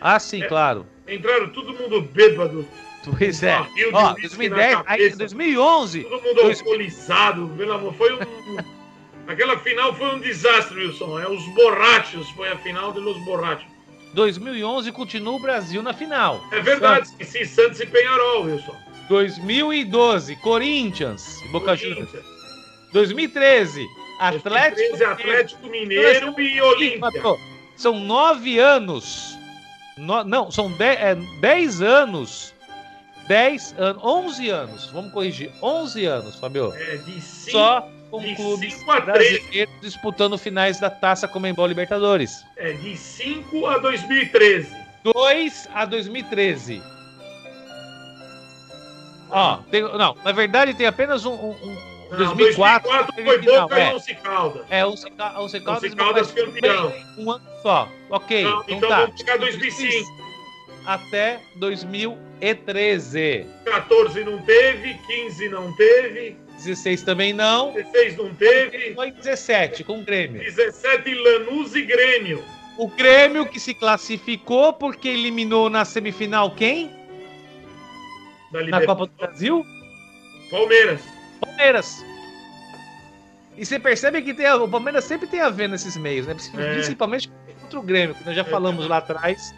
Ah, 0.00 0.18
sim, 0.18 0.42
É. 0.42 0.46
claro. 0.46 0.86
Entraram 1.08 1.48
todo 1.50 1.72
mundo 1.74 2.00
bêbado. 2.00 2.66
Pois 3.18 3.42
é. 3.42 3.56
Ó, 3.92 4.12
uísque 4.14 4.28
2010, 4.28 4.72
na 4.72 4.78
aí 4.78 4.84
cabeça. 4.84 5.16
2011. 5.16 6.04
Todo 6.04 6.22
mundo 6.22 6.34
Dois- 6.34 6.58
alcoolizado, 6.60 7.48
pelo 7.56 7.72
amor. 7.72 7.94
Foi 7.94 8.12
um. 8.14 8.18
Aquela 9.26 9.58
final 9.58 9.94
foi 9.94 10.14
um 10.14 10.20
desastre, 10.20 10.78
Wilson. 10.78 11.18
É 11.20 11.28
os 11.28 11.44
borrachos, 11.54 12.28
foi 12.30 12.48
a 12.48 12.56
final 12.58 12.92
de 12.92 13.00
los 13.00 13.16
borrachos. 13.24 13.66
2011 14.14 14.92
continua 14.92 15.34
o 15.34 15.40
Brasil 15.40 15.82
na 15.82 15.94
final. 15.94 16.44
É 16.52 16.60
verdade, 16.60 17.06
esqueci 17.06 17.46
Santos 17.46 17.80
e 17.80 17.86
Penharol, 17.86 18.44
Wilson. 18.44 18.76
2012, 19.08 20.36
Corinthians, 20.36 21.40
Boca 21.50 21.74
Juniors. 21.76 22.10
2013, 22.92 23.86
Atlético, 24.18 24.96
2013, 24.98 25.04
Atlético 25.04 25.66
Mineiro 25.68 26.40
e 26.40 26.60
Olímpia. 26.60 27.22
São 27.76 27.98
nove 27.98 28.58
anos. 28.58 29.36
No, 29.96 30.24
não, 30.24 30.50
são 30.50 30.70
dez, 30.72 30.98
é, 31.00 31.14
dez 31.40 31.82
anos. 31.82 32.54
10 33.28 33.76
anos, 33.78 34.02
11 34.02 34.48
anos, 34.50 34.86
vamos 34.90 35.12
corrigir, 35.12 35.52
11 35.62 36.04
anos, 36.04 36.36
Fabio. 36.40 36.72
É, 36.74 36.96
de 36.96 37.20
cinco, 37.20 37.50
Só 37.52 37.88
com 38.10 38.20
de 38.20 38.34
clubes 38.34 38.84
brasileiros 38.84 39.72
disputando 39.80 40.36
finais 40.36 40.80
da 40.80 40.90
Taça 40.90 41.28
Comembol 41.28 41.68
Libertadores. 41.68 42.44
É, 42.56 42.72
de 42.72 42.96
5 42.96 43.64
a 43.66 43.78
2013. 43.78 44.76
2 45.04 45.68
a 45.72 45.84
2013. 45.84 46.82
Ó, 49.30 49.56
tem- 49.70 49.82
não, 49.82 50.16
na 50.24 50.32
verdade 50.32 50.74
tem 50.74 50.86
apenas 50.86 51.24
um, 51.24 51.32
um, 51.32 51.50
um 51.52 51.76
Não, 52.12 52.34
2004, 52.34 52.90
2004 52.90 53.14
teve 53.14 53.28
foi 53.28 53.38
final, 53.40 53.62
Boca 53.68 53.80
é. 53.80 53.90
e 53.90 53.94
Once 53.94 54.14
Caldas. 54.14 54.66
É, 54.70 54.86
Once 54.86 55.10
Ca- 55.10 55.40
Once 55.40 55.60
Caldas, 55.60 55.84
Once 55.84 55.96
Caldas 55.96 56.32
campeão. 56.32 56.92
Um 57.18 57.30
ano 57.30 57.44
só. 57.62 57.88
Ok, 58.10 58.44
Não, 58.44 58.62
então, 58.62 58.76
então 58.76 58.88
tá. 58.88 59.00
vamos 59.02 59.16
pegar 59.22 59.36
2005. 59.38 60.22
Até 60.84 61.40
2013. 61.56 63.46
14 63.64 64.24
não 64.24 64.38
teve, 64.42 64.94
15 65.06 65.48
não 65.48 65.72
teve, 65.76 66.36
16 66.56 67.02
também 67.02 67.32
não. 67.32 67.72
16 67.72 68.16
não 68.16 68.34
teve, 68.34 68.94
Foi 68.94 69.10
17 69.12 69.84
com 69.84 70.00
o 70.00 70.04
Grêmio. 70.04 70.42
17 70.42 71.14
Lanús 71.14 71.74
e 71.74 71.82
Grêmio. 71.82 72.44
O 72.78 72.88
Grêmio 72.88 73.46
que 73.46 73.60
se 73.60 73.74
classificou 73.74 74.72
porque 74.72 75.08
eliminou 75.08 75.70
na 75.70 75.84
semifinal 75.84 76.50
quem? 76.50 76.90
Da 78.50 78.62
Na. 78.64 78.84
Copa 78.84 79.06
do 79.06 79.12
Brasil? 79.12 79.64
Palmeiras. 80.50 81.00
Palmeiras. 81.46 82.04
E 83.56 83.66
você 83.66 83.78
percebe 83.78 84.22
que 84.22 84.32
tem 84.32 84.46
a- 84.46 84.56
o 84.56 84.68
Palmeiras 84.68 85.04
sempre 85.04 85.26
tem 85.26 85.40
a 85.40 85.50
ver 85.50 85.68
nesses 85.68 85.96
meios, 85.96 86.26
né? 86.26 86.34
É. 86.58 86.72
Principalmente 86.74 87.30
contra 87.60 87.78
o 87.78 87.82
Grêmio, 87.82 88.14
que 88.14 88.24
nós 88.24 88.34
já 88.34 88.44
falamos 88.44 88.86
lá 88.88 88.96
atrás 88.98 89.54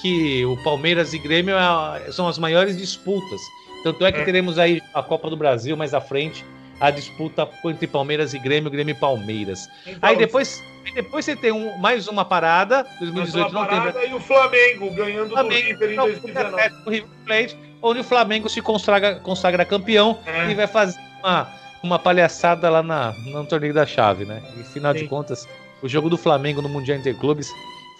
que 0.00 0.44
o 0.44 0.56
Palmeiras 0.62 1.12
e 1.12 1.18
Grêmio 1.18 1.54
é 1.56 2.10
são 2.12 2.28
as 2.28 2.38
maiores 2.38 2.76
disputas. 2.76 3.40
Tanto 3.82 4.04
é 4.06 4.12
que 4.12 4.20
É. 4.20 4.24
teremos 4.24 4.58
aí 4.58 4.80
a 4.94 5.02
Copa 5.02 5.28
do 5.28 5.36
Brasil 5.36 5.76
mais 5.76 5.92
à 5.92 6.00
frente, 6.00 6.44
a 6.80 6.90
disputa 6.90 7.48
entre 7.64 7.86
Palmeiras 7.86 8.32
e 8.32 8.38
Grêmio, 8.38 8.70
Grêmio 8.70 8.92
e 8.92 8.98
Palmeiras. 8.98 9.68
Então, 9.86 9.98
Aí 10.08 10.16
depois, 10.16 10.62
depois 10.94 11.24
você 11.24 11.34
tem 11.36 11.50
um- 11.52 11.76
mais 11.78 12.06
uma 12.08 12.24
parada, 12.24 12.84
nós 12.84 12.98
2018 13.00 13.52
não 13.52 13.66
tem 13.66 14.10
e 14.10 14.14
o 14.14 14.20
Flamengo 14.20 14.90
ganhando 14.92 15.28
do 15.28 15.34
Flamengo, 15.34 15.66
River 15.68 15.92
em 15.92 15.96
não, 15.96 16.04
2019. 16.06 16.48
Atlético, 16.54 16.90
River 16.90 17.08
Plate, 17.26 17.58
onde 17.82 18.00
o 18.00 18.04
Flamengo 18.04 18.48
se 18.48 18.60
consagra, 18.60 19.16
consagra 19.16 19.64
campeão 19.64 20.18
É. 20.26 20.50
e 20.50 20.54
vai 20.54 20.66
fazer 20.68 20.98
uma, 21.22 21.48
uma 21.82 21.98
palhaçada 21.98 22.68
lá 22.68 22.82
na, 22.82 23.12
no 23.12 23.44
torneio 23.46 23.72
da 23.74 23.86
chave, 23.86 24.24
né? 24.24 24.42
E 24.58 24.64
final 24.64 24.92
de 24.92 25.06
contas, 25.06 25.48
o 25.82 25.88
jogo 25.88 26.08
do 26.10 26.18
Flamengo 26.18 26.60
no 26.62 26.68
Mundial 26.68 26.98
Interclubes, 26.98 27.48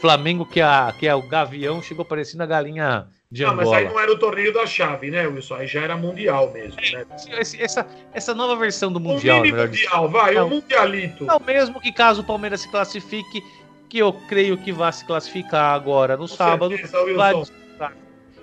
Flamengo 0.00 0.44
que, 0.44 0.60
a, 0.60 0.92
que 0.98 1.06
é 1.06 1.14
o 1.14 1.22
Gavião, 1.22 1.80
chegou 1.82 2.04
parecendo 2.04 2.42
a 2.42 2.46
galinha 2.46 3.06
de 3.30 3.44
Não, 3.44 3.54
mas 3.54 3.68
aí 3.72 3.84
Angola. 3.84 3.94
não 3.94 4.00
era 4.00 4.12
o 4.12 4.18
torneio 4.18 4.52
da 4.52 4.66
chave, 4.66 5.10
né, 5.10 5.26
Wilson? 5.26 5.54
Aí 5.54 5.66
já 5.66 5.80
era 5.82 5.96
mundial 5.96 6.52
mesmo, 6.52 6.76
né? 6.92 7.04
Esse- 7.38 7.62
essa, 7.62 7.86
essa 8.12 8.34
nova 8.34 8.56
versão 8.56 8.92
do 8.92 8.98
O 8.98 9.00
Mundial, 9.00 9.36
mini 9.40 9.52
melhor 9.52 9.68
dizendo. 9.68 9.84
mundial, 9.86 10.08
vai, 10.10 10.34
Não. 10.34 10.46
o 10.48 10.50
mundialito. 10.50 11.24
Não, 11.24 11.38
mesmo 11.40 11.80
que 11.80 11.92
caso 11.92 12.20
o 12.22 12.24
Palmeiras 12.24 12.60
se 12.60 12.68
classifique, 12.70 13.42
que 13.88 13.98
eu 13.98 14.12
creio 14.28 14.56
que 14.58 14.72
vai 14.72 14.92
se 14.92 15.04
classificar 15.04 15.72
agora 15.74 16.14
no 16.16 16.22
Com 16.28 16.28
sábado, 16.28 16.76
certeza, 16.76 17.14
vai. 17.14 17.34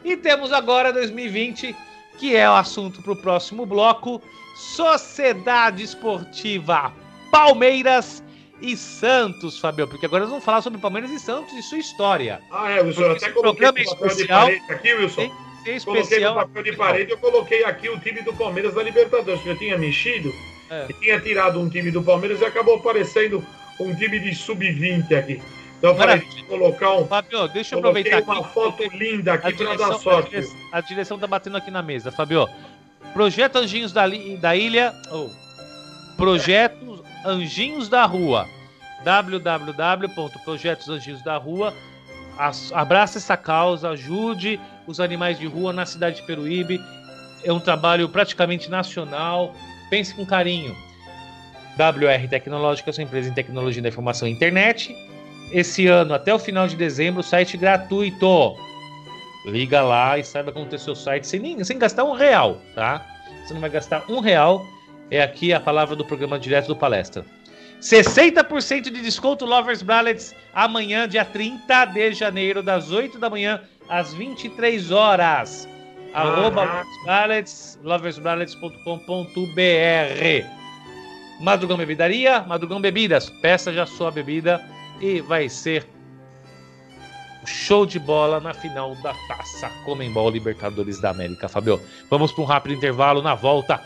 E 0.04 0.16
temos 0.16 0.54
agora 0.54 0.94
2020, 0.94 1.76
que 2.20 2.36
é 2.36 2.50
o 2.50 2.54
assunto 2.54 3.02
para 3.02 3.12
o 3.14 3.16
próximo 3.16 3.66
bloco: 3.66 4.22
Sociedade 4.56 5.84
Esportiva 5.84 6.94
Palmeiras 7.32 8.24
e 8.62 8.76
Santos, 8.76 9.58
Fabio. 9.60 9.88
Porque 9.88 10.06
agora 10.06 10.22
nós 10.24 10.30
vamos 10.30 10.44
falar 10.46 10.62
sobre 10.62 10.80
Palmeiras 10.80 11.12
e 11.12 11.20
Santos 11.20 11.54
e 11.54 11.62
sua 11.62 11.78
história. 11.78 12.42
Ah, 12.52 12.70
é, 12.72 12.82
Wilson, 12.82 13.12
até 13.12 13.30
coloquei 13.32 13.72
programa 13.72 13.80
no 13.80 13.86
papel 13.86 14.08
de 14.08 14.14
especial. 14.14 14.42
parede 14.48 14.72
aqui, 14.72 14.94
Wilson. 14.94 15.22
Tem 15.64 15.74
que 15.74 15.80
ser 15.82 15.86
Coloquei 15.86 15.94
no 15.94 16.00
especial. 16.02 16.36
papel 16.36 16.64
de 16.64 16.76
parede, 16.76 17.12
eu 17.12 17.18
coloquei 17.18 17.64
aqui 17.66 17.90
o 17.90 18.00
time 18.00 18.22
do 18.22 18.34
Palmeiras 18.34 18.74
da 18.74 18.82
Libertadores, 18.84 19.42
que 19.42 19.50
eu 19.50 19.58
tinha 19.58 19.78
mexido 19.78 20.34
É. 20.70 20.86
e 20.90 20.94
tinha 20.94 21.20
tirado 21.20 21.60
um 21.60 21.70
time 21.70 21.92
do 21.92 22.02
Palmeiras 22.02 22.42
e 22.42 22.46
acabou 22.46 22.76
aparecendo 22.76 23.44
um 23.80 23.96
time 23.96 24.20
de 24.20 24.34
sub-20 24.36 25.14
aqui. 25.18 25.42
Então 25.80 25.92
eu 25.92 25.96
falei, 25.96 26.16
Maravilha. 26.18 26.36
deixa 26.36 26.54
eu 26.54 26.60
colocar 26.60 26.94
um. 26.98 27.08
Fabio, 27.08 27.48
deixa 27.48 27.74
eu 27.76 27.80
aproveitar 27.80 28.22
uma 28.22 28.40
aqui. 28.42 28.54
foto 28.54 28.84
linda 28.96 29.32
A 29.32 29.36
aqui 29.36 29.54
para 29.54 29.66
direção, 29.66 29.90
dar 29.90 29.96
a, 29.96 30.00
sorte. 30.00 30.30
direção, 30.30 30.56
a 30.74 30.82
direção 30.82 31.18
tá 31.20 31.26
batendo 31.26 31.56
aqui 31.58 31.72
na 31.72 31.82
mesa, 31.82 32.12
Fabio. 32.12 32.48
Projeto 33.14 33.56
Anjinhos 33.58 33.92
da, 33.94 34.04
da 34.40 34.56
Ilha. 34.56 34.94
ou 35.12 35.32
Projeto 36.18 37.04
Anjinhos 37.26 37.88
da 37.90 38.06
Rua. 38.06 38.46
www.projetosanjinhos 39.04 41.24
da 41.24 41.38
Rua. 41.38 41.74
As- 42.38 42.72
Abraça 42.74 43.18
essa 43.18 43.36
causa, 43.38 43.90
ajude 43.90 44.60
os 44.86 45.00
animais 45.00 45.40
de 45.40 45.48
rua 45.48 45.72
na 45.74 45.86
cidade 45.86 46.18
de 46.18 46.24
Peruíbe. 46.24 46.80
É 47.44 47.52
um 47.54 47.60
trabalho 47.60 48.08
praticamente 48.10 48.70
nacional. 48.70 49.56
Pense 49.90 50.14
com 50.14 50.26
carinho. 50.26 50.76
WR 51.78 52.28
Tecnológica, 52.30 52.92
sua 52.92 53.04
empresa 53.04 53.30
em 53.30 53.34
tecnologia 53.34 53.82
da 53.82 53.88
informação 53.88 54.28
e 54.28 54.32
internet. 54.32 54.94
Esse 55.52 55.88
ano, 55.88 56.14
até 56.14 56.34
o 56.34 56.40
final 56.40 56.68
de 56.68 56.76
dezembro, 56.76 57.24
site 57.24 57.58
gratuito. 57.58 58.56
Liga 59.46 59.82
lá 59.82 60.18
e 60.18 60.24
saiba 60.24 60.52
como 60.52 60.66
ter 60.66 60.80
seu 60.80 60.96
site 60.96 61.26
sem, 61.26 61.40
nem, 61.40 61.64
sem 61.64 61.80
gastar 61.80 62.04
um 62.04 62.14
real, 62.14 62.62
tá? 62.76 63.06
Você 63.44 63.54
não 63.54 63.62
vai 63.62 63.70
gastar 63.70 64.04
um 64.10 64.20
real. 64.20 64.66
É 65.10 65.24
aqui 65.24 65.54
a 65.54 65.60
palavra 65.60 65.96
do 65.96 66.06
programa 66.06 66.38
direto 66.38 66.68
do 66.68 66.76
palestra. 66.76 67.26
60% 67.82 68.84
de 68.84 69.02
desconto 69.02 69.46
Lovers 69.46 69.82
Bralets 69.82 70.36
amanhã, 70.54 71.08
dia 71.08 71.26
30 71.26 71.86
de 71.86 72.14
janeiro, 72.14 72.62
das 72.62 72.92
8 72.92 73.18
da 73.18 73.30
manhã 73.30 73.62
às 73.88 74.14
23 74.14 74.92
horas. 74.92 75.68
Arroba 76.14 76.64
Ah. 76.64 76.84
Bralets, 77.06 77.80
loversbralets.com.br. 77.84 80.46
Madrugão 81.40 81.78
Bebidaria, 81.78 82.42
Madrugão 82.42 82.82
Bebidas. 82.82 83.30
Peça 83.30 83.72
já 83.72 83.86
sua 83.86 84.12
bebida 84.12 84.62
e 85.00 85.22
vai 85.22 85.50
ser 85.50 85.88
show 87.46 87.86
de 87.86 88.00
bola 88.00 88.40
na 88.40 88.54
final 88.54 88.96
da 88.96 89.14
Taça 89.28 89.70
Comembol 89.86 90.30
Libertadores 90.30 91.00
da 91.00 91.10
América, 91.10 91.48
Fabio. 91.48 91.82
Vamos 92.10 92.32
para 92.32 92.44
um 92.44 92.46
rápido 92.46 92.76
intervalo 92.76 93.22
na 93.22 93.36
volta. 93.36 93.82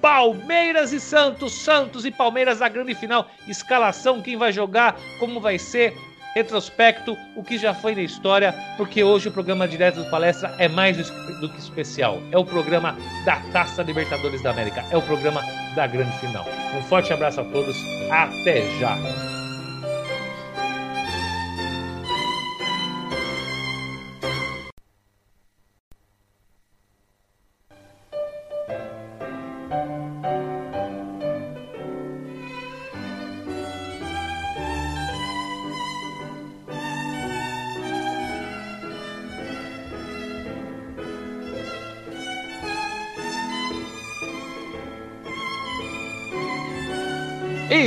Palmeiras 0.00 0.92
e 0.92 0.98
Santos, 0.98 1.52
Santos 1.52 2.04
e 2.04 2.10
Palmeiras 2.10 2.60
na 2.60 2.68
grande 2.68 2.94
final. 2.94 3.28
Escalação, 3.46 4.20
quem 4.20 4.36
vai 4.36 4.52
jogar, 4.52 4.96
como 5.18 5.40
vai 5.40 5.58
ser, 5.58 5.94
retrospecto, 6.34 7.16
o 7.36 7.44
que 7.44 7.58
já 7.58 7.74
foi 7.74 7.94
na 7.94 8.02
história, 8.02 8.54
porque 8.76 9.04
hoje 9.04 9.28
o 9.28 9.32
programa 9.32 9.68
direto 9.68 10.02
do 10.02 10.10
palestra 10.10 10.54
é 10.58 10.66
mais 10.66 10.96
do 10.96 11.48
que 11.48 11.58
especial. 11.58 12.20
É 12.32 12.38
o 12.38 12.44
programa 12.44 12.96
da 13.24 13.36
Taça 13.52 13.82
Libertadores 13.82 14.42
da 14.42 14.50
América, 14.50 14.84
é 14.90 14.96
o 14.96 15.02
programa 15.02 15.42
da 15.74 15.86
grande 15.86 16.16
final. 16.18 16.46
Um 16.76 16.82
forte 16.82 17.12
abraço 17.12 17.40
a 17.40 17.44
todos, 17.44 17.76
até 18.10 18.62
já. 18.78 18.96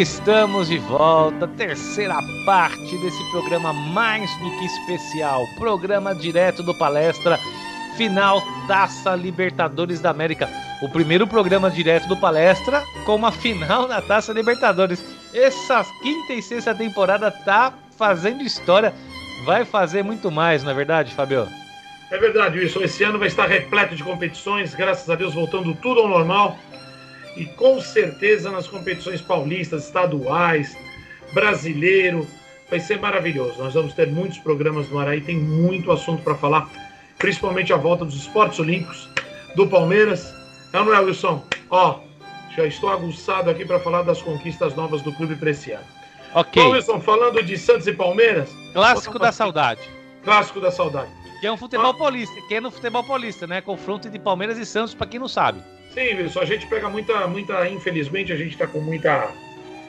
Estamos 0.05 0.67
de 0.67 0.77
volta, 0.77 1.47
terceira 1.47 2.19
parte 2.45 2.95
desse 2.99 3.31
programa 3.31 3.73
mais 3.73 4.29
do 4.37 4.51
que 4.51 4.65
especial, 4.65 5.41
programa 5.57 6.13
direto 6.13 6.61
do 6.61 6.77
palestra, 6.77 7.39
final 7.97 8.39
Taça 8.67 9.15
Libertadores 9.15 9.99
da 9.99 10.11
América. 10.11 10.47
O 10.83 10.89
primeiro 10.89 11.25
programa 11.25 11.71
direto 11.71 12.07
do 12.07 12.15
palestra 12.15 12.83
com 13.03 13.15
uma 13.15 13.31
final 13.31 13.87
na 13.87 13.99
Taça 13.99 14.31
Libertadores. 14.31 15.03
Essa 15.33 15.83
quinta 16.03 16.33
e 16.33 16.41
sexta 16.43 16.75
temporada 16.75 17.31
tá 17.31 17.73
fazendo 17.97 18.43
história, 18.43 18.93
vai 19.43 19.65
fazer 19.65 20.03
muito 20.03 20.29
mais, 20.29 20.63
não 20.63 20.69
é 20.69 20.75
verdade, 20.75 21.15
Fabio? 21.15 21.47
É 22.11 22.17
verdade, 22.19 22.59
Wilson. 22.59 22.81
Esse 22.81 23.03
ano 23.03 23.17
vai 23.17 23.27
estar 23.27 23.47
repleto 23.47 23.95
de 23.95 24.03
competições, 24.03 24.75
graças 24.75 25.09
a 25.09 25.15
Deus 25.15 25.33
voltando 25.33 25.73
tudo 25.73 26.01
ao 26.01 26.07
normal. 26.07 26.59
E 27.35 27.45
com 27.45 27.81
certeza 27.81 28.49
nas 28.51 28.67
competições 28.67 29.21
paulistas, 29.21 29.85
estaduais, 29.85 30.75
brasileiro, 31.33 32.27
vai 32.69 32.79
ser 32.79 32.99
maravilhoso. 32.99 33.61
Nós 33.61 33.73
vamos 33.73 33.93
ter 33.93 34.07
muitos 34.07 34.37
programas 34.39 34.89
no 34.89 34.99
Araí, 34.99 35.21
tem 35.21 35.37
muito 35.37 35.91
assunto 35.91 36.23
para 36.23 36.35
falar, 36.35 36.69
principalmente 37.17 37.73
a 37.73 37.77
volta 37.77 38.05
dos 38.05 38.15
esportes 38.15 38.59
olímpicos 38.59 39.09
do 39.55 39.67
Palmeiras. 39.67 40.33
Não, 40.73 40.85
não 40.85 40.93
é, 40.93 40.99
Wilson? 40.99 41.43
Ó, 41.69 41.99
já 42.55 42.65
estou 42.65 42.89
aguçado 42.89 43.49
aqui 43.49 43.65
para 43.65 43.79
falar 43.79 44.03
das 44.03 44.21
conquistas 44.21 44.75
novas 44.75 45.01
do 45.01 45.11
clube 45.11 45.35
para 45.35 45.51
esse 45.51 45.71
ano. 45.71 45.85
Ok. 46.33 46.61
Bom, 46.61 46.71
Wilson, 46.71 46.99
falando 46.99 47.41
de 47.43 47.57
Santos 47.57 47.87
e 47.87 47.93
Palmeiras. 47.93 48.49
Clássico 48.73 49.19
da 49.19 49.31
saudade. 49.31 49.81
Clássico 50.23 50.59
da 50.59 50.71
saudade. 50.71 51.09
Que 51.39 51.47
é 51.47 51.51
um 51.51 51.57
futebol 51.57 51.93
paulista, 51.93 52.33
que 52.47 52.55
é 52.55 52.61
no 52.61 52.71
futebol 52.71 53.03
paulista, 53.03 53.45
né? 53.45 53.61
Confronto 53.61 54.09
de 54.09 54.17
Palmeiras 54.17 54.57
e 54.57 54.65
Santos, 54.65 54.93
para 54.93 55.07
quem 55.07 55.19
não 55.19 55.27
sabe. 55.27 55.61
Sim, 55.95 56.13
Wilson, 56.17 56.41
a 56.41 56.45
gente 56.45 56.67
pega 56.67 56.89
muita, 56.89 57.25
muita, 57.25 57.69
infelizmente, 57.69 58.33
a 58.33 58.35
gente 58.35 58.51
está 58.51 58.67
com 58.67 58.81
muita, 58.81 59.31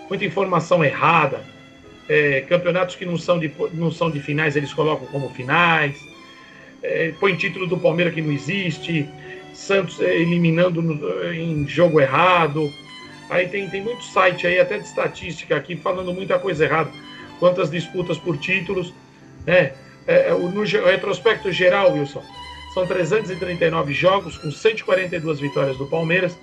muita 0.09 0.25
informação 0.25 0.85
errada. 0.85 1.45
É, 2.09 2.43
campeonatos 2.43 2.95
que 2.95 3.05
não 3.05 3.19
são, 3.19 3.41
de, 3.41 3.53
não 3.75 3.91
são 3.91 4.09
de 4.09 4.21
finais, 4.21 4.55
eles 4.55 4.73
colocam 4.73 5.09
como 5.09 5.29
finais. 5.31 5.97
É, 6.81 7.13
põe 7.19 7.35
título 7.35 7.67
do 7.67 7.77
Palmeiras 7.77 8.15
que 8.15 8.23
não 8.23 8.31
existe. 8.31 9.09
Santos 9.53 10.01
é, 10.01 10.15
eliminando 10.15 10.81
no, 10.81 11.35
em 11.35 11.67
jogo 11.67 12.01
errado. 12.01 12.73
Aí 13.29 13.49
tem, 13.49 13.69
tem 13.69 13.83
muito 13.83 14.05
site 14.05 14.47
aí, 14.47 14.61
até 14.61 14.79
de 14.79 14.85
estatística 14.85 15.57
aqui, 15.57 15.75
falando 15.75 16.15
muita 16.15 16.39
coisa 16.39 16.67
errada. 16.67 16.91
Quantas 17.41 17.69
disputas 17.69 18.17
por 18.17 18.39
títulos, 18.39 18.95
né? 19.45 19.73
É, 20.07 20.31
no, 20.31 20.51
no 20.53 20.63
retrospecto 20.63 21.51
geral, 21.51 21.95
Wilson, 21.95 22.23
são 22.77 22.87
339 22.87 23.95
jogos, 23.95 24.37
com 24.37 24.51
142 24.51 25.41
vitórias 25.41 25.79
do 25.79 25.87
Palmeiras, 25.87 26.39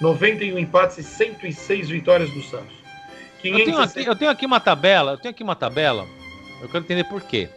91 0.00 0.58
empates 0.58 0.96
e 0.96 1.02
106 1.02 1.90
vitórias 1.90 2.30
do 2.30 2.42
Santos. 2.42 2.72
Eu 3.44 3.62
tenho, 3.62 3.78
aqui, 3.78 4.06
eu 4.06 4.16
tenho 4.16 4.30
aqui 4.30 4.46
uma 4.46 4.58
tabela, 4.58 5.12
eu 5.12 5.18
tenho 5.18 5.34
aqui 5.34 5.42
uma 5.42 5.54
tabela, 5.54 6.06
eu 6.62 6.70
quero 6.70 6.84
entender 6.84 7.04
por 7.04 7.20
quê. 7.20 7.50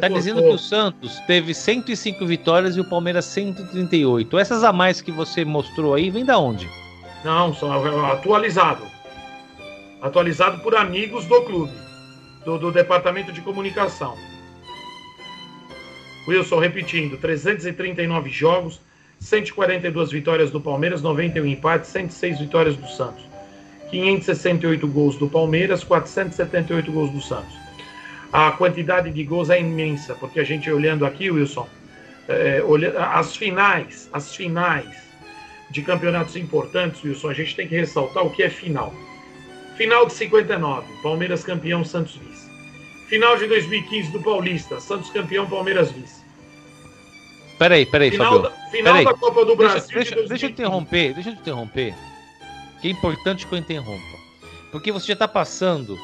Tá 0.00 0.08
dizendo 0.08 0.42
que 0.42 0.48
o 0.48 0.58
Santos 0.58 1.20
teve 1.28 1.54
105 1.54 2.26
vitórias 2.26 2.76
e 2.76 2.80
o 2.80 2.84
Palmeiras 2.84 3.24
138. 3.26 4.36
Essas 4.36 4.64
a 4.64 4.72
mais 4.72 5.00
que 5.00 5.12
você 5.12 5.44
mostrou 5.44 5.94
aí, 5.94 6.10
vem 6.10 6.24
da 6.24 6.38
onde? 6.38 6.68
Não, 7.24 7.54
são 7.54 7.72
atualizado. 8.06 8.84
Atualizado 10.02 10.60
por 10.60 10.74
amigos 10.74 11.24
do 11.26 11.40
clube, 11.42 11.72
do, 12.44 12.58
do 12.58 12.72
departamento 12.72 13.30
de 13.30 13.40
comunicação. 13.40 14.16
Wilson, 16.30 16.58
repetindo, 16.58 17.16
339 17.16 18.30
jogos, 18.30 18.80
142 19.18 20.10
vitórias 20.10 20.50
do 20.50 20.60
Palmeiras, 20.60 21.02
91 21.02 21.46
empates, 21.46 21.90
106 21.90 22.38
vitórias 22.38 22.76
do 22.76 22.88
Santos. 22.88 23.28
568 23.90 24.86
gols 24.86 25.16
do 25.16 25.28
Palmeiras, 25.28 25.82
478 25.82 26.92
gols 26.92 27.10
do 27.10 27.20
Santos. 27.20 27.54
A 28.32 28.52
quantidade 28.52 29.10
de 29.10 29.24
gols 29.24 29.50
é 29.50 29.60
imensa, 29.60 30.14
porque 30.14 30.38
a 30.38 30.44
gente 30.44 30.70
olhando 30.70 31.04
aqui, 31.04 31.30
Wilson, 31.30 31.68
é, 32.28 32.62
as 32.96 33.34
finais, 33.34 34.08
as 34.12 34.34
finais 34.34 35.10
de 35.70 35.82
campeonatos 35.82 36.36
importantes, 36.36 37.02
Wilson, 37.02 37.30
a 37.30 37.34
gente 37.34 37.56
tem 37.56 37.66
que 37.66 37.74
ressaltar 37.74 38.24
o 38.24 38.30
que 38.30 38.44
é 38.44 38.48
final. 38.48 38.94
Final 39.76 40.06
de 40.06 40.12
59, 40.12 40.86
Palmeiras 41.02 41.42
campeão, 41.42 41.84
Santos 41.84 42.16
vice. 42.16 42.48
Final 43.08 43.36
de 43.36 43.48
2015 43.48 44.12
do 44.12 44.22
Paulista, 44.22 44.78
Santos 44.78 45.10
campeão, 45.10 45.48
Palmeiras 45.48 45.90
vice. 45.90 46.19
Peraí, 47.60 47.84
peraí, 47.84 48.10
final 48.10 48.40
Fabio. 48.40 48.50
Da, 48.50 48.70
final 48.70 48.94
peraí. 48.94 49.04
da 49.04 49.12
Copa 49.12 49.44
do 49.44 49.54
Brasil. 49.54 49.88
Deixa, 49.92 50.08
de 50.08 50.14
deixa, 50.14 50.28
deixa 50.30 50.46
eu 50.46 50.50
interromper, 50.50 51.12
deixa 51.12 51.28
eu 51.28 51.34
interromper. 51.34 51.94
Que 52.80 52.88
é 52.88 52.90
importante 52.90 53.46
que 53.46 53.54
eu 53.54 53.58
interrompa. 53.58 54.18
Porque 54.72 54.90
você 54.90 55.08
já 55.08 55.12
está 55.12 55.28
passando 55.28 55.98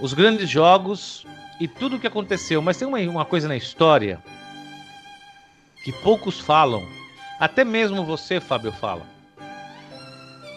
os 0.00 0.12
grandes 0.12 0.50
jogos 0.50 1.24
e 1.60 1.68
tudo 1.68 1.94
o 1.94 2.00
que 2.00 2.08
aconteceu. 2.08 2.60
Mas 2.60 2.76
tem 2.76 2.88
uma, 2.88 2.98
uma 2.98 3.24
coisa 3.24 3.46
na 3.46 3.56
história 3.56 4.20
que 5.84 5.92
poucos 5.92 6.40
falam. 6.40 6.84
Até 7.38 7.64
mesmo 7.64 8.04
você, 8.04 8.40
Fábio, 8.40 8.72
fala. 8.72 9.06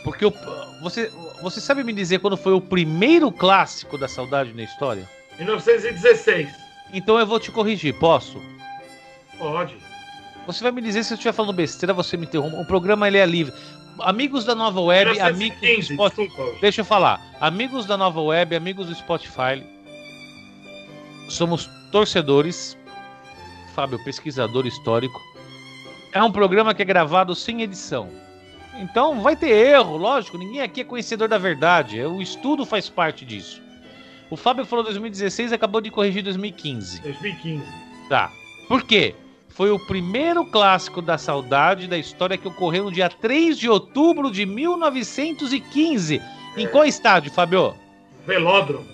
Porque 0.04 0.26
o, 0.26 0.34
você, 0.82 1.12
você 1.44 1.62
sabe 1.62 1.84
me 1.84 1.94
dizer 1.94 2.18
quando 2.18 2.36
foi 2.36 2.54
o 2.54 2.62
primeiro 2.62 3.32
clássico 3.32 3.96
da 3.96 4.08
saudade 4.08 4.56
na 4.56 4.64
história? 4.64 5.08
1916. 5.38 6.50
Então 6.92 7.20
eu 7.20 7.28
vou 7.28 7.40
te 7.40 7.52
corrigir, 7.52 7.94
posso? 7.94 8.42
Pode. 9.38 9.76
Você 10.46 10.64
vai 10.64 10.72
me 10.72 10.82
dizer 10.82 11.04
se 11.04 11.14
eu 11.14 11.16
estiver 11.16 11.34
falando 11.34 11.54
besteira, 11.54 11.94
você 11.94 12.16
me 12.16 12.26
interrompe. 12.26 12.56
O 12.56 12.66
programa 12.66 13.08
ele 13.08 13.18
é 13.18 13.26
livre. 13.26 13.54
Amigos 14.00 14.46
da 14.46 14.56
Nova 14.56 14.80
Web, 14.80 15.20
amigos 15.20 15.60
do 15.60 15.94
Spotify. 15.94 16.60
Deixa 16.62 16.82
eu 16.82 16.86
falar. 16.86 17.22
Amigos 17.42 17.86
da 17.86 17.98
Nova 17.98 18.22
Web, 18.22 18.56
amigos 18.56 18.88
do 18.88 18.96
Spotify. 18.96 19.64
Somos 21.30 21.70
torcedores. 21.92 22.78
Fábio, 23.76 24.02
pesquisador 24.04 24.66
histórico. 24.66 25.22
É 26.14 26.24
um 26.24 26.32
programa 26.32 26.74
que 26.74 26.82
é 26.82 26.86
gravado 26.86 27.36
sem 27.36 27.62
edição. 27.62 28.10
Então 28.80 29.22
vai 29.22 29.36
ter 29.36 29.50
erro, 29.50 29.98
lógico. 29.98 30.38
Ninguém 30.38 30.62
aqui 30.62 30.82
é 30.82 30.84
conhecedor 30.84 31.28
da 31.28 31.38
verdade. 31.38 32.02
O 32.02 32.22
estudo 32.22 32.66
faz 32.66 32.90
parte 32.90 33.26
disso. 33.26 33.62
O 34.30 34.38
Fábio 34.38 34.66
falou 34.66 34.84
2016 34.86 35.52
e 35.52 35.56
acabou 35.56 35.82
de 35.82 35.90
corrigir 35.90 36.24
2015. 36.24 37.02
2015. 37.02 37.66
Tá. 38.10 38.32
Por 38.68 38.84
quê? 38.84 39.16
Foi 39.58 39.72
o 39.72 39.80
primeiro 39.80 40.46
clássico 40.46 41.02
da 41.02 41.18
saudade 41.18 41.88
da 41.88 41.98
história 41.98 42.38
que 42.38 42.48
ocorreu 42.48 42.84
no 42.84 42.92
dia 42.92 43.10
3 43.10 43.58
de 43.58 43.68
outubro 43.68 44.30
de 44.30 44.46
1915. 44.46 46.22
É. 46.56 46.62
Em 46.62 46.68
qual 46.68 46.86
estádio, 46.86 47.32
Fabio? 47.32 47.74
Velódromo. 48.28 48.86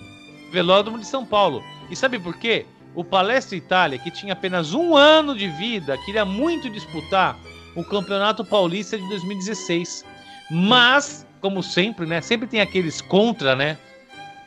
Velódromo 0.50 0.98
de 0.98 1.06
São 1.06 1.26
Paulo. 1.26 1.62
E 1.90 1.94
sabe 1.94 2.18
por 2.18 2.38
quê? 2.38 2.64
O 2.94 3.04
Palestra 3.04 3.54
Itália, 3.54 3.98
que 3.98 4.10
tinha 4.10 4.32
apenas 4.32 4.72
um 4.72 4.96
ano 4.96 5.36
de 5.36 5.48
vida, 5.48 5.98
queria 5.98 6.24
muito 6.24 6.70
disputar 6.70 7.38
o 7.76 7.84
Campeonato 7.84 8.42
Paulista 8.42 8.96
de 8.96 9.06
2016. 9.10 10.02
Mas, 10.50 11.26
como 11.42 11.62
sempre, 11.62 12.06
né? 12.06 12.22
Sempre 12.22 12.48
tem 12.48 12.62
aqueles 12.62 13.02
contra, 13.02 13.54
né? 13.54 13.76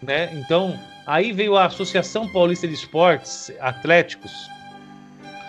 né? 0.02 0.34
Então, 0.34 0.80
aí 1.06 1.32
veio 1.32 1.56
a 1.56 1.66
Associação 1.66 2.28
Paulista 2.28 2.68
de 2.68 2.74
Esportes 2.74 3.52
Atléticos, 3.60 4.32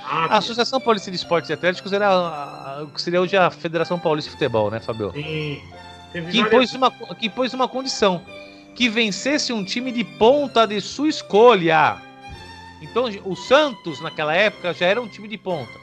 a 0.09 0.39
Associação 0.39 0.81
Paulista 0.81 1.11
de 1.11 1.17
Esportes 1.17 1.51
e 1.51 1.53
Atléticos 1.53 1.93
era 1.93 2.83
o 2.83 2.87
que 2.89 3.01
seria 3.01 3.21
hoje 3.21 3.37
a 3.37 3.51
Federação 3.51 3.99
Paulista 3.99 4.31
de 4.31 4.37
Futebol, 4.37 4.71
né, 4.71 4.81
Fabio? 4.81 5.13
Sim. 5.13 5.61
Que 6.31 6.39
impôs, 6.41 6.73
uma, 6.73 6.91
que 6.91 7.27
impôs 7.27 7.53
uma 7.53 7.69
condição: 7.69 8.23
que 8.75 8.89
vencesse 8.89 9.53
um 9.53 9.65
time 9.65 9.93
de 9.93 10.05
ponta 10.05 10.67
de 10.67 10.81
sua 10.81 11.09
escolha. 11.09 12.01
Então, 12.81 13.05
o 13.25 13.35
Santos, 13.35 14.01
naquela 14.01 14.35
época, 14.35 14.73
já 14.73 14.87
era 14.87 15.03
um 15.03 15.09
time 15.09 15.29
de 15.29 15.37
ponta. 15.37 15.79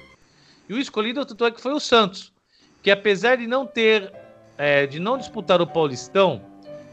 E 0.67 0.73
o 0.73 0.79
escolhido, 0.79 1.25
tanto 1.25 1.45
é 1.45 1.51
que 1.51 1.61
foi 1.61 1.73
o 1.73 1.79
Santos, 1.79 2.31
que 2.81 2.89
apesar 2.89 3.37
de 3.37 3.45
não 3.45 3.67
ter, 3.67 4.11
é, 4.57 4.87
de 4.87 4.99
não 4.99 5.17
disputar 5.17 5.61
o 5.61 5.67
Paulistão, 5.67 6.41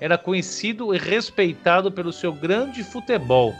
era 0.00 0.18
conhecido 0.18 0.94
e 0.94 0.98
respeitado 0.98 1.90
pelo 1.90 2.12
seu 2.12 2.32
grande 2.32 2.82
futebol. 2.82 3.54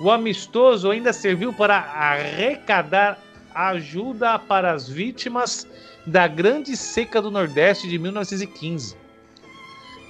O 0.00 0.10
amistoso 0.10 0.90
ainda 0.90 1.12
serviu 1.12 1.52
para 1.52 1.76
arrecadar 1.76 3.18
ajuda 3.52 4.38
para 4.38 4.72
as 4.72 4.88
vítimas 4.88 5.66
da 6.06 6.28
Grande 6.28 6.76
Seca 6.76 7.20
do 7.20 7.30
Nordeste 7.30 7.88
de 7.88 7.98
1915. 7.98 8.96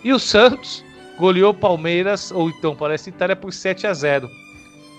E 0.05 0.13
o 0.13 0.19
Santos 0.19 0.85
goleou 1.19 1.55
Palmeiras, 1.55 2.31
ou 2.31 2.51
então 2.51 2.77
parece 2.77 3.09
Itália, 3.09 3.35
por 3.35 3.53
7 3.53 3.87
a 3.87 3.95
0, 3.95 4.29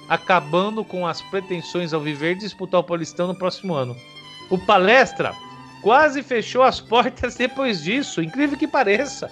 acabando 0.10 0.84
com 0.84 1.06
as 1.06 1.22
pretensões 1.22 1.94
ao 1.94 2.02
viver 2.02 2.36
disputar 2.36 2.80
o 2.80 2.84
Paulistão 2.84 3.28
no 3.28 3.36
próximo 3.36 3.76
ano. 3.76 3.96
O 4.50 4.58
Palestra 4.58 5.34
quase 5.84 6.24
fechou 6.24 6.64
as 6.64 6.82
portas 6.82 7.36
depois 7.36 7.84
disso, 7.84 8.24
incrível 8.24 8.58
que 8.58 8.68
pareça. 8.68 9.32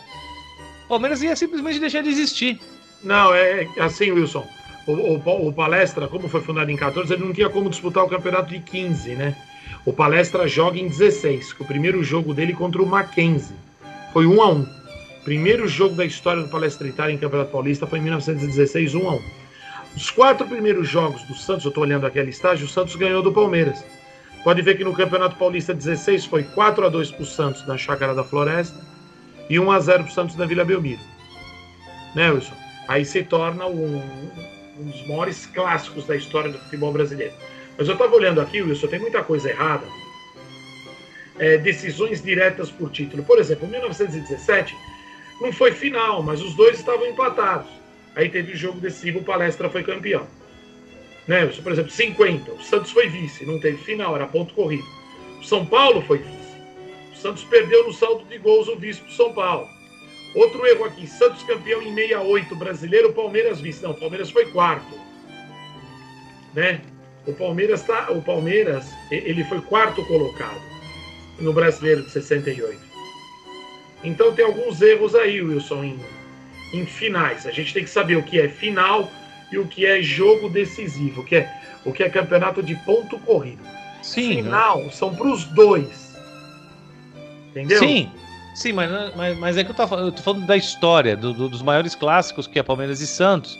O 0.86 0.90
Palmeiras 0.90 1.24
ia 1.24 1.36
simplesmente 1.36 1.80
deixar 1.80 2.04
de 2.04 2.10
existir. 2.10 2.62
Não, 3.04 3.34
é 3.34 3.68
assim, 3.80 4.12
Wilson 4.12 4.48
o, 4.88 4.94
o, 4.94 5.48
o, 5.48 5.54
Palestra, 5.54 6.08
como 6.08 6.30
foi 6.30 6.42
fundado 6.42 6.72
em 6.72 6.78
14, 6.78 7.14
ele 7.14 7.26
não 7.26 7.34
tinha 7.34 7.50
como 7.50 7.70
disputar 7.70 8.04
o 8.04 8.10
campeonato 8.10 8.50
de 8.50 8.60
15, 8.60 9.16
né? 9.16 9.36
O 9.86 9.92
Palestra 9.92 10.48
joga 10.48 10.80
em 10.80 10.88
16, 10.88 11.54
que 11.54 11.62
o 11.62 11.66
primeiro 11.66 12.04
jogo 12.04 12.34
dele 12.34 12.54
contra 12.54 12.82
o 12.82 12.86
Mackenzie 12.86 13.56
foi 14.14 14.26
1 14.26 14.42
a 14.42 14.50
1 14.50 14.78
Primeiro 15.24 15.68
jogo 15.68 15.94
da 15.94 16.06
história 16.06 16.42
do 16.42 16.48
Palestra 16.48 16.88
Itália 16.88 17.14
em 17.14 17.18
Campeonato 17.18 17.52
Paulista 17.52 17.86
foi 17.86 18.00
em 18.00 18.04
1916, 18.04 18.96
1 18.96 19.10
a 19.10 19.16
1 19.16 19.22
Os 19.98 20.10
quatro 20.10 20.48
primeiros 20.48 20.88
jogos 20.88 21.22
do 21.24 21.36
Santos, 21.36 21.66
eu 21.66 21.70
estou 21.70 21.84
olhando 21.84 22.06
aqui 22.08 22.18
a 22.18 22.24
listagem, 22.24 22.64
o 22.64 22.70
Santos 22.70 22.96
ganhou 22.96 23.22
do 23.22 23.34
Palmeiras. 23.34 23.84
Pode 24.46 24.62
ver 24.62 24.78
que 24.78 24.86
no 24.86 24.94
Campeonato 24.94 25.36
Paulista 25.36 25.74
16 25.74 26.26
foi 26.26 26.44
4 26.44 26.86
a 26.86 26.90
2 26.90 27.12
para 27.12 27.24
o 27.24 27.26
Santos 27.26 27.68
na 27.68 27.78
Chácara 27.78 28.16
da 28.16 28.24
Floresta 28.24 28.80
e 29.50 29.60
1 29.60 29.70
a 29.70 29.80
0 29.82 30.04
para 30.04 30.12
o 30.12 30.14
Santos 30.14 30.38
na 30.38 30.46
Vila 30.46 30.64
Belmiro. 30.64 31.02
Né, 32.16 32.32
Wilson? 32.32 32.54
Aí 32.88 33.04
se 33.04 33.22
torna 33.24 33.66
um, 33.66 34.02
um 34.80 34.90
dos 34.90 35.08
maiores 35.08 35.46
clássicos 35.48 36.06
da 36.06 36.16
história 36.16 36.52
do 36.52 36.60
futebol 36.60 36.92
brasileiro. 36.92 37.34
Mas 37.78 37.88
eu 37.88 37.94
estava 37.94 38.16
olhando 38.16 38.42
aqui, 38.42 38.62
Wilson, 38.62 38.88
tem 38.88 39.00
muita 39.00 39.24
coisa 39.24 39.50
errada. 39.50 39.86
É, 41.38 41.58
decisões 41.58 42.22
diretas 42.22 42.72
por 42.72 42.92
título. 42.92 43.24
Por 43.24 43.40
exemplo, 43.40 43.68
em 43.68 43.72
1917 43.72 44.76
não 45.40 45.54
foi 45.54 45.72
final, 45.72 46.24
mas 46.24 46.42
os 46.42 46.56
dois 46.56 46.80
estavam 46.80 47.06
empatados. 47.06 47.70
Aí 48.16 48.30
teve 48.30 48.54
o 48.54 48.58
jogo 48.58 48.80
decisivo, 48.80 49.20
o 49.20 49.24
Palestra 49.24 49.70
foi 49.70 49.84
campeão. 49.84 50.26
Né? 51.28 51.46
Por 51.46 51.72
exemplo, 51.72 51.92
50, 51.92 52.52
o 52.52 52.64
Santos 52.64 52.92
foi 52.92 53.08
vice, 53.08 53.46
não 53.46 53.60
teve 53.60 53.78
final, 53.78 54.16
era 54.16 54.26
ponto 54.26 54.54
corrido. 54.54 54.86
O 55.40 55.44
São 55.44 55.66
Paulo 55.66 56.02
foi 56.02 56.18
vice. 56.18 56.58
O 57.14 57.16
Santos 57.16 57.44
perdeu 57.44 57.86
no 57.86 57.94
saldo 57.94 58.26
de 58.26 58.38
gols 58.40 58.68
o 58.68 58.76
vice 58.76 59.02
pro 59.02 59.12
São 59.12 59.34
Paulo. 59.34 59.68
Outro 60.38 60.68
erro 60.68 60.86
aqui, 60.86 61.08
Santos 61.08 61.42
campeão 61.42 61.82
em 61.82 61.96
68, 61.96 62.56
brasileiro, 62.56 63.12
Palmeiras 63.12 63.60
vice. 63.60 63.82
Não, 63.82 63.92
Palmeiras 63.96 64.30
foi 64.30 64.46
quarto. 64.52 64.96
Né? 66.54 66.80
O 67.26 67.34
Palmeiras 67.34 67.82
tá, 67.82 68.12
o 68.12 68.22
Palmeiras, 68.22 68.86
ele 69.10 69.44
foi 69.46 69.60
quarto 69.62 70.06
colocado 70.06 70.62
no 71.40 71.52
Brasileiro 71.52 72.04
de 72.04 72.12
68. 72.12 72.80
Então 74.04 74.32
tem 74.36 74.46
alguns 74.46 74.80
erros 74.80 75.16
aí, 75.16 75.42
Wilson, 75.42 75.84
em, 75.84 76.00
em 76.72 76.86
finais. 76.86 77.48
A 77.48 77.52
gente 77.52 77.74
tem 77.74 77.84
que 77.84 77.90
saber 77.90 78.16
o 78.16 78.24
que 78.24 78.40
é 78.40 78.48
final 78.48 79.12
e 79.52 79.58
o 79.58 79.66
que 79.66 79.88
é 79.88 80.04
jogo 80.04 80.50
decisivo, 80.50 81.22
o 81.22 81.26
que 81.26 81.38
é, 81.38 81.52
o 81.84 81.92
que 81.92 82.04
é 82.04 82.10
campeonato 82.10 82.62
de 82.62 82.76
ponto 82.76 83.18
corrido. 83.20 83.64
Sim. 84.04 84.44
Final 84.44 84.84
né? 84.84 84.92
são 84.92 85.16
para 85.16 85.28
os 85.28 85.46
dois. 85.46 86.16
Entendeu? 87.50 87.80
Sim. 87.80 88.12
Sim, 88.58 88.74
mas, 88.74 88.90
mas, 89.16 89.38
mas 89.38 89.56
é 89.56 89.64
que 89.64 89.70
eu 89.70 89.76
tô, 89.76 89.84
eu 89.96 90.12
tô 90.12 90.24
falando 90.24 90.48
da 90.48 90.58
história, 90.58 91.16
do, 91.16 91.32
do, 91.32 91.48
dos 91.48 91.62
maiores 91.62 91.94
clássicos, 91.94 92.48
que 92.48 92.58
é 92.58 92.64
Palmeiras 92.64 93.00
e 93.02 93.06
Santos. 93.06 93.56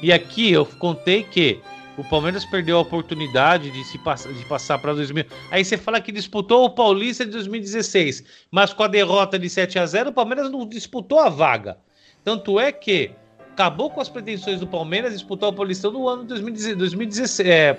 E 0.00 0.10
aqui 0.10 0.50
eu 0.50 0.64
contei 0.64 1.22
que 1.22 1.60
o 1.98 2.04
Palmeiras 2.04 2.46
perdeu 2.46 2.78
a 2.78 2.80
oportunidade 2.80 3.70
de, 3.70 3.84
se 3.84 3.98
pass 3.98 4.26
de 4.26 4.44
passar 4.46 4.78
para 4.78 4.94
2000. 4.94 5.26
Aí 5.50 5.62
você 5.62 5.76
fala 5.76 6.00
que 6.00 6.10
disputou 6.10 6.64
o 6.64 6.70
Paulista 6.70 7.26
de 7.26 7.32
2016, 7.32 8.24
mas 8.50 8.72
com 8.72 8.82
a 8.82 8.88
derrota 8.88 9.38
de 9.38 9.50
7 9.50 9.78
a 9.78 9.84
0 9.84 10.08
o 10.08 10.12
Palmeiras 10.14 10.50
não 10.50 10.66
disputou 10.66 11.20
a 11.20 11.28
vaga. 11.28 11.76
Tanto 12.24 12.58
é 12.58 12.72
que 12.72 13.10
acabou 13.52 13.90
com 13.90 14.00
as 14.00 14.08
pretensões 14.08 14.60
do 14.60 14.66
Palmeiras 14.66 15.12
disputar 15.12 15.50
o 15.50 15.52
Paulistão 15.52 15.92
no 15.92 16.08
ano 16.08 16.24
2016, 16.24 17.46
é, 17.46 17.78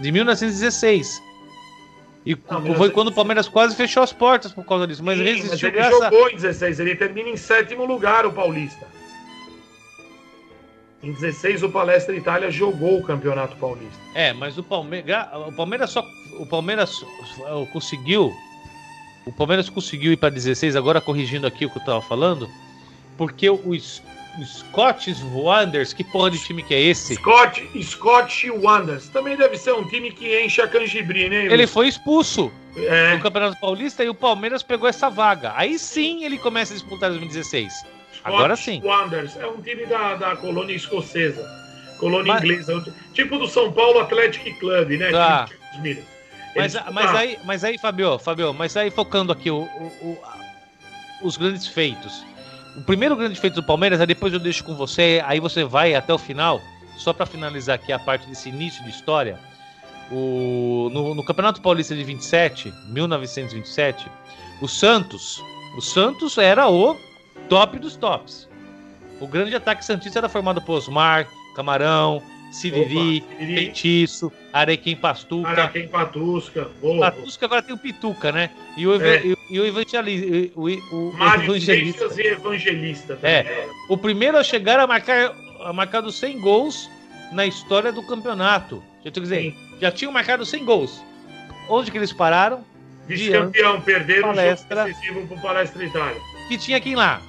de 0.00 0.12
1916. 0.12 1.20
E 2.26 2.36
foi 2.76 2.90
quando 2.90 3.08
o 3.08 3.14
Palmeiras 3.14 3.48
quase 3.48 3.76
fechou 3.76 4.02
as 4.02 4.12
portas 4.12 4.52
por 4.52 4.64
causa 4.64 4.84
disso. 4.84 5.02
Mas, 5.04 5.16
Sim, 5.16 5.24
resistiu 5.24 5.72
mas 5.72 5.86
ele 5.86 5.90
jogou 5.90 6.28
em 6.28 6.34
16, 6.34 6.80
ele 6.80 6.96
termina 6.96 7.28
em 7.28 7.36
sétimo 7.36 7.84
lugar 7.84 8.26
o 8.26 8.32
Paulista. 8.32 8.84
Em 11.04 11.12
16 11.12 11.62
o 11.62 11.70
Palestra 11.70 12.16
Itália 12.16 12.50
jogou 12.50 12.98
o 12.98 13.02
Campeonato 13.04 13.56
Paulista. 13.56 13.96
É, 14.12 14.32
mas 14.32 14.58
o 14.58 14.62
Palmeiras, 14.64 15.28
o 15.46 15.52
Palmeiras 15.52 15.90
só 15.90 16.04
o 16.40 16.46
Palmeiras 16.46 17.04
conseguiu 17.72 18.34
o 19.24 19.32
Palmeiras 19.32 19.68
conseguiu 19.68 20.12
ir 20.12 20.16
para 20.16 20.30
16, 20.30 20.74
agora 20.74 21.00
corrigindo 21.00 21.46
aqui 21.46 21.66
o 21.66 21.70
que 21.70 21.78
eu 21.78 21.80
estava 21.80 22.00
falando, 22.00 22.48
porque 23.16 23.48
o, 23.50 23.60
o 24.38 24.44
Scottish 24.44 25.22
Wanderers, 25.32 25.92
que 25.92 26.04
porra 26.04 26.30
de 26.30 26.38
time 26.38 26.62
que 26.62 26.74
é 26.74 26.80
esse? 26.80 27.14
Scott, 27.14 27.68
Scott 27.82 28.50
Wanderers. 28.50 29.08
Também 29.08 29.36
deve 29.36 29.56
ser 29.56 29.72
um 29.72 29.86
time 29.88 30.10
que 30.10 30.40
enche 30.42 30.60
a 30.60 30.68
canjibrina, 30.68 31.30
né? 31.30 31.52
Ele 31.52 31.66
foi 31.66 31.88
expulso 31.88 32.52
é. 32.76 33.14
no 33.14 33.22
Campeonato 33.22 33.58
Paulista 33.60 34.04
e 34.04 34.08
o 34.08 34.14
Palmeiras 34.14 34.62
pegou 34.62 34.88
essa 34.88 35.08
vaga. 35.08 35.52
Aí 35.56 35.78
sim 35.78 36.24
ele 36.24 36.38
começa 36.38 36.72
a 36.72 36.76
disputar 36.76 37.10
2016. 37.10 37.72
Scott 37.72 37.88
Agora 38.24 38.56
sim. 38.56 38.80
Wanderers 38.84 39.36
é 39.36 39.46
um 39.46 39.60
time 39.60 39.86
da, 39.86 40.14
da 40.16 40.36
colônia 40.36 40.74
escocesa. 40.74 41.44
Colônia 41.98 42.34
mas... 42.34 42.42
inglesa. 42.42 42.94
Tipo 43.14 43.38
do 43.38 43.48
São 43.48 43.72
Paulo 43.72 44.00
Athletic 44.00 44.58
Club, 44.58 44.90
né? 44.90 45.10
Tá. 45.10 45.48
Mas, 46.54 46.74
mas, 46.90 47.14
aí, 47.14 47.38
mas 47.44 47.64
aí, 47.64 47.76
Fabio, 47.78 48.18
Fabio, 48.18 48.54
mas 48.54 48.74
aí 48.78 48.90
focando 48.90 49.30
aqui 49.30 49.50
o, 49.50 49.58
o, 49.58 49.86
o 50.00 50.18
os 51.22 51.36
grandes 51.36 51.66
feitos. 51.66 52.24
O 52.76 52.82
primeiro 52.82 53.16
grande 53.16 53.40
feito 53.40 53.54
do 53.54 53.62
Palmeiras, 53.62 54.00
aí 54.00 54.06
depois 54.06 54.32
eu 54.32 54.38
deixo 54.38 54.62
com 54.62 54.74
você, 54.74 55.22
aí 55.24 55.40
você 55.40 55.64
vai 55.64 55.94
até 55.94 56.12
o 56.12 56.18
final, 56.18 56.60
só 56.98 57.12
para 57.12 57.24
finalizar 57.24 57.76
aqui 57.76 57.90
a 57.92 57.98
parte 57.98 58.28
desse 58.28 58.50
início 58.50 58.84
de 58.84 58.90
história. 58.90 59.38
O, 60.10 60.90
no, 60.92 61.14
no, 61.14 61.24
Campeonato 61.24 61.60
Paulista 61.60 61.94
de 61.94 62.04
27, 62.04 62.72
1927, 62.88 64.08
o 64.60 64.68
Santos, 64.68 65.42
o 65.76 65.80
Santos 65.80 66.38
era 66.38 66.68
o 66.68 66.96
top 67.48 67.78
dos 67.78 67.96
tops. 67.96 68.48
O 69.20 69.26
grande 69.26 69.56
ataque 69.56 69.84
santista 69.84 70.18
era 70.18 70.28
formado 70.28 70.60
por 70.60 70.74
Osmar, 70.74 71.26
Camarão, 71.56 72.22
Siriri, 72.56 73.22
Feitiço, 73.38 74.32
Arequim 74.52 74.96
Pastuca. 74.96 75.48
Arequim 75.48 75.88
Patusca. 75.88 76.70
Patusca 77.00 77.46
agora 77.46 77.62
tem 77.62 77.74
o 77.74 77.78
Pituca, 77.78 78.32
né? 78.32 78.50
E 78.76 78.86
o, 78.86 79.02
é. 79.02 79.22
e, 79.50 79.60
o 79.60 79.66
Evangelista. 79.66 80.58
O, 80.58 80.62
o, 80.62 81.10
o 81.10 81.42
Evangelista. 81.44 82.08
e 82.16 82.26
Evangelista 82.26 83.16
também. 83.16 83.30
É. 83.30 83.68
O 83.90 83.98
primeiro 83.98 84.38
a 84.38 84.42
chegar 84.42 84.80
a 84.80 84.86
marcar, 84.86 85.34
a 85.60 85.72
marcar 85.72 86.00
dos 86.00 86.18
100 86.18 86.40
gols 86.40 86.90
na 87.32 87.44
história 87.44 87.92
do 87.92 88.02
campeonato. 88.02 88.82
Já, 89.04 89.10
dizer, 89.10 89.54
já 89.80 89.92
tinham 89.92 90.10
marcado 90.10 90.46
100 90.46 90.64
gols. 90.64 91.04
Onde 91.68 91.90
que 91.90 91.98
eles 91.98 92.12
pararam? 92.12 92.64
Vice-campeão, 93.06 93.80
perderam 93.82 94.28
palestra, 94.28 94.84
o 94.84 94.88
jogo 94.88 94.98
decisivo 94.98 95.26
pro 95.28 95.40
Palestra 95.42 95.84
Itália. 95.84 96.20
Que 96.48 96.58
tinha 96.58 96.80
quem 96.80 96.96
lá? 96.96 97.20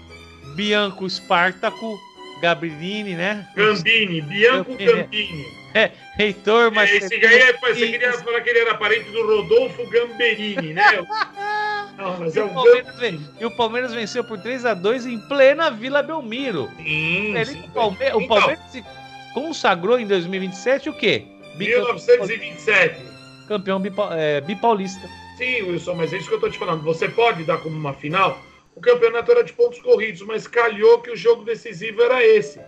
Bianco 0.56 1.08
Spartaco, 1.08 2.00
Gabrini, 2.42 3.16
né? 3.16 3.48
Gambini, 3.56 4.22
Bianco 4.22 4.76
Gambini. 4.76 5.46
É, 5.74 5.92
Heitor 6.18 6.72
Marcelino. 6.72 7.06
Esse 7.06 7.26
aí, 7.26 7.40
é, 7.40 7.54
você 7.54 7.92
queria 7.92 8.14
falar 8.14 8.42
que 8.42 8.50
ele 8.50 8.60
era 8.60 8.76
parente 8.76 9.12
do 9.12 9.26
Rodolfo 9.26 9.88
Gamberini, 9.90 10.74
né? 10.74 10.84
Não, 11.98 12.20
mas 12.20 12.36
e, 12.36 12.40
é 12.40 12.44
o 12.44 12.50
Palmeiras, 12.50 12.96
e 13.40 13.46
o 13.46 13.52
Palmeiras 13.52 13.94
venceu 13.94 14.24
por 14.24 14.38
3x2 14.38 15.06
em 15.06 15.20
plena 15.28 15.72
Vila 15.72 16.04
Belmiro. 16.04 16.70
Sim, 16.78 17.36
ele, 17.36 17.46
sim, 17.46 17.64
o, 17.66 17.70
Palmeiras, 17.70 18.16
então, 18.16 18.22
o 18.22 18.28
Palmeiras 18.28 18.60
se 18.72 18.86
consagrou 19.34 20.00
em 20.00 20.06
2027 20.06 20.90
o 20.90 20.94
quê? 20.94 21.26
1927. 21.58 23.02
Campeão 23.48 23.82
é, 24.12 24.42
bipaulista. 24.42 25.08
Sim, 25.38 25.64
Wilson, 25.64 25.96
mas 25.96 26.14
é 26.14 26.18
isso 26.18 26.28
que 26.28 26.36
eu 26.36 26.40
tô 26.40 26.50
te 26.50 26.58
falando. 26.58 26.84
Você 26.84 27.08
pode 27.08 27.44
dar 27.44 27.58
como 27.58 27.76
uma 27.76 27.94
final 27.94 28.40
o 28.78 28.80
campeonato 28.80 29.32
era 29.32 29.44
de 29.44 29.52
pontos 29.54 29.82
corridos, 29.82 30.22
mas 30.22 30.48
calhou 30.48 31.02
que 31.02 31.10
o 31.10 31.18
jogo 31.18 31.44
decisivo 31.44 32.00
era 32.04 32.24
esse. 32.24 32.62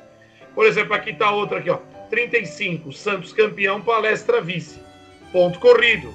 Por 0.55 0.65
exemplo, 0.65 0.95
aqui 0.95 1.11
está 1.11 1.29
outra 1.29 1.59
aqui, 1.59 1.69
ó. 1.69 1.77
35, 2.09 2.91
Santos 2.91 3.31
campeão, 3.31 3.79
Palestra 3.79 4.41
vice. 4.41 4.79
Ponto 5.31 5.59
corrido. 5.59 6.11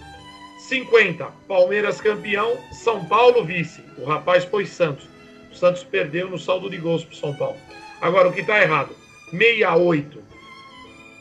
50, 0.68 1.26
Palmeiras 1.46 2.00
campeão, 2.00 2.58
São 2.72 3.04
Paulo 3.04 3.44
vice. 3.44 3.84
O 3.96 4.04
rapaz 4.04 4.44
pôs 4.44 4.68
Santos. 4.68 5.08
O 5.52 5.54
Santos 5.54 5.84
perdeu 5.84 6.28
no 6.28 6.40
saldo 6.40 6.68
de 6.68 6.78
gols 6.78 7.04
para 7.04 7.16
São 7.16 7.32
Paulo. 7.32 7.56
Agora, 8.00 8.28
o 8.28 8.32
que 8.32 8.40
está 8.40 8.60
errado? 8.60 8.96
68. 9.30 10.20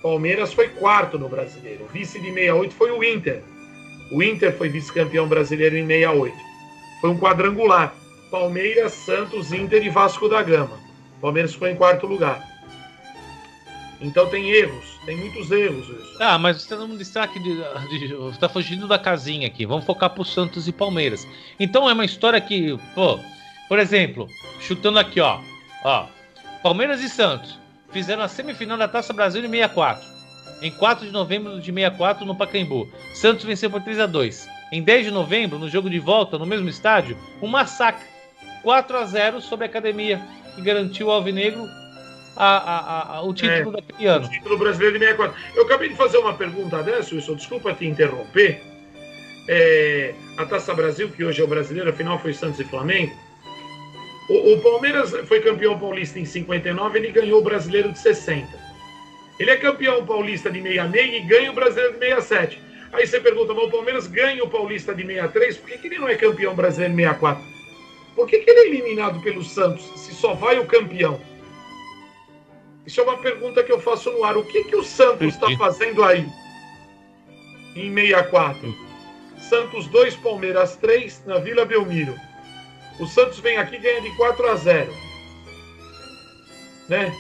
Palmeiras 0.02 0.52
foi 0.52 0.70
quarto 0.70 1.20
no 1.20 1.30
brasileiro. 1.30 1.84
O 1.84 1.90
vice 1.90 2.20
de 2.20 2.34
68 2.34 2.74
foi 2.74 2.90
o 2.90 3.04
Inter. 3.04 3.44
O 4.12 4.24
Inter 4.24 4.52
foi 4.58 4.68
vice-campeão 4.68 5.28
brasileiro 5.28 5.78
em 5.78 5.86
68. 5.86 6.36
Foi 7.02 7.12
um 7.12 7.20
quadrangular. 7.20 8.02
Palmeiras, 8.34 8.94
Santos, 8.94 9.54
Inter 9.54 9.86
e 9.86 9.92
Vasco 9.92 10.28
da 10.28 10.42
Gama. 10.42 10.80
Palmeiras 11.22 11.54
ficou 11.54 11.68
em 11.68 11.76
quarto 11.76 12.08
lugar. 12.08 12.44
Então 14.02 14.28
tem 14.28 14.50
erros, 14.50 14.98
tem 15.06 15.16
muitos 15.16 15.52
erros. 15.52 15.88
Isso. 15.88 16.18
Ah, 16.20 16.40
mas 16.40 16.64
você 16.64 16.76
não 16.76 16.98
destaque 16.98 17.40
de, 17.40 17.58
de, 18.00 18.40
tá 18.40 18.50
fugindo 18.50 18.88
da 18.88 18.98
casinha 18.98 19.46
aqui. 19.46 19.68
Vamos 19.68 19.86
focar 19.86 20.10
pro 20.10 20.26
Santos 20.26 20.68
e 20.68 20.72
Palmeiras. 20.72 21.28
Então 21.60 21.88
é 21.88 21.94
uma 21.94 22.04
história 22.04 22.42
que, 22.42 22.76
pô, 22.96 23.20
por 23.70 23.78
exemplo, 23.78 24.28
chutando 24.60 24.98
aqui, 24.98 25.20
ó, 25.20 25.40
ó, 25.86 26.08
Palmeiras 26.64 27.02
e 27.04 27.10
Santos 27.10 27.60
fizeram 27.92 28.24
a 28.24 28.28
semifinal 28.28 28.80
da 28.80 28.88
Taça 28.88 29.14
Brasil 29.14 29.46
em 29.46 29.50
64. 29.50 30.04
Em 30.60 30.72
4 30.72 31.06
de 31.06 31.12
novembro 31.12 31.60
de 31.62 31.72
64 31.72 32.26
no 32.26 32.36
Pacaembu. 32.36 32.90
Santos 33.14 33.46
venceu 33.46 33.70
por 33.70 33.84
3 33.84 34.00
a 34.00 34.06
2. 34.08 34.50
Em 34.72 34.82
10 34.82 35.06
de 35.06 35.12
novembro, 35.12 35.60
no 35.60 35.70
jogo 35.70 35.88
de 35.88 36.00
volta, 36.00 36.40
no 36.40 36.48
mesmo 36.48 36.68
estádio, 36.68 37.16
um 37.40 37.48
massacre 37.48 38.13
4 38.64 38.98
a 38.98 39.06
0 39.06 39.42
sobre 39.42 39.66
a 39.66 39.70
academia, 39.70 40.22
que 40.56 40.62
garantiu 40.62 41.10
ao 41.10 41.18
Alvinegro 41.18 41.68
a, 42.36 42.58
a, 42.58 43.18
a, 43.18 43.22
o 43.22 43.34
título 43.34 43.78
é, 43.78 43.82
daquele 43.82 44.08
ano. 44.08 44.26
O 44.26 44.30
título 44.30 44.58
brasileiro 44.58 44.98
de 44.98 45.06
64. 45.06 45.42
Eu 45.56 45.64
acabei 45.66 45.90
de 45.90 45.96
fazer 45.96 46.18
uma 46.18 46.34
pergunta 46.34 46.82
dessa, 46.82 47.14
Wilson, 47.14 47.36
desculpa 47.36 47.74
te 47.74 47.86
interromper. 47.86 48.62
É, 49.48 50.16
a 50.38 50.46
Taça 50.46 50.74
Brasil, 50.74 51.10
que 51.10 51.24
hoje 51.24 51.42
é 51.42 51.44
o 51.44 51.48
brasileiro, 51.48 51.90
afinal 51.90 52.18
foi 52.18 52.34
Santos 52.34 52.60
e 52.60 52.64
Flamengo. 52.64 53.14
O, 54.30 54.54
o, 54.54 54.62
Palmeiras 54.62 55.12
foi 55.28 55.42
campeão 55.42 55.78
paulista 55.78 56.18
em 56.18 56.26
59, 56.26 56.98
ele 56.98 57.12
ganhou 57.12 57.42
o 57.42 57.44
brasileiro 57.44 57.92
de 57.92 58.00
60. 58.00 58.48
Ele 59.38 59.52
é 59.52 59.58
campeão 59.58 60.06
paulista 60.06 60.50
de 60.50 60.62
66 60.62 61.14
e 61.14 61.20
ganha 61.28 61.52
o 61.52 61.54
brasileiro 61.54 61.94
de 61.94 62.00
67. 62.00 62.62
Aí 62.94 63.06
você 63.06 63.20
pergunta, 63.20 63.54
mas 63.54 63.66
o 63.66 63.72
Palmeiras 63.72 64.08
ganha 64.08 64.44
o 64.44 64.50
paulista 64.50 64.96
de 64.96 65.06
63, 65.06 65.58
por 65.58 65.70
que, 65.70 65.78
que 65.80 65.88
ele 65.88 65.98
não 65.98 66.08
é 66.08 66.16
campeão 66.16 66.56
brasileiro 66.56 66.94
de 66.96 67.02
64? 67.02 67.44
Por 68.16 68.28
que, 68.28 68.40
que 68.40 68.50
ele 68.50 68.60
é 68.60 68.68
eliminado 68.68 69.22
pelo 69.22 69.44
Santos 69.44 69.84
se 70.00 70.14
só 70.14 70.34
vai 70.34 70.60
o 70.60 70.66
campeão? 70.66 71.20
Isso 72.86 73.00
é 73.00 73.04
uma 73.04 73.18
pergunta 73.18 73.64
que 73.64 73.72
eu 73.72 73.80
faço 73.80 74.12
no 74.12 74.24
ar. 74.24 74.38
O 74.38 74.46
que, 74.46 74.66
que 74.66 74.76
o 74.76 74.84
Santos 74.84 75.34
está 75.34 75.48
fazendo 75.58 76.04
aí? 76.04 76.28
Em 77.76 77.94
64. 77.94 78.76
Santos 79.50 79.88
2, 79.88 80.16
Palmeiras 80.18 80.76
3, 80.78 81.26
na 81.26 81.38
Vila 81.38 81.66
Belmiro. 81.66 82.16
O 83.00 83.08
Santos 83.08 83.40
vem 83.40 83.58
aqui 83.58 83.76
e 83.76 83.80
ganha 83.80 84.02
de 84.02 84.16
4 84.16 84.48
a 84.48 84.56
0. 84.56 84.94
Né? 86.90 87.14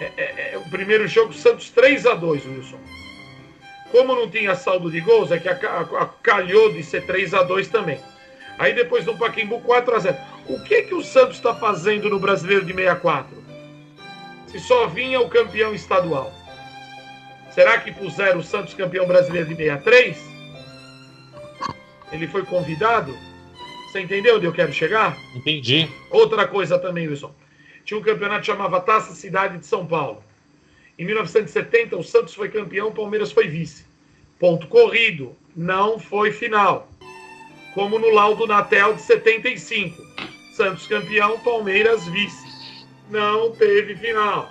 É, 0.00 0.12
é, 0.16 0.52
é, 0.52 0.58
o 0.58 0.70
primeiro 0.70 1.08
jogo, 1.08 1.32
Santos 1.32 1.70
3 1.70 2.06
a 2.06 2.14
2 2.14 2.46
Wilson. 2.46 2.78
Como 3.90 4.14
não 4.14 4.30
tinha 4.30 4.54
saldo 4.54 4.90
de 4.90 5.00
gols, 5.00 5.32
é 5.32 5.38
que 5.38 5.48
a, 5.48 5.52
a, 5.52 6.02
a 6.02 6.06
calhou 6.22 6.72
de 6.72 6.82
ser 6.82 7.06
3 7.06 7.34
a 7.34 7.42
2 7.42 7.68
também. 7.68 7.98
Aí 8.58 8.74
depois 8.74 9.04
no 9.06 9.16
Paquimbu 9.16 9.60
4 9.60 9.96
a 9.96 9.98
0 9.98 10.16
O 10.48 10.58
que 10.60 10.82
que 10.84 10.94
o 10.94 11.02
Santos 11.02 11.36
está 11.36 11.54
fazendo 11.54 12.08
no 12.08 12.18
Brasileiro 12.18 12.64
de 12.64 12.72
64? 12.72 13.36
Se 14.46 14.58
só 14.58 14.86
vinha 14.86 15.20
o 15.20 15.28
campeão 15.28 15.74
estadual. 15.74 16.32
Será 17.58 17.78
que 17.78 17.92
puseram 17.92 18.38
o 18.38 18.42
Santos 18.42 18.72
campeão 18.72 19.04
brasileiro 19.06 19.48
de 19.48 19.56
63? 19.56 20.16
Ele 22.12 22.28
foi 22.28 22.44
convidado? 22.44 23.12
Você 23.86 24.00
entendeu 24.00 24.36
onde 24.36 24.46
eu 24.46 24.52
quero 24.52 24.72
chegar? 24.72 25.18
Entendi. 25.34 25.88
Outra 26.10 26.46
coisa 26.46 26.78
também, 26.78 27.08
Wilson. 27.08 27.34
Tinha 27.84 27.98
um 27.98 28.02
campeonato 28.02 28.40
que 28.40 28.46
chamava 28.46 28.80
Taça 28.80 29.14
Cidade 29.14 29.58
de 29.58 29.66
São 29.66 29.84
Paulo. 29.86 30.22
Em 30.98 31.04
1970, 31.04 31.96
o 31.96 32.02
Santos 32.04 32.32
foi 32.32 32.48
campeão, 32.48 32.88
o 32.88 32.94
Palmeiras 32.94 33.32
foi 33.32 33.48
vice. 33.48 33.84
Ponto 34.38 34.68
corrido, 34.68 35.36
não 35.56 35.98
foi 35.98 36.30
final. 36.30 36.88
Como 37.74 37.98
no 37.98 38.10
laudo 38.10 38.46
Natel 38.46 38.94
de 38.94 39.02
75. 39.02 40.00
Santos 40.58 40.88
campeão, 40.88 41.38
Palmeiras 41.38 42.04
vice. 42.08 42.44
Não 43.08 43.52
teve 43.52 43.94
final. 43.94 44.50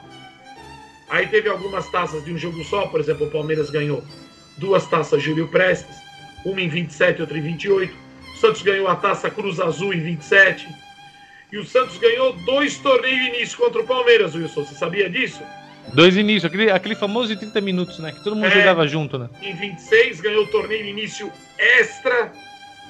Aí 1.10 1.28
teve 1.28 1.50
algumas 1.50 1.90
taças 1.92 2.24
de 2.24 2.32
um 2.32 2.38
jogo 2.38 2.64
só, 2.64 2.88
por 2.88 3.02
exemplo, 3.02 3.28
o 3.28 3.30
Palmeiras 3.32 3.70
ganhou 3.70 4.02
duas 4.58 4.88
taças 4.88 5.22
Júlio 5.22 5.50
Prestes, 5.50 5.98
uma 6.46 6.62
em 6.62 6.70
27 6.70 7.18
e 7.18 7.22
outra 7.22 7.38
em 7.38 7.42
28. 7.42 7.94
O 8.34 8.38
Santos 8.38 8.62
ganhou 8.62 8.88
a 8.88 8.96
taça 8.96 9.30
Cruz 9.30 9.60
Azul 9.60 9.94
em 9.94 10.00
27. 10.00 10.66
E 11.52 11.58
o 11.58 11.66
Santos 11.66 11.98
ganhou 11.98 12.32
dois 12.46 12.78
torneios 12.78 13.28
início 13.36 13.58
contra 13.58 13.82
o 13.82 13.86
Palmeiras, 13.86 14.34
Wilson. 14.34 14.64
Você 14.64 14.76
sabia 14.76 15.10
disso? 15.10 15.42
Dois 15.94 16.16
inícios, 16.16 16.46
aquele, 16.46 16.72
aquele 16.72 16.96
famoso 16.96 17.28
de 17.28 17.36
30 17.38 17.60
minutos, 17.60 18.00
né? 18.00 18.14
Que 18.14 18.24
todo 18.24 18.36
mundo 18.36 18.48
É. 18.48 18.52
jogava 18.52 18.88
junto, 18.88 19.18
né? 19.20 19.30
Em 19.42 19.54
26 19.54 20.22
ganhou 20.22 20.46
o 20.46 20.48
torneio 20.48 20.86
início 20.86 21.30
extra, 21.58 22.32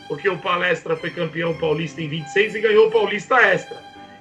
porque 0.07 0.29
o 0.29 0.37
Palestra 0.37 0.95
foi 0.95 1.09
campeão 1.11 1.57
paulista 1.57 2.01
em 2.01 2.07
26 2.07 2.55
e 2.55 2.61
ganhou 2.61 2.87
o 2.87 2.91
Paulista 2.91 3.35
extra. 3.35 3.77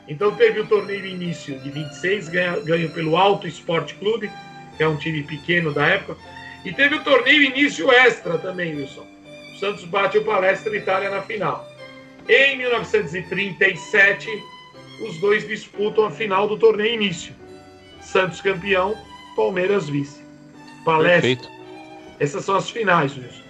Então 0.09 0.35
teve 0.35 0.61
o 0.61 0.67
torneio 0.67 1.07
início 1.07 1.59
de 1.61 1.71
26, 1.71 2.29
ganha, 2.29 2.61
ganho 2.61 2.91
pelo 2.91 3.17
Alto 3.17 3.47
Esporte 3.47 3.95
Clube, 3.95 4.31
que 4.77 4.83
é 4.83 4.89
um 4.89 4.97
time 4.97 5.23
pequeno 5.23 5.73
da 5.73 5.87
época. 5.87 6.17
E 6.65 6.73
teve 6.73 6.97
o 6.97 7.05
torneio 7.05 7.43
início 7.43 7.91
extra 7.91 8.39
também, 8.39 8.75
Wilson. 8.77 9.07
O 9.55 9.59
Santos 9.59 9.85
bate 9.85 10.19
o 10.19 10.25
Palestra 10.25 10.77
Itália 10.77 11.11
na 11.11 11.23
final. 11.23 11.67
Em 12.29 12.59
1937, 12.59 14.29
os 15.01 15.19
dois 15.19 15.47
disputam 15.47 16.07
a 16.07 16.11
final 16.11 16.49
do 16.49 16.59
torneio 16.59 16.95
início. 16.95 17.35
Santos 18.01 18.41
campeão, 18.41 18.97
Palmeiras 19.35 19.89
vice. 19.89 20.25
Palestra. 20.85 21.21
Perfeito. 21.21 21.49
Essas 22.19 22.45
são 22.45 22.57
as 22.57 22.71
finais, 22.71 23.17
Wilson. 23.17 23.46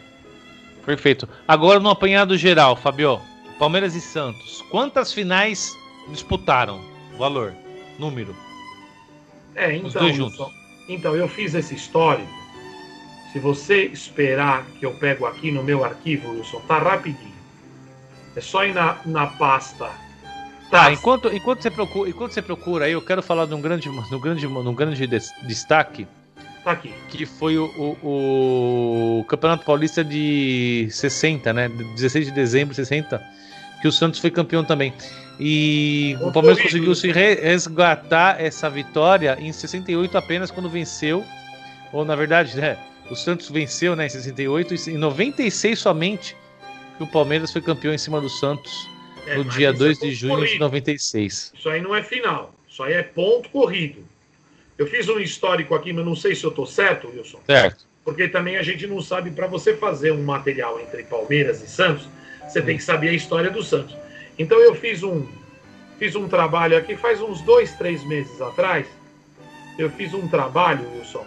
Perfeito. 0.86 1.28
Agora 1.46 1.80
no 1.80 1.90
apanhado 1.90 2.36
geral, 2.38 2.76
Fabio. 2.76 3.20
Palmeiras 3.58 3.94
e 3.94 4.00
Santos. 4.00 4.62
Quantas 4.70 5.12
finais 5.12 5.76
disputaram? 6.08 6.80
Valor, 7.18 7.54
número. 7.98 8.34
É, 9.54 9.74
então, 9.74 9.88
Os 9.88 9.94
dois 9.94 10.14
juntos. 10.14 10.46
então 10.88 11.16
eu 11.16 11.26
fiz 11.28 11.54
esse 11.54 11.74
histórico. 11.74 12.30
Se 13.32 13.38
você 13.40 13.84
esperar 13.86 14.64
que 14.78 14.86
eu 14.86 14.92
pego 14.94 15.26
aqui 15.26 15.50
no 15.50 15.62
meu 15.62 15.84
arquivo, 15.84 16.30
Wilson, 16.30 16.60
tá 16.68 16.78
rapidinho. 16.78 17.34
É 18.36 18.40
só 18.40 18.64
ir 18.64 18.74
na, 18.74 18.98
na 19.06 19.26
pasta. 19.26 19.90
Tá, 20.70 20.92
enquanto, 20.92 21.28
enquanto, 21.34 21.62
você 21.62 21.70
procura, 21.70 22.10
enquanto 22.10 22.32
você 22.32 22.42
procura 22.42 22.84
aí, 22.84 22.92
eu 22.92 23.00
quero 23.02 23.22
falar 23.22 23.46
de 23.46 23.54
um 23.54 23.60
grande, 23.60 23.88
de 23.88 24.14
um 24.14 24.20
grande, 24.20 24.40
de 24.40 24.46
um 24.46 24.74
grande 24.74 25.06
des- 25.06 25.32
destaque, 25.46 26.06
Tá 26.66 26.72
aqui. 26.72 26.92
que 27.08 27.24
foi 27.24 27.56
o, 27.56 27.66
o- 28.02 29.20
o 29.20 29.24
Campeonato 29.28 29.64
Paulista 29.64 30.02
de 30.02 30.88
60, 30.90 31.52
né? 31.52 31.68
De 31.68 31.84
16 31.94 32.26
de 32.26 32.32
dezembro 32.32 32.70
de 32.70 32.76
60, 32.76 33.22
que 33.80 33.86
o 33.86 33.92
Santos 33.92 34.18
foi 34.18 34.32
campeão 34.32 34.64
também. 34.64 34.92
E 35.38 36.16
o 36.20 36.32
Palmeiras 36.32 36.60
conseguiu 36.60 36.92
se 36.96 37.12
re- 37.12 37.34
resgatar 37.36 38.40
essa 38.42 38.68
vitória 38.68 39.36
em 39.40 39.52
68 39.52 40.18
apenas 40.18 40.50
quando 40.50 40.68
venceu, 40.68 41.24
ou 41.92 42.04
na 42.04 42.16
verdade, 42.16 42.56
né? 42.56 42.76
O 43.08 43.14
Santos 43.14 43.48
venceu 43.48 43.94
né, 43.94 44.06
em 44.06 44.08
68 44.08 44.74
e 44.74 44.90
em 44.94 44.98
96 44.98 45.78
somente 45.78 46.34
que 46.96 47.04
o 47.04 47.06
Palmeiras 47.06 47.52
foi 47.52 47.62
campeão 47.62 47.94
em 47.94 47.98
cima 47.98 48.20
do 48.20 48.28
Santos 48.28 48.72
É, 49.24 49.36
no 49.36 49.44
dia 49.44 49.70
isso 49.70 49.78
2 49.78 50.02
é 50.02 50.06
de 50.06 50.14
junho 50.14 50.34
de 50.34 50.40
corrido. 50.46 50.60
96. 50.60 51.52
Isso 51.56 51.68
aí 51.68 51.80
não 51.80 51.94
é 51.94 52.02
final. 52.02 52.52
Isso 52.68 52.82
aí 52.82 52.94
é 52.94 53.02
ponto 53.04 53.48
corrido. 53.50 54.04
Eu 54.78 54.86
fiz 54.86 55.08
um 55.08 55.18
histórico 55.18 55.74
aqui, 55.74 55.92
mas 55.92 56.04
não 56.04 56.14
sei 56.14 56.34
se 56.34 56.44
eu 56.44 56.50
tô 56.50 56.66
certo, 56.66 57.08
Wilson. 57.08 57.40
Certo. 57.46 57.86
Porque 58.04 58.28
também 58.28 58.56
a 58.56 58.62
gente 58.62 58.86
não 58.86 59.00
sabe, 59.00 59.30
para 59.30 59.46
você 59.46 59.76
fazer 59.76 60.12
um 60.12 60.22
material 60.22 60.80
entre 60.80 61.02
Palmeiras 61.04 61.62
e 61.62 61.66
Santos, 61.66 62.08
você 62.46 62.62
tem 62.62 62.76
que 62.76 62.82
saber 62.82 63.08
a 63.08 63.12
história 63.12 63.50
do 63.50 63.62
Santos. 63.62 63.96
Então 64.38 64.58
eu 64.60 64.74
fiz 64.74 65.02
um, 65.02 65.26
fiz 65.98 66.14
um 66.14 66.28
trabalho 66.28 66.76
aqui 66.76 66.96
faz 66.96 67.20
uns 67.20 67.40
dois, 67.40 67.72
três 67.74 68.04
meses 68.04 68.40
atrás. 68.40 68.86
Eu 69.78 69.90
fiz 69.90 70.14
um 70.14 70.28
trabalho, 70.28 70.88
Wilson. 70.94 71.26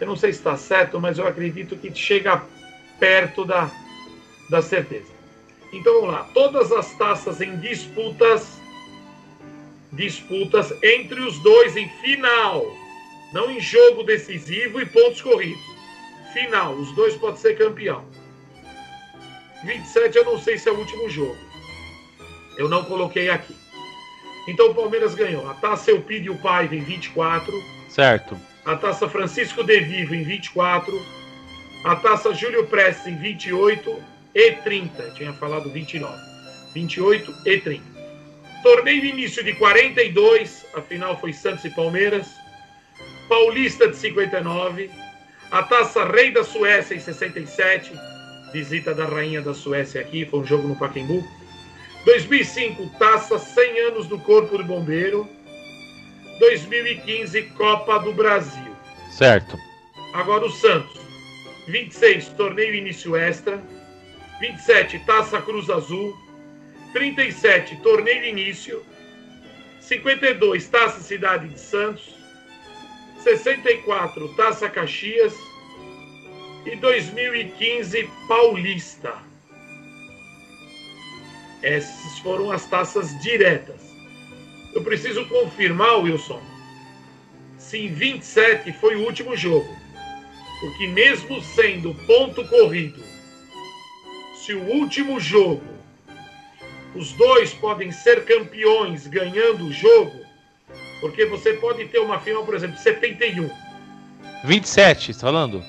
Eu 0.00 0.06
não 0.06 0.16
sei 0.16 0.32
se 0.32 0.40
está 0.40 0.56
certo, 0.56 1.00
mas 1.00 1.18
eu 1.18 1.26
acredito 1.26 1.76
que 1.76 1.94
chega 1.94 2.42
perto 2.98 3.44
da, 3.44 3.70
da 4.50 4.60
certeza. 4.60 5.12
Então 5.72 5.94
vamos 6.00 6.14
lá. 6.14 6.28
Todas 6.34 6.70
as 6.72 6.92
taças 6.96 7.40
em 7.40 7.56
disputas, 7.56 8.60
disputas 9.92 10.72
entre 10.82 11.20
os 11.20 11.38
dois 11.40 11.76
em 11.76 11.88
final 12.00 12.82
não 13.32 13.50
em 13.50 13.60
jogo 13.60 14.04
decisivo 14.04 14.80
e 14.80 14.86
pontos 14.86 15.22
corridos. 15.22 15.64
Final, 16.32 16.74
os 16.74 16.92
dois 16.92 17.16
podem 17.16 17.40
ser 17.40 17.56
campeão. 17.56 18.04
27 19.64 20.18
eu 20.18 20.24
não 20.24 20.38
sei 20.38 20.58
se 20.58 20.68
é 20.68 20.72
o 20.72 20.78
último 20.78 21.08
jogo. 21.08 21.36
Eu 22.58 22.68
não 22.68 22.84
coloquei 22.84 23.30
aqui. 23.30 23.56
Então 24.46 24.70
o 24.70 24.74
Palmeiras 24.74 25.14
ganhou. 25.14 25.48
A 25.48 25.54
taça 25.54 25.90
Eupídio 25.90 26.36
Paiva 26.36 26.74
em 26.74 26.80
24, 26.80 27.52
Certo. 27.88 28.38
a 28.64 28.76
taça 28.76 29.08
Francisco 29.08 29.62
De 29.62 29.80
Vivo 29.80 30.14
em 30.14 30.24
24, 30.24 31.00
a 31.84 31.96
taça 31.96 32.34
Júlio 32.34 32.66
Prestes 32.66 33.06
em 33.06 33.16
28 33.16 34.02
e 34.34 34.52
30. 34.52 35.02
Eu 35.02 35.14
tinha 35.14 35.32
falado 35.34 35.70
29. 35.70 36.14
28 36.74 37.34
e 37.46 37.60
30. 37.60 37.91
Torneio 38.62 39.04
início 39.04 39.42
de 39.42 39.54
42, 39.54 40.66
a 40.74 40.80
final 40.80 41.18
foi 41.20 41.32
Santos 41.32 41.64
e 41.64 41.70
Palmeiras. 41.70 42.28
Paulista 43.28 43.88
de 43.88 43.96
59, 43.96 44.90
a 45.50 45.62
Taça 45.62 46.04
Rei 46.04 46.30
da 46.30 46.44
Suécia 46.44 46.94
em 46.94 47.00
67, 47.00 47.92
visita 48.52 48.94
da 48.94 49.04
Rainha 49.04 49.40
da 49.40 49.52
Suécia 49.52 50.00
aqui, 50.00 50.24
foi 50.24 50.40
um 50.40 50.46
jogo 50.46 50.68
no 50.68 50.76
Pacaembu. 50.76 51.24
2005, 52.04 52.88
Taça 52.98 53.38
100 53.38 53.80
anos 53.80 54.06
do 54.06 54.18
Corpo 54.18 54.56
de 54.56 54.64
Bombeiro. 54.64 55.28
2015, 56.38 57.42
Copa 57.56 57.98
do 57.98 58.12
Brasil. 58.12 58.74
Certo. 59.10 59.58
Agora 60.12 60.44
o 60.44 60.50
Santos. 60.50 61.00
26, 61.68 62.28
torneio 62.30 62.74
início 62.74 63.16
extra. 63.16 63.62
27, 64.40 64.98
Taça 65.00 65.40
Cruz 65.40 65.70
Azul. 65.70 66.16
37, 66.92 67.76
torneio 67.76 68.24
início. 68.24 68.84
52, 69.80 70.68
Taça 70.68 71.00
Cidade 71.00 71.48
de 71.48 71.58
Santos. 71.58 72.14
64, 73.18 74.28
Taça 74.34 74.68
Caxias. 74.68 75.34
E 76.66 76.76
2015, 76.76 78.08
Paulista. 78.28 79.14
Essas 81.62 82.18
foram 82.18 82.50
as 82.50 82.66
taças 82.66 83.20
diretas. 83.22 83.80
Eu 84.74 84.82
preciso 84.82 85.26
confirmar, 85.26 86.00
Wilson, 86.00 86.42
se 87.58 87.78
em 87.78 87.88
27 87.92 88.72
foi 88.72 88.96
o 88.96 89.04
último 89.04 89.36
jogo. 89.36 89.68
Porque 90.60 90.86
mesmo 90.86 91.42
sendo 91.42 91.94
ponto 92.06 92.46
corrido, 92.46 93.02
se 94.36 94.54
o 94.54 94.62
último 94.62 95.18
jogo, 95.18 95.71
os 96.94 97.12
dois 97.12 97.52
podem 97.54 97.90
ser 97.90 98.24
campeões 98.24 99.06
ganhando 99.06 99.66
o 99.66 99.72
jogo, 99.72 100.20
porque 101.00 101.26
você 101.26 101.54
pode 101.54 101.84
ter 101.86 101.98
uma 101.98 102.18
final, 102.20 102.44
por 102.44 102.54
exemplo, 102.54 102.78
71, 102.78 103.50
27, 104.44 105.14
tá 105.14 105.20
falando? 105.20 105.62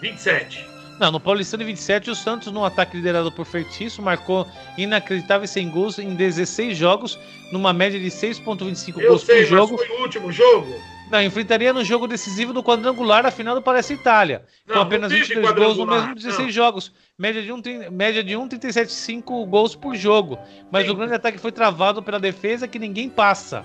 27. 0.00 0.64
Não, 0.98 1.10
no 1.10 1.18
Paulistano 1.18 1.62
em 1.62 1.66
27, 1.66 2.10
o 2.10 2.14
Santos, 2.14 2.52
num 2.52 2.64
ataque 2.64 2.96
liderado 2.96 3.30
por 3.32 3.44
Fertiço, 3.44 4.00
marcou 4.00 4.46
inacreditáveis 4.78 5.50
100 5.50 5.70
gols 5.70 5.98
em 5.98 6.14
16 6.14 6.76
jogos, 6.76 7.18
numa 7.50 7.72
média 7.72 7.98
de 7.98 8.06
6,25 8.06 9.00
Eu 9.00 9.08
gols 9.08 9.22
sei, 9.22 9.40
por 9.42 9.48
jogo. 9.48 9.76
foi 9.76 9.88
o 9.88 10.02
último 10.02 10.30
jogo. 10.30 10.74
Não, 11.14 11.22
enfrentaria 11.22 11.72
no 11.72 11.84
jogo 11.84 12.08
decisivo 12.08 12.52
do 12.52 12.60
quadrangular 12.60 13.24
a 13.24 13.30
final 13.30 13.54
do 13.54 13.62
Parece 13.62 13.94
Itália, 13.94 14.44
Não, 14.66 14.74
com 14.74 14.80
apenas 14.82 15.12
teve 15.12 15.22
22 15.26 15.54
gols 15.54 15.76
no 15.78 15.86
mesmo 15.86 16.12
16 16.16 16.46
não. 16.46 16.50
jogos, 16.52 16.92
média 17.16 17.40
de 17.40 17.52
1, 17.52 17.62
tri- 17.62 17.88
média 17.90 18.24
de 18.24 18.34
1,37,5 18.34 19.46
gols 19.46 19.76
por 19.76 19.94
jogo. 19.94 20.36
Mas 20.72 20.86
Sim. 20.86 20.90
o 20.90 20.94
grande 20.96 21.14
ataque 21.14 21.38
foi 21.38 21.52
travado 21.52 22.02
pela 22.02 22.18
defesa 22.18 22.66
que 22.66 22.80
ninguém 22.80 23.08
passa. 23.08 23.64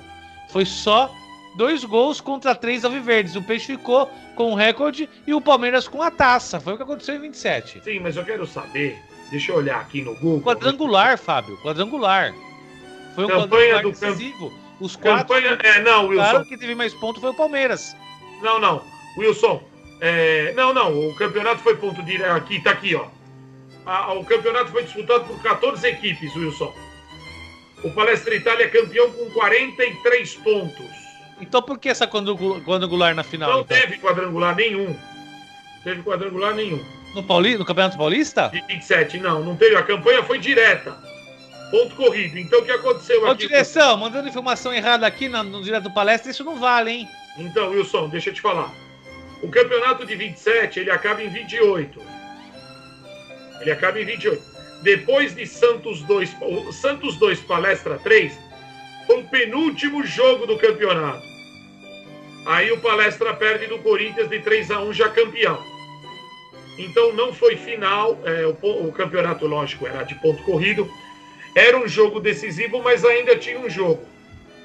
Foi 0.52 0.64
só 0.64 1.12
dois 1.58 1.84
gols 1.84 2.22
contra 2.22 2.54
três 2.54 2.86
alviverdes. 2.86 3.36
O 3.36 3.42
Peixe 3.42 3.66
ficou 3.76 4.08
com 4.36 4.52
o 4.52 4.56
recorde 4.56 5.10
e 5.26 5.34
o 5.34 5.42
Palmeiras 5.42 5.88
com 5.88 6.04
a 6.04 6.12
taça. 6.12 6.60
Foi 6.60 6.74
o 6.74 6.78
que 6.78 6.84
aconteceu 6.84 7.16
em 7.16 7.20
27. 7.22 7.82
Sim, 7.84 8.00
mas 8.00 8.16
eu 8.16 8.24
quero 8.24 8.46
saber. 8.46 8.96
Deixa 9.32 9.52
eu 9.52 9.58
olhar 9.58 9.80
aqui 9.80 10.04
no 10.04 10.14
Google. 10.16 10.42
Quadrangular, 10.42 11.18
Fábio, 11.18 11.58
quadrangular. 11.64 12.32
Foi 13.16 13.26
um 13.26 13.28
Campanha 13.28 13.48
quadrangular 13.76 13.82
do 13.82 13.92
decisivo. 13.92 14.54
Os 14.80 14.96
quatro. 14.96 15.36
Campanha. 15.36 15.58
É, 15.64 15.82
não, 15.82 16.08
Wilson. 16.08 16.30
Claro 16.30 16.46
que 16.46 16.58
teve 16.58 16.76
mais 16.76 16.94
ponto 16.94 17.20
foi 17.20 17.30
o 17.32 17.34
Palmeiras. 17.34 17.96
Não, 18.42 18.60
não. 18.60 18.82
Wilson. 19.18 19.62
é, 20.02 20.54
não, 20.56 20.74
não. 20.74 21.10
O 21.10 21.16
campeonato 21.16 21.60
foi 21.62 21.76
ponto 21.76 22.02
direto. 22.04 22.32
Aqui, 22.36 22.62
tá 22.62 22.72
aqui, 22.72 22.96
ó. 22.96 23.06
A- 23.86 24.14
o 24.14 24.24
campeonato 24.24 24.72
foi 24.72 24.84
disputado 24.84 25.26
por 25.26 25.42
14 25.42 25.88
equipes, 25.88 26.36
Wilson. 26.36 26.74
O 27.84 27.92
Palestra 27.92 28.36
Itália 28.36 28.66
é 28.66 28.68
campeão 28.68 29.12
com 29.12 29.30
43 29.32 30.36
pontos. 30.36 30.86
Então 31.42 31.62
por 31.62 31.80
que 31.80 31.88
essa 31.90 32.06
quadrangu- 32.08 32.62
quadrangular 32.62 33.16
na 33.16 33.24
final? 33.24 33.50
Não 33.52 33.60
então? 33.62 33.78
teve 33.78 33.98
quadrangular 34.00 34.56
nenhum. 34.56 34.96
Teve 35.84 36.02
quadrangular 36.04 36.54
nenhum. 36.54 36.84
No, 37.16 37.24
Pauli... 37.24 37.58
no 37.58 37.66
Campeonato 37.66 37.98
Paulista? 37.98 38.50
De 38.50 38.62
27, 38.68 39.18
não, 39.20 39.42
não 39.44 39.56
teve. 39.56 39.76
A 39.76 39.82
campanha 39.84 40.22
foi 40.24 40.38
direta. 40.38 40.92
Ponto 41.70 41.96
corrido. 41.96 42.38
Então 42.38 42.60
o 42.60 42.66
que 42.66 42.72
aconteceu 42.72 43.24
Ô, 43.24 43.28
aqui? 43.28 43.48
direção, 43.48 43.98
mandando 43.98 44.28
informação 44.28 44.74
errada 44.74 45.06
aqui 45.06 45.28
no, 45.28 45.44
no 45.44 45.64
direto 45.64 45.84
do 45.84 45.94
palestra, 45.94 46.32
isso 46.32 46.44
não 46.44 46.56
vale, 46.56 46.92
hein? 46.92 47.10
Então, 47.38 47.70
Wilson, 47.70 48.10
deixa 48.10 48.30
eu 48.30 48.34
te 48.34 48.42
falar. 48.42 48.74
O 49.42 49.50
campeonato 49.50 50.06
de 50.06 50.16
27, 50.16 50.80
ele 50.80 50.92
acaba 50.92 51.24
em 51.24 51.30
28. 51.30 52.02
Ele 53.62 53.72
acaba 53.72 54.00
em 54.00 54.06
28. 54.06 54.42
Depois 54.84 55.36
de 55.36 55.46
Santos 55.46 56.02
2, 56.04 56.36
o 56.42 56.72
Santos 56.72 57.18
2 57.18 57.42
Palestra 57.42 57.98
3, 58.00 58.38
foi 59.06 59.22
o 59.22 59.28
penúltimo 59.28 60.04
jogo 60.06 60.46
do 60.46 60.58
campeonato. 60.58 61.22
Aí 62.46 62.72
o 62.72 62.80
Palestra 62.80 63.34
perde 63.34 63.68
do 63.68 63.80
Corinthians 63.80 64.30
de 64.30 64.40
3 64.40 64.72
a 64.72 64.82
1 64.82 64.94
já 64.94 65.10
campeão. 65.10 65.62
Então 66.78 67.14
não 67.14 67.34
foi 67.34 67.58
final, 67.58 68.18
é, 68.24 68.46
o, 68.46 68.88
o 68.88 68.92
campeonato, 68.92 69.46
lógico, 69.46 69.86
era 69.86 70.04
de 70.04 70.16
ponto 70.16 70.42
corrido. 70.44 70.90
Era 71.56 71.78
um 71.78 71.88
jogo 71.88 72.20
decisivo, 72.20 72.82
mas 72.82 73.04
ainda 73.04 73.36
tinha 73.36 73.60
um 73.60 73.70
jogo. 73.70 74.04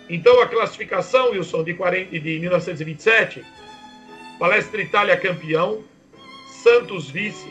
Então 0.08 0.40
a 0.40 0.46
classificação, 0.46 1.30
Wilson, 1.30 1.64
de, 1.64 1.74
40, 1.74 2.18
de 2.18 2.38
1927, 2.38 3.44
Palestra 4.38 4.82
Itália 4.82 5.16
campeão, 5.16 5.82
Santos 6.62 7.10
vice, 7.10 7.48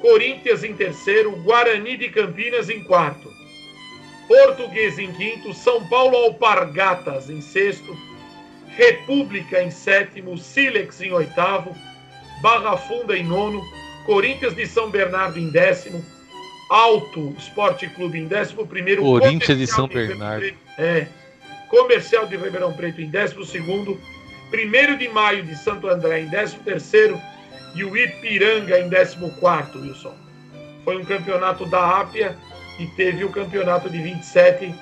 Corinthians 0.00 0.62
em 0.62 0.74
terceiro, 0.74 1.32
Guarani 1.32 1.96
de 1.96 2.08
Campinas 2.08 2.70
em 2.70 2.84
quarto, 2.84 3.30
Português 4.28 4.98
em 4.98 5.12
quinto, 5.12 5.52
São 5.52 5.86
Paulo 5.88 6.16
Alpargatas 6.16 7.28
em 7.28 7.40
sexto, 7.40 7.96
República 8.68 9.62
em 9.62 9.70
sétimo, 9.70 10.38
Silex 10.38 11.00
em 11.00 11.12
oitavo, 11.12 11.74
Barra 12.40 12.76
Funda 12.76 13.16
em 13.16 13.24
nono, 13.24 13.60
Corinthians 14.06 14.54
de 14.54 14.66
São 14.66 14.88
Bernardo 14.88 15.38
em 15.38 15.50
décimo, 15.50 16.04
Alto 16.70 17.34
Esporte 17.36 17.88
Clube 17.88 18.18
em 18.18 18.26
décimo 18.26 18.64
primeiro, 18.66 19.02
Corinthians 19.02 19.58
de 19.58 19.66
São 19.66 19.88
Bernardo. 19.88 20.40
Preto- 20.40 20.58
É, 20.78 21.06
Comercial 21.68 22.26
de 22.26 22.36
Ribeirão 22.36 22.72
Preto 22.72 23.00
em 23.00 23.08
décimo 23.10 23.44
segundo, 23.44 24.00
primeiro 24.50 24.96
de 24.96 25.08
maio 25.08 25.42
de 25.44 25.54
Santo 25.56 25.88
André 25.88 26.20
em 26.22 26.26
décimo 26.26 26.62
terceiro 26.62 27.20
e 27.74 27.84
o 27.84 27.96
Ipiranga 27.96 28.78
em 28.78 28.88
décimo 28.88 29.30
quarto, 29.40 29.78
Wilson. 29.80 30.14
Foi 30.84 30.96
um 30.96 31.04
campeonato 31.04 31.66
da 31.66 32.00
Ápia 32.00 32.36
e 32.78 32.86
teve 32.86 33.24
o 33.24 33.30
campeonato 33.30 33.88
de 33.90 34.00
27 34.02 34.74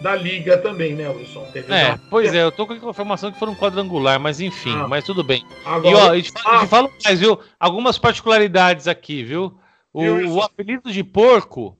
da 0.00 0.14
Liga 0.16 0.58
também, 0.58 0.94
né, 0.94 1.08
Wilson? 1.08 1.44
Teve 1.52 1.72
É, 1.72 1.90
da- 1.92 1.98
pois 2.10 2.34
é, 2.34 2.42
eu 2.42 2.50
tô 2.50 2.66
com 2.66 2.72
a 2.72 2.76
informação 2.76 3.30
que 3.30 3.38
foram 3.38 3.52
um 3.52 3.56
quadrangular, 3.56 4.18
mas 4.18 4.40
enfim, 4.40 4.74
Ah. 4.74 4.88
mas 4.88 5.04
tudo 5.04 5.22
bem. 5.22 5.44
Agora, 5.64 5.88
E 5.88 5.94
ó, 5.94 6.14
eu 6.14 6.22
te, 6.22 6.32
falo- 6.32 6.54
eu 6.54 6.58
te 6.60 6.64
Ah. 6.64 6.66
falo 6.68 6.92
mais, 7.04 7.20
viu? 7.20 7.38
Algumas 7.60 7.98
particularidades 7.98 8.88
aqui, 8.88 9.22
viu? 9.22 9.52
O, 9.94 10.02
o 10.34 10.42
apelido 10.42 10.92
de 10.92 11.04
porco 11.04 11.78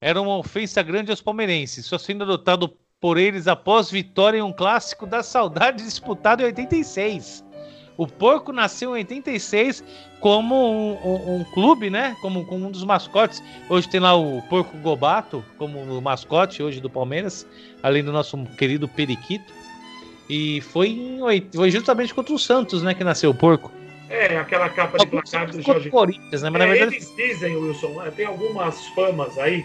era 0.00 0.20
uma 0.20 0.38
ofensa 0.38 0.82
grande 0.82 1.10
aos 1.10 1.20
palmeirenses, 1.20 1.86
só 1.86 1.98
sendo 1.98 2.24
adotado 2.24 2.76
por 3.00 3.18
eles 3.18 3.46
após 3.46 3.90
vitória 3.90 4.38
em 4.38 4.42
um 4.42 4.52
clássico 4.52 5.06
da 5.06 5.22
saudade 5.22 5.84
disputado 5.84 6.42
em 6.42 6.46
86. 6.46 7.44
O 7.96 8.06
porco 8.06 8.52
nasceu 8.52 8.90
em 8.96 9.00
86 9.00 9.84
como 10.18 10.54
um, 10.54 10.92
um- 11.04 11.36
um 11.40 11.44
clube, 11.52 11.90
né? 11.90 12.16
Como, 12.22 12.44
como 12.46 12.66
um 12.66 12.70
dos 12.70 12.84
mascotes. 12.84 13.42
Hoje 13.68 13.88
tem 13.88 14.00
lá 14.00 14.14
o 14.14 14.40
Porco 14.42 14.76
Gobato 14.78 15.44
como 15.58 15.78
o 15.78 16.00
mascote 16.00 16.62
hoje 16.62 16.80
do 16.80 16.88
Palmeiras, 16.88 17.46
além 17.82 18.02
do 18.02 18.10
nosso 18.12 18.42
querido 18.56 18.88
Periquito. 18.88 19.52
E 20.28 20.60
foi, 20.62 20.88
em 20.88 21.18
foi 21.54 21.70
justamente 21.70 22.14
contra 22.14 22.32
o 22.34 22.38
Santos, 22.38 22.82
né? 22.82 22.94
Que 22.94 23.04
nasceu 23.04 23.30
o 23.30 23.34
porco. 23.34 23.70
É 24.12 24.36
aquela 24.36 24.68
capa 24.68 24.98
de 24.98 25.06
placar 25.06 25.50
do 25.50 25.60
Jorge 25.62 25.88
o 25.88 25.90
Corinthians, 25.90 26.42
né? 26.42 26.50
Mas 26.50 26.60
na 26.60 26.66
É, 26.66 26.70
verdade 26.70 26.96
eles 26.96 27.12
dizem, 27.16 27.56
Wilson, 27.56 27.88
né, 28.02 28.12
tem 28.14 28.26
algumas 28.26 28.86
famas 28.88 29.38
aí. 29.38 29.64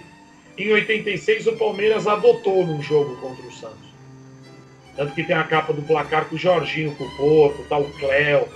Em 0.57 0.71
86, 0.71 1.47
o 1.47 1.53
Palmeiras 1.57 2.07
adotou 2.07 2.65
num 2.65 2.81
jogo 2.81 3.15
contra 3.17 3.45
o 3.45 3.51
Santos. 3.51 3.87
Tanto 4.95 5.13
que 5.13 5.23
tem 5.23 5.35
a 5.35 5.43
capa 5.43 5.71
do 5.73 5.83
placar 5.83 6.25
com 6.25 6.35
o 6.35 6.39
Jorginho 6.39 6.95
com 6.95 7.03
o 7.03 7.17
Porco, 7.17 7.63
tá 7.69 7.77
o 7.77 7.89
Cléo 7.99 8.47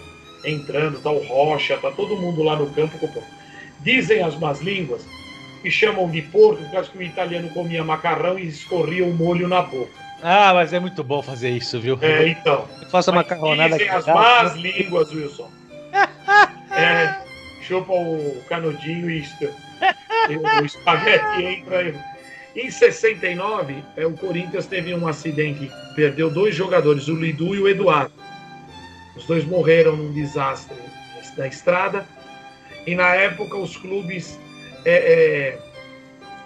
entrando, 0.43 0.99
tá 0.99 1.11
o 1.11 1.19
Rocha, 1.27 1.77
tá 1.77 1.91
todo 1.91 2.17
mundo 2.17 2.41
lá 2.41 2.55
no 2.55 2.67
campo 2.71 2.97
com 2.97 3.05
o 3.05 3.13
Porco. 3.13 3.29
Dizem 3.81 4.23
as 4.23 4.35
más 4.37 4.61
línguas 4.61 5.05
que 5.61 5.69
chamam 5.69 6.09
de 6.09 6.21
porco 6.23 6.63
por 6.63 6.71
causa 6.71 6.89
que 6.89 6.97
o 6.97 7.03
italiano 7.03 7.49
comia 7.49 7.83
macarrão 7.83 8.39
e 8.39 8.47
escorria 8.47 9.05
o 9.05 9.13
molho 9.13 9.47
na 9.47 9.61
boca. 9.61 9.91
Ah, 10.23 10.53
mas 10.53 10.73
é 10.73 10.79
muito 10.79 11.03
bom 11.03 11.21
fazer 11.21 11.49
isso, 11.49 11.79
viu? 11.79 11.97
É, 12.01 12.27
então. 12.27 12.67
Faça 12.89 13.11
macarronada 13.11 13.77
Dizem 13.77 13.89
as 13.89 14.05
tá? 14.05 14.13
más 14.13 14.55
línguas, 14.55 15.11
Wilson. 15.11 15.49
É, 16.81 17.21
chupa 17.61 17.93
o 17.93 18.41
canudinho 18.47 19.09
e 19.09 19.23
o 20.37 20.65
espaguete 20.65 21.43
entra. 21.43 22.11
Em 22.55 22.69
69, 22.69 23.83
é, 23.95 24.05
o 24.05 24.11
Corinthians 24.13 24.65
teve 24.65 24.93
um 24.93 25.07
acidente, 25.07 25.71
perdeu 25.95 26.29
dois 26.29 26.53
jogadores, 26.53 27.07
o 27.07 27.15
Lidu 27.15 27.55
e 27.55 27.59
o 27.59 27.67
Eduardo. 27.67 28.13
Os 29.15 29.25
dois 29.25 29.45
morreram 29.45 29.95
num 29.95 30.11
desastre 30.11 30.75
na 31.37 31.47
estrada. 31.47 32.05
E 32.85 32.95
na 32.95 33.13
época 33.15 33.57
os 33.57 33.77
clubes 33.77 34.39
é, 34.85 34.91
é, 34.91 35.59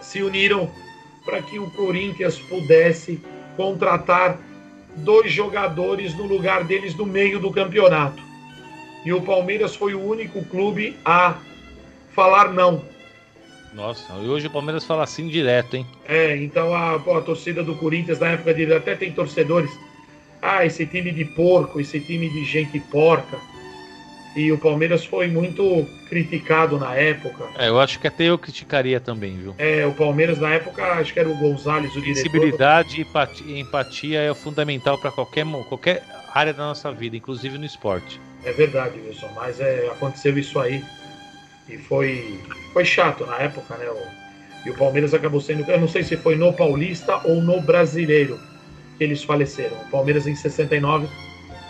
se 0.02 0.22
uniram 0.22 0.70
para 1.24 1.42
que 1.42 1.58
o 1.58 1.72
Corinthians 1.72 2.38
pudesse 2.40 3.20
contratar 3.56 4.38
dois 4.98 5.32
jogadores 5.32 6.14
no 6.16 6.26
lugar 6.26 6.64
deles 6.64 6.96
no 6.96 7.06
meio 7.06 7.40
do 7.40 7.52
campeonato. 7.52 8.22
E 9.06 9.14
o 9.14 9.22
Palmeiras 9.22 9.76
foi 9.76 9.94
o 9.94 10.04
único 10.04 10.44
clube 10.46 10.98
a 11.06 11.38
falar 12.16 12.52
não. 12.52 12.84
Nossa, 13.72 14.14
e 14.14 14.28
hoje 14.28 14.48
o 14.48 14.50
Palmeiras 14.50 14.84
fala 14.84 15.04
assim 15.04 15.28
direto, 15.28 15.76
hein? 15.76 15.86
É, 16.08 16.36
então 16.38 16.74
a, 16.74 16.96
a 16.96 17.22
torcida 17.22 17.62
do 17.64 17.76
Corinthians, 17.76 18.20
na 18.20 18.30
época 18.30 18.54
dele, 18.54 18.74
até 18.74 18.96
tem 18.96 19.12
torcedores. 19.12 19.70
Ah, 20.42 20.66
esse 20.66 20.86
time 20.86 21.12
de 21.12 21.26
porco, 21.26 21.80
esse 21.80 22.00
time 22.00 22.30
de 22.30 22.44
gente 22.46 22.80
porca. 22.80 23.38
E 24.36 24.52
o 24.52 24.58
Palmeiras 24.58 25.06
foi 25.06 25.28
muito 25.28 25.86
criticado 26.10 26.78
na 26.78 26.94
época. 26.96 27.50
É, 27.58 27.70
eu 27.70 27.80
acho 27.80 28.00
que 28.00 28.08
até 28.08 28.26
eu 28.26 28.38
criticaria 28.38 29.00
também, 29.00 29.38
viu? 29.38 29.56
É, 29.58 29.86
o 29.86 29.94
Palmeiras 29.94 30.40
na 30.40 30.50
época, 30.54 30.84
acho 30.94 31.14
que 31.14 31.20
era 31.20 31.30
o 31.30 31.36
Gonzalez, 31.36 31.96
o 31.96 32.02
diretor. 32.02 32.16
Sensibilidade 32.16 32.98
e 32.98 33.02
empati- 33.02 33.60
empatia 33.60 34.20
é 34.22 34.34
fundamental 34.34 34.98
para 34.98 35.12
qualquer, 35.12 35.46
qualquer 35.70 36.04
área 36.34 36.54
da 36.54 36.64
nossa 36.64 36.92
vida, 36.92 37.16
inclusive 37.16 37.58
no 37.58 37.66
esporte. 37.66 38.20
É 38.46 38.52
verdade, 38.52 39.00
Wilson, 39.00 39.30
mas 39.36 39.60
é, 39.60 39.88
aconteceu 39.88 40.38
isso 40.38 40.60
aí. 40.60 40.84
E 41.68 41.78
foi, 41.78 42.40
foi 42.74 42.86
chato 42.86 43.26
na 43.26 43.38
época, 43.38 43.76
né? 43.78 43.90
O, 43.90 44.68
e 44.68 44.70
o 44.70 44.78
Palmeiras 44.78 45.14
acabou 45.14 45.42
sendo. 45.42 45.70
Eu 45.70 45.80
não 45.80 45.88
sei 45.88 46.04
se 46.04 46.16
foi 46.16 46.36
no 46.36 46.54
Paulista 46.54 47.22
ou 47.24 47.42
no 47.42 47.60
Brasileiro 47.62 48.40
que 48.98 49.04
eles 49.04 49.24
faleceram. 49.24 49.76
O 49.78 49.90
Palmeiras 49.90 50.28
em 50.28 50.36
69 50.36 51.08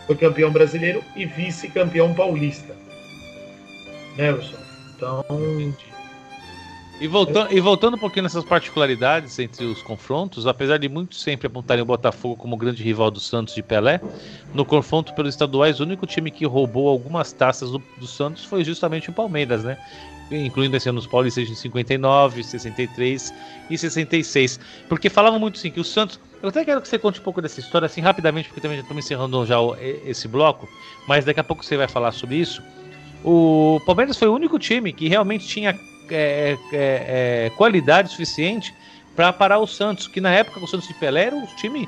foi 0.05 0.15
campeão 0.15 0.51
brasileiro 0.51 1.03
e 1.15 1.25
vice-campeão 1.25 2.13
paulista. 2.13 2.75
Né, 4.17 4.31
Wilson? 4.31 4.57
Então. 4.95 5.25
E 6.99 7.07
voltando, 7.07 7.51
e 7.51 7.59
voltando 7.59 7.95
um 7.95 7.99
pouquinho 7.99 8.23
nessas 8.23 8.45
particularidades 8.45 9.37
entre 9.37 9.65
os 9.65 9.81
confrontos, 9.81 10.47
apesar 10.47 10.77
de 10.77 10.87
muitos 10.87 11.21
sempre 11.21 11.47
apontarem 11.47 11.81
o 11.81 11.85
Botafogo 11.85 12.37
como 12.37 12.55
grande 12.55 12.81
rival 12.81 13.11
do 13.11 13.19
Santos 13.19 13.53
de 13.53 13.61
Pelé, 13.61 13.99
no 14.53 14.63
confronto 14.63 15.13
pelos 15.13 15.33
estaduais, 15.33 15.81
o 15.81 15.83
único 15.83 16.07
time 16.07 16.31
que 16.31 16.45
roubou 16.45 16.87
algumas 16.87 17.33
taças 17.33 17.69
do, 17.69 17.83
do 17.97 18.07
Santos 18.07 18.45
foi 18.45 18.63
justamente 18.63 19.09
o 19.09 19.13
Palmeiras, 19.13 19.65
né? 19.65 19.77
Incluindo 20.31 20.77
esse 20.77 20.87
ano 20.87 20.99
os 20.99 21.05
paulistas 21.05 21.49
em 21.49 21.53
59, 21.53 22.43
63 22.43 23.33
e 23.69 23.77
66. 23.77 24.59
Porque 24.87 25.09
falavam 25.09 25.37
muito 25.37 25.57
assim 25.59 25.69
que 25.69 25.81
o 25.81 25.83
Santos. 25.83 26.17
Eu 26.41 26.47
até 26.47 26.63
quero 26.63 26.81
que 26.81 26.87
você 26.87 26.97
conte 26.97 27.19
um 27.19 27.23
pouco 27.23 27.41
dessa 27.41 27.59
história, 27.59 27.87
assim, 27.87 27.99
rapidamente, 27.99 28.47
porque 28.47 28.61
também 28.61 28.77
já 28.77 28.83
estamos 28.83 29.03
encerrando 29.03 29.45
já 29.45 29.57
esse 30.05 30.27
bloco, 30.27 30.67
mas 31.07 31.25
daqui 31.25 31.41
a 31.41 31.43
pouco 31.43 31.63
você 31.63 31.75
vai 31.75 31.87
falar 31.87 32.13
sobre 32.13 32.37
isso. 32.37 32.63
O 33.23 33.81
Palmeiras 33.85 34.17
foi 34.17 34.29
o 34.29 34.33
único 34.33 34.57
time 34.57 34.93
que 34.93 35.07
realmente 35.09 35.45
tinha 35.45 35.77
é, 36.11 36.57
é, 36.71 37.45
é, 37.47 37.51
qualidade 37.55 38.11
suficiente 38.11 38.73
para 39.15 39.31
parar 39.31 39.59
o 39.59 39.67
Santos, 39.67 40.07
que 40.07 40.19
na 40.19 40.31
época 40.31 40.59
o 40.59 40.67
Santos 40.67 40.87
de 40.87 40.93
Pelé 40.93 41.25
era 41.25 41.35
um 41.35 41.45
time 41.45 41.87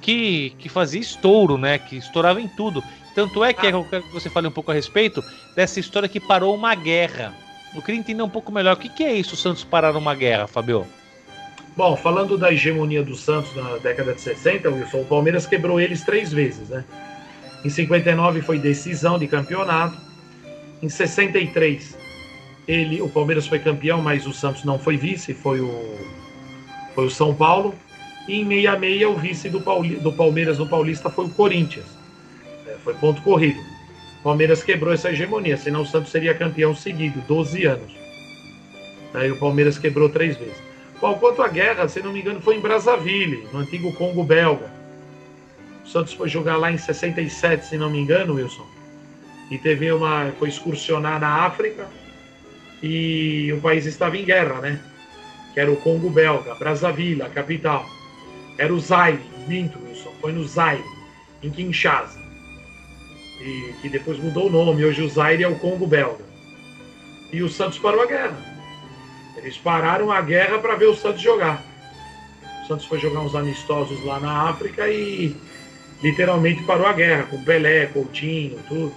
que, 0.00 0.54
que 0.58 0.68
fazia 0.68 1.00
estouro, 1.00 1.58
né? 1.58 1.78
Que 1.78 1.96
estourava 1.96 2.40
em 2.40 2.48
tudo. 2.48 2.82
Tanto 3.14 3.44
é 3.44 3.52
que 3.52 3.66
eu 3.66 3.84
quero 3.84 4.02
que 4.02 4.12
você 4.12 4.28
fale 4.28 4.48
um 4.48 4.50
pouco 4.50 4.70
a 4.70 4.74
respeito 4.74 5.22
dessa 5.54 5.78
história 5.78 6.08
que 6.08 6.18
parou 6.18 6.54
uma 6.54 6.74
guerra. 6.74 7.34
Eu 7.74 7.82
queria 7.82 8.00
entender 8.00 8.22
um 8.22 8.28
pouco 8.28 8.50
melhor 8.50 8.74
o 8.74 8.76
que, 8.78 8.88
que 8.88 9.04
é 9.04 9.12
isso, 9.12 9.34
o 9.34 9.36
Santos 9.36 9.64
parar 9.64 9.96
uma 9.96 10.14
guerra, 10.14 10.46
Fabio. 10.46 10.86
Bom, 11.76 11.96
falando 11.96 12.38
da 12.38 12.52
hegemonia 12.52 13.02
do 13.02 13.16
Santos 13.16 13.54
na 13.56 13.78
década 13.78 14.14
de 14.14 14.20
60, 14.20 14.70
Wilson, 14.70 15.00
o 15.00 15.04
Palmeiras 15.04 15.46
quebrou 15.46 15.80
eles 15.80 16.02
três 16.02 16.32
vezes, 16.32 16.68
né? 16.68 16.84
Em 17.64 17.68
59 17.68 18.42
foi 18.42 18.58
decisão 18.58 19.18
de 19.18 19.26
campeonato. 19.26 19.96
Em 20.82 20.88
63 20.88 21.96
ele, 22.66 23.02
o 23.02 23.08
Palmeiras 23.08 23.46
foi 23.46 23.58
campeão, 23.58 24.00
mas 24.00 24.26
o 24.26 24.32
Santos 24.32 24.64
não 24.64 24.78
foi 24.78 24.96
vice, 24.96 25.34
foi 25.34 25.60
o, 25.60 25.98
foi 26.94 27.06
o 27.06 27.10
São 27.10 27.34
Paulo. 27.34 27.74
E 28.26 28.40
em 28.40 28.44
66 28.44 29.06
o 29.06 29.14
vice 29.14 29.50
do, 29.50 29.60
Pauli, 29.60 29.96
do 29.96 30.12
Palmeiras 30.12 30.58
no 30.58 30.66
Paulista 30.66 31.10
foi 31.10 31.26
o 31.26 31.30
Corinthians. 31.30 31.84
É, 32.66 32.76
foi 32.82 32.94
ponto 32.94 33.20
corrido. 33.22 33.60
O 34.20 34.22
Palmeiras 34.24 34.62
quebrou 34.62 34.94
essa 34.94 35.10
hegemonia, 35.10 35.58
senão 35.58 35.82
o 35.82 35.86
Santos 35.86 36.10
seria 36.10 36.34
campeão 36.34 36.74
seguido, 36.74 37.20
12 37.28 37.66
anos. 37.66 37.92
Aí 39.12 39.30
o 39.30 39.38
Palmeiras 39.38 39.76
quebrou 39.76 40.08
três 40.08 40.36
vezes. 40.36 40.56
Bom, 41.00 41.14
quanto 41.14 41.42
à 41.42 41.48
guerra, 41.48 41.86
se 41.86 42.00
não 42.00 42.12
me 42.12 42.20
engano, 42.20 42.40
foi 42.40 42.56
em 42.56 42.60
Brazzaville, 42.60 43.46
no 43.52 43.58
antigo 43.58 43.92
Congo 43.92 44.24
belga. 44.24 44.72
O 45.84 45.88
Santos 45.88 46.14
foi 46.14 46.30
jogar 46.30 46.56
lá 46.56 46.72
em 46.72 46.78
67, 46.78 47.66
se 47.66 47.76
não 47.76 47.90
me 47.90 47.98
engano, 47.98 48.34
Wilson. 48.34 48.66
E 49.50 49.58
teve 49.58 49.92
uma. 49.92 50.32
foi 50.38 50.48
excursionar 50.48 51.20
na 51.20 51.44
África 51.44 51.86
e 52.82 53.52
o 53.52 53.60
país 53.60 53.86
estava 53.86 54.16
em 54.16 54.24
guerra, 54.24 54.60
né? 54.60 54.80
Que 55.52 55.60
era 55.60 55.70
o 55.70 55.76
Congo 55.76 56.10
belga, 56.10 56.54
Brazzaville, 56.54 57.22
a 57.22 57.28
capital. 57.28 57.86
Era 58.58 58.72
o 58.72 58.80
Zaire, 58.80 59.20
minto, 59.46 59.78
Wilson. 59.84 60.12
Foi 60.20 60.32
no 60.32 60.44
Zaire, 60.44 60.84
em 61.42 61.50
Kinshasa. 61.50 62.18
E 63.40 63.74
que 63.80 63.88
depois 63.88 64.18
mudou 64.18 64.48
o 64.48 64.50
nome. 64.50 64.84
Hoje 64.84 65.02
o 65.02 65.08
Zaire 65.08 65.44
é 65.44 65.48
o 65.48 65.58
Congo 65.58 65.86
belga. 65.86 66.24
E 67.32 67.42
o 67.42 67.48
Santos 67.48 67.78
parou 67.78 68.02
a 68.02 68.06
guerra 68.06 68.54
eles 69.44 69.58
pararam 69.58 70.10
a 70.10 70.20
guerra 70.22 70.58
para 70.58 70.74
ver 70.74 70.86
o 70.86 70.96
Santos 70.96 71.20
jogar. 71.20 71.62
O 72.62 72.66
Santos 72.66 72.86
foi 72.86 72.98
jogar 72.98 73.20
uns 73.20 73.34
amistosos 73.34 74.02
lá 74.04 74.18
na 74.18 74.48
África 74.48 74.88
e 74.88 75.36
literalmente 76.02 76.62
parou 76.62 76.86
a 76.86 76.94
guerra, 76.94 77.24
com 77.24 77.44
Pelé, 77.44 77.86
Coutinho, 77.86 78.58
tudo. 78.66 78.94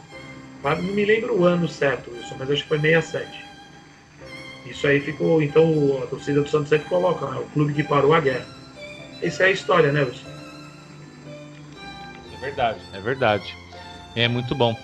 Não 0.64 0.82
me 0.82 1.06
lembro 1.06 1.38
o 1.38 1.44
ano 1.44 1.68
certo, 1.68 2.12
isso, 2.16 2.34
mas 2.40 2.50
acho 2.50 2.64
que 2.64 2.70
foi 2.70 2.80
67. 2.80 3.47
Isso 4.70 4.88
aí 4.88 5.00
ficou, 5.00 5.42
então 5.42 6.02
a 6.04 6.08
torcida 6.08 6.42
do 6.42 6.50
Santos 6.50 6.70
sempre 6.70 6.88
coloca, 6.88 7.26
né? 7.26 7.40
o 7.40 7.46
clube 7.52 7.74
que 7.74 7.84
parou 7.84 8.14
a 8.14 8.20
guerra. 8.20 8.46
Essa 9.22 9.44
é 9.44 9.46
a 9.48 9.52
história, 9.52 9.92
né, 9.92 10.04
Wilson? 10.04 10.28
É 12.36 12.40
verdade, 12.40 12.80
é 12.94 13.00
verdade. 13.00 13.56
É 14.16 14.28
muito 14.28 14.54
bom. 14.54 14.78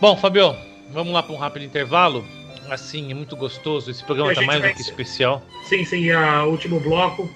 Bom, 0.00 0.16
Fabio, 0.16 0.54
vamos 0.90 1.12
lá 1.12 1.22
para 1.22 1.32
um 1.32 1.38
rápido 1.38 1.64
intervalo 1.64 2.24
assim, 2.70 3.10
é 3.10 3.14
muito 3.14 3.36
gostoso. 3.36 3.90
Esse 3.90 4.04
programa 4.04 4.32
está 4.32 4.44
mais 4.44 4.62
do 4.62 4.74
que 4.74 4.80
especial. 4.80 5.42
Sim, 5.68 5.84
sim, 5.84 6.10
a 6.10 6.44
último 6.44 6.80
bloco. 6.80 7.28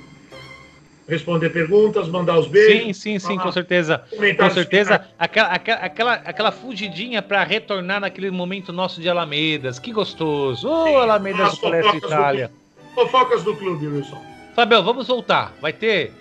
Responder 1.08 1.48
perguntas, 1.48 2.06
mandar 2.06 2.38
os 2.38 2.46
beijos. 2.46 2.84
Sim, 2.84 2.92
sim, 2.92 3.18
sim, 3.18 3.38
com 3.38 3.50
certeza. 3.50 4.02
Com 4.38 4.50
certeza. 4.50 5.06
Aquela, 5.18 5.48
aquela, 5.48 5.78
aquela, 5.78 6.12
aquela 6.14 6.52
fugidinha 6.52 7.22
para 7.22 7.42
retornar 7.44 7.98
naquele 7.98 8.30
momento 8.30 8.74
nosso 8.74 9.00
de 9.00 9.08
Alamedas. 9.08 9.78
Que 9.78 9.90
gostoso. 9.90 10.68
Ô, 10.68 10.84
oh, 10.84 10.98
Alamedas 10.98 11.52
do 11.52 11.60
Palestra 11.62 11.96
Itália. 11.96 12.50
Do, 12.94 12.94
fofocas 12.94 13.42
do 13.42 13.56
clube, 13.56 13.86
Wilson. 13.86 14.22
Fabel, 14.54 14.82
vamos 14.82 15.06
voltar. 15.06 15.54
Vai 15.62 15.72
ter 15.72 16.12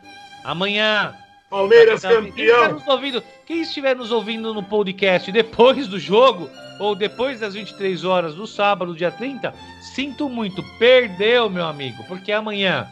Amanhã. 0.44 1.14
Palmeiras 1.50 2.02
tá, 2.02 2.10
campeão. 2.10 2.80
Quem, 2.80 2.94
ouvindo, 2.94 3.24
quem 3.46 3.62
estiver 3.62 3.96
nos 3.96 4.12
ouvindo 4.12 4.54
no 4.54 4.64
podcast 4.64 5.32
depois 5.32 5.88
do 5.88 6.00
jogo 6.00 6.50
ou 6.80 6.96
depois 6.96 7.40
das 7.40 7.54
23 7.54 8.04
horas 8.04 8.36
do 8.36 8.46
sábado, 8.46 8.96
dia 8.96 9.12
30, 9.12 9.54
sinto 9.94 10.28
muito, 10.28 10.64
perdeu, 10.78 11.50
meu 11.50 11.66
amigo, 11.66 12.04
porque 12.08 12.32
amanhã, 12.32 12.88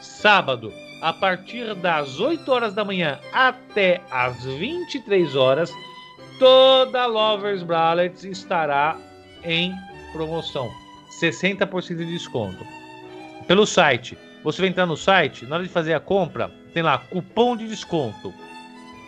sábado, 0.00 0.72
a 1.00 1.12
partir 1.12 1.74
das 1.76 2.18
8 2.18 2.50
horas 2.50 2.74
da 2.74 2.84
manhã 2.84 3.20
até 3.32 4.00
as 4.10 4.44
23 4.44 5.36
horas, 5.36 5.70
toda 6.38 7.06
Lovers 7.06 7.62
Bralets 7.62 8.24
estará 8.24 8.96
em 9.44 9.72
promoção. 10.12 10.68
60% 11.20 11.96
de 11.96 12.06
desconto. 12.06 12.66
Pelo 13.46 13.66
site. 13.66 14.16
Você 14.44 14.60
vai 14.62 14.70
entrar 14.70 14.86
no 14.86 14.96
site, 14.96 15.44
na 15.46 15.56
hora 15.56 15.64
de 15.64 15.70
fazer 15.70 15.94
a 15.94 16.00
compra, 16.00 16.50
tem 16.78 16.82
lá 16.82 16.96
cupom 16.96 17.56
de 17.56 17.66
desconto. 17.66 18.32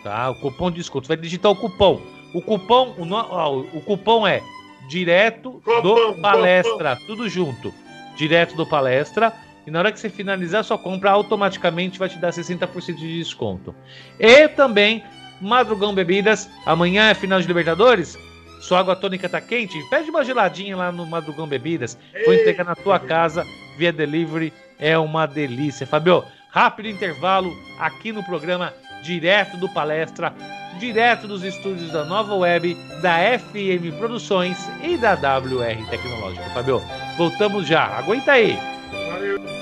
Tá? 0.03 0.29
O 0.29 0.35
cupom 0.35 0.69
de 0.69 0.77
desconto. 0.77 1.07
Vai 1.07 1.15
digitar 1.15 1.51
o 1.51 1.55
cupom. 1.55 2.01
O 2.33 2.41
cupom, 2.41 2.95
o, 2.97 3.13
ó, 3.13 3.59
o 3.59 3.81
cupom 3.81 4.27
é 4.27 4.41
direto 4.89 5.61
do 5.81 6.15
palestra, 6.21 6.97
tudo 7.07 7.29
junto. 7.29 7.73
Direto 8.17 8.55
do 8.55 8.65
palestra 8.65 9.33
e 9.65 9.71
na 9.71 9.79
hora 9.79 9.91
que 9.91 9.99
você 9.99 10.09
finalizar 10.09 10.63
sua 10.65 10.77
compra, 10.77 11.11
automaticamente 11.11 11.97
vai 11.97 12.09
te 12.09 12.17
dar 12.17 12.31
60% 12.31 12.95
de 12.95 13.19
desconto. 13.19 13.73
E 14.19 14.49
também, 14.49 15.03
Madrugão 15.39 15.93
Bebidas, 15.93 16.49
amanhã 16.65 17.09
é 17.09 17.13
final 17.13 17.39
de 17.39 17.47
Libertadores. 17.47 18.17
Sua 18.59 18.79
água 18.79 18.95
tônica 18.95 19.29
tá 19.29 19.39
quente? 19.39 19.81
Pede 19.89 20.09
uma 20.09 20.25
geladinha 20.25 20.75
lá 20.75 20.91
no 20.91 21.05
Madrugão 21.05 21.47
Bebidas. 21.47 21.97
Vou 22.25 22.33
entregar 22.33 22.65
na 22.65 22.75
tua 22.75 22.99
casa 22.99 23.45
via 23.77 23.93
delivery. 23.93 24.51
É 24.77 24.97
uma 24.97 25.25
delícia. 25.25 25.87
Fabio, 25.87 26.25
rápido 26.51 26.89
intervalo 26.89 27.57
aqui 27.79 28.11
no 28.11 28.23
programa, 28.23 28.73
direto 29.01 29.57
do 29.57 29.67
palestra, 29.69 30.33
direto 30.77 31.27
dos 31.27 31.43
estúdios 31.43 31.91
da 31.91 32.03
Nova 32.03 32.35
Web, 32.35 32.75
da 33.01 33.17
FM 33.39 33.97
Produções 33.97 34.57
e 34.83 34.97
da 34.97 35.13
WR 35.13 35.89
Tecnológica. 35.89 36.49
Fabio, 36.49 36.81
voltamos 37.17 37.65
já. 37.65 37.85
Aguenta 37.97 38.33
aí. 38.33 38.59
Estamos 38.91 39.60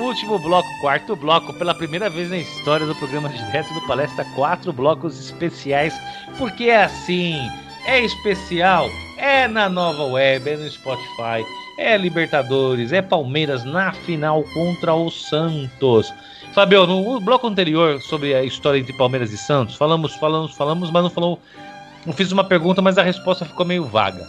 último 0.00 0.38
bloco, 0.38 0.68
quarto 0.80 1.14
bloco, 1.16 1.52
pela 1.54 1.74
primeira 1.74 2.08
vez 2.08 2.30
na 2.30 2.38
história 2.38 2.86
do 2.86 2.94
programa 2.94 3.28
direto 3.28 3.72
do 3.74 3.80
Palestra, 3.86 4.24
quatro 4.34 4.72
blocos 4.72 5.18
especiais, 5.18 5.94
porque 6.36 6.64
é 6.64 6.84
assim, 6.84 7.36
é 7.86 8.00
especial, 8.00 8.88
é 9.16 9.46
na 9.48 9.68
nova 9.68 10.04
web, 10.04 10.48
é 10.48 10.56
no 10.56 10.70
Spotify, 10.70 11.44
é 11.78 11.96
Libertadores, 11.96 12.92
é 12.92 13.00
Palmeiras 13.00 13.64
na 13.64 13.92
final 13.92 14.42
contra 14.54 14.94
o 14.94 15.10
Santos. 15.10 16.12
Fabio, 16.52 16.86
no 16.86 17.20
bloco 17.20 17.46
anterior 17.46 18.00
sobre 18.00 18.34
a 18.34 18.42
história 18.42 18.78
entre 18.78 18.96
Palmeiras 18.96 19.32
e 19.32 19.38
Santos, 19.38 19.76
falamos, 19.76 20.14
falamos, 20.14 20.54
falamos, 20.54 20.90
mas 20.90 21.02
não 21.02 21.10
falou, 21.10 21.40
não 22.04 22.12
fiz 22.12 22.32
uma 22.32 22.44
pergunta, 22.44 22.82
mas 22.82 22.98
a 22.98 23.02
resposta 23.02 23.44
ficou 23.44 23.64
meio 23.64 23.84
vaga. 23.84 24.26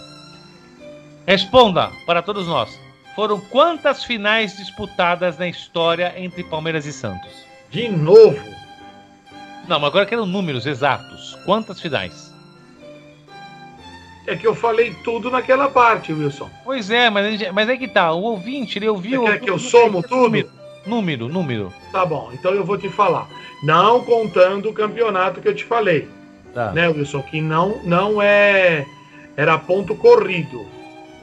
Responda 1.25 1.91
para 2.05 2.21
todos 2.21 2.47
nós. 2.47 2.88
Foram 3.19 3.37
quantas 3.37 4.01
finais 4.05 4.55
disputadas 4.55 5.37
na 5.37 5.45
história 5.45 6.13
entre 6.15 6.41
Palmeiras 6.41 6.85
e 6.85 6.93
Santos? 6.93 7.29
De 7.69 7.89
novo? 7.89 8.39
Não, 9.67 9.77
mas 9.77 9.89
agora 9.89 10.05
quero 10.05 10.25
números 10.25 10.65
exatos. 10.65 11.37
Quantas 11.43 11.81
finais? 11.81 12.33
É 14.25 14.37
que 14.37 14.47
eu 14.47 14.55
falei 14.55 14.95
tudo 15.03 15.29
naquela 15.29 15.67
parte, 15.67 16.13
Wilson. 16.13 16.49
Pois 16.63 16.89
é, 16.89 17.09
mas, 17.09 17.51
mas 17.51 17.67
é 17.67 17.75
que 17.75 17.89
tá. 17.89 18.13
O 18.13 18.21
ouvinte, 18.21 18.79
ele 18.79 18.87
ouviu. 18.87 19.23
Você 19.23 19.33
quer 19.33 19.39
que 19.41 19.49
eu 19.49 19.59
somo 19.59 20.01
tudo? 20.01 20.21
Número, 20.23 20.49
número, 20.87 21.27
número. 21.27 21.73
Tá 21.91 22.05
bom, 22.05 22.29
então 22.31 22.53
eu 22.53 22.63
vou 22.63 22.77
te 22.77 22.87
falar. 22.87 23.27
Não 23.63 24.01
contando 24.05 24.69
o 24.69 24.73
campeonato 24.73 25.41
que 25.41 25.49
eu 25.49 25.55
te 25.55 25.65
falei, 25.65 26.07
Tá. 26.53 26.71
né, 26.71 26.87
Wilson? 26.87 27.21
Que 27.23 27.41
não, 27.41 27.81
não 27.83 28.21
é. 28.21 28.85
Era 29.35 29.57
ponto 29.57 29.93
corrido. 29.93 30.78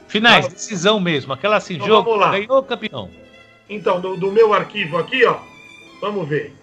Finais, 0.07 0.45
Tá. 0.47 0.53
decisão 0.53 0.99
mesmo. 0.99 1.33
Aquela 1.33 1.57
assim, 1.57 1.75
Então 1.75 1.87
jogo, 1.87 2.17
ganhou 2.17 2.59
o 2.59 2.63
campeão. 2.63 3.09
Então, 3.69 3.99
do, 3.99 4.15
do 4.15 4.31
meu 4.31 4.53
arquivo 4.53 4.97
aqui, 4.97 5.25
ó. 5.25 5.37
Vamos 5.99 6.27
ver. 6.27 6.53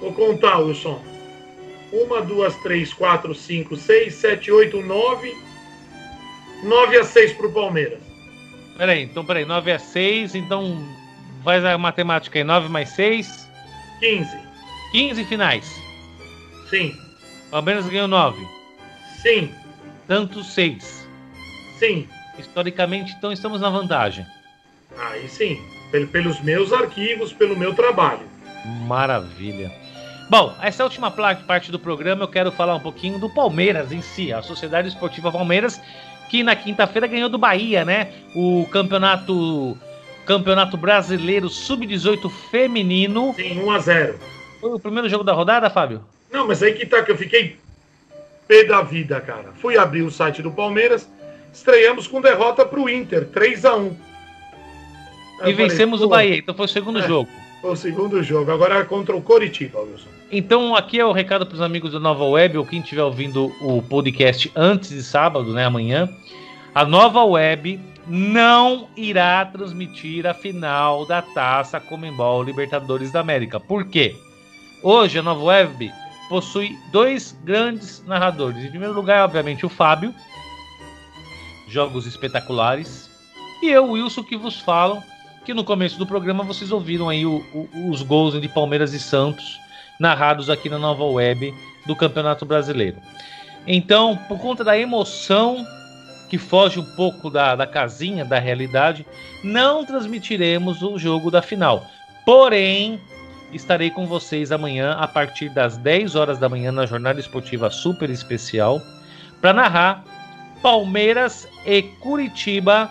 Vou 0.00 0.12
contar, 0.12 0.58
Wilson. 0.58 1.00
Uma, 1.92 2.20
duas, 2.20 2.54
três, 2.56 2.92
quatro, 2.92 3.34
cinco, 3.34 3.76
seis, 3.76 4.14
sete, 4.14 4.50
oito, 4.50 4.82
nove. 4.82 5.32
Nove 6.64 6.96
a 6.98 7.04
seis 7.04 7.32
pro 7.32 7.52
Palmeiras. 7.52 8.00
Peraí, 8.76 9.04
então 9.04 9.24
peraí, 9.24 9.46
9 9.46 9.72
a 9.72 9.78
6, 9.78 10.34
então 10.34 10.78
faz 11.42 11.64
a 11.64 11.78
matemática 11.78 12.38
aí, 12.38 12.44
9 12.44 12.68
mais 12.68 12.90
6, 12.90 13.48
15. 14.00 14.36
15 14.92 15.24
finais. 15.24 15.80
Sim. 16.68 16.94
Palmeiras 17.50 17.88
ganhou 17.88 18.06
9, 18.06 18.46
Sim. 19.22 19.50
tanto 20.06 20.44
6. 20.44 21.08
Sim. 21.78 22.06
Historicamente, 22.38 23.14
então 23.16 23.32
estamos 23.32 23.60
na 23.60 23.70
vantagem. 23.70 24.26
Aí 24.98 25.28
sim. 25.28 25.62
Pel- 25.90 26.08
pelos 26.08 26.40
meus 26.40 26.72
arquivos, 26.72 27.32
pelo 27.32 27.56
meu 27.56 27.74
trabalho. 27.74 28.26
Maravilha. 28.86 29.72
Bom, 30.28 30.54
essa 30.60 30.82
última 30.82 31.10
parte 31.10 31.70
do 31.70 31.78
programa 31.78 32.24
eu 32.24 32.28
quero 32.28 32.50
falar 32.50 32.74
um 32.74 32.80
pouquinho 32.80 33.18
do 33.18 33.30
Palmeiras 33.30 33.92
em 33.92 34.02
si, 34.02 34.32
a 34.32 34.42
Sociedade 34.42 34.88
Esportiva 34.88 35.30
Palmeiras, 35.30 35.80
que 36.28 36.42
na 36.42 36.56
quinta-feira 36.56 37.06
ganhou 37.06 37.28
do 37.28 37.38
Bahia, 37.38 37.84
né? 37.84 38.12
O 38.34 38.66
campeonato 38.72 39.78
Campeonato 40.24 40.76
Brasileiro 40.76 41.48
Sub-18 41.48 42.28
Feminino. 42.50 43.32
Sim, 43.36 43.60
1 43.62 43.70
a 43.70 43.78
0. 43.78 44.18
Foi 44.60 44.72
o 44.72 44.80
primeiro 44.80 45.08
jogo 45.08 45.22
da 45.22 45.32
rodada, 45.32 45.70
Fábio? 45.70 46.02
Não, 46.32 46.48
mas 46.48 46.60
aí 46.60 46.72
que 46.74 46.84
tá 46.84 47.02
que 47.04 47.12
eu 47.12 47.16
fiquei 47.16 47.56
pé 48.48 48.64
da 48.64 48.82
vida, 48.82 49.20
cara. 49.20 49.52
Fui 49.60 49.78
abrir 49.78 50.02
o 50.02 50.10
site 50.10 50.42
do 50.42 50.50
Palmeiras, 50.50 51.08
estreamos 51.56 52.06
com 52.06 52.20
derrota 52.20 52.64
pro 52.66 52.88
Inter, 52.88 53.26
3 53.28 53.64
a 53.64 53.76
1 53.76 53.80
Aí 53.82 53.88
E 53.88 53.90
eu 53.90 53.96
falei, 55.38 55.54
vencemos 55.54 56.02
o 56.02 56.08
Bahia, 56.08 56.36
então 56.36 56.54
foi 56.54 56.66
o 56.66 56.68
segundo 56.68 56.98
É. 56.98 57.06
jogo. 57.06 57.28
Foi 57.60 57.70
o 57.72 57.76
segundo 57.76 58.22
jogo, 58.22 58.50
agora 58.50 58.76
é 58.78 58.84
contra 58.84 59.16
o 59.16 59.22
Coritiba, 59.22 59.80
Wilson. 59.80 60.08
Então, 60.30 60.74
aqui 60.74 60.98
é 60.98 61.04
o 61.04 61.12
recado 61.12 61.46
para 61.46 61.54
os 61.54 61.60
amigos 61.60 61.92
da 61.92 62.00
Nova 62.00 62.24
Web, 62.24 62.58
ou 62.58 62.66
quem 62.66 62.80
estiver 62.80 63.02
ouvindo 63.02 63.52
o 63.60 63.80
podcast 63.82 64.50
antes 64.54 64.90
de 64.90 65.02
sábado, 65.02 65.52
né, 65.52 65.64
amanhã. 65.64 66.08
A 66.74 66.84
Nova 66.84 67.24
Web 67.24 67.80
não 68.06 68.88
irá 68.96 69.44
transmitir 69.46 70.26
a 70.26 70.34
final 70.34 71.06
da 71.06 71.22
Taça 71.22 71.80
Comembol 71.80 72.42
Libertadores 72.42 73.10
da 73.10 73.20
América. 73.20 73.58
Por 73.58 73.84
quê? 73.84 74.14
Hoje 74.82 75.18
a 75.18 75.22
Nova 75.22 75.42
Web 75.44 75.90
possui 76.28 76.76
dois 76.92 77.36
grandes 77.44 78.02
narradores. 78.06 78.64
Em 78.64 78.70
primeiro 78.70 78.94
lugar, 78.94 79.24
obviamente, 79.24 79.64
o 79.64 79.68
Fábio, 79.68 80.14
jogos 81.66 82.06
espetaculares, 82.06 83.10
e 83.62 83.68
eu, 83.68 83.90
Wilson, 83.92 84.22
que 84.22 84.36
vos 84.36 84.60
falam 84.60 85.02
que 85.44 85.54
no 85.54 85.64
começo 85.64 85.98
do 85.98 86.06
programa 86.06 86.44
vocês 86.44 86.70
ouviram 86.72 87.08
aí 87.08 87.24
o- 87.24 87.44
o- 87.54 87.90
os 87.90 88.02
gols 88.02 88.40
de 88.40 88.48
Palmeiras 88.48 88.92
e 88.92 89.00
Santos 89.00 89.58
narrados 89.98 90.50
aqui 90.50 90.68
na 90.68 90.78
nova 90.78 91.04
web 91.04 91.54
do 91.86 91.96
Campeonato 91.96 92.44
Brasileiro. 92.44 92.98
Então, 93.66 94.16
por 94.28 94.38
conta 94.38 94.62
da 94.62 94.76
emoção 94.78 95.64
que 96.28 96.36
foge 96.38 96.78
um 96.80 96.84
pouco 96.96 97.30
da, 97.30 97.54
da 97.54 97.66
casinha, 97.66 98.24
da 98.24 98.38
realidade, 98.38 99.06
não 99.42 99.84
transmitiremos 99.84 100.82
o 100.82 100.98
jogo 100.98 101.30
da 101.30 101.40
final. 101.40 101.86
Porém, 102.24 103.00
estarei 103.52 103.90
com 103.90 104.06
vocês 104.06 104.50
amanhã 104.50 104.92
a 104.98 105.06
partir 105.06 105.48
das 105.48 105.76
10 105.76 106.16
horas 106.16 106.38
da 106.38 106.48
manhã 106.48 106.72
na 106.72 106.84
jornada 106.84 107.20
esportiva 107.20 107.70
super 107.70 108.10
especial 108.10 108.80
para 109.40 109.52
narrar 109.52 110.04
Palmeiras 110.60 111.48
e 111.66 111.82
Curitiba 111.82 112.90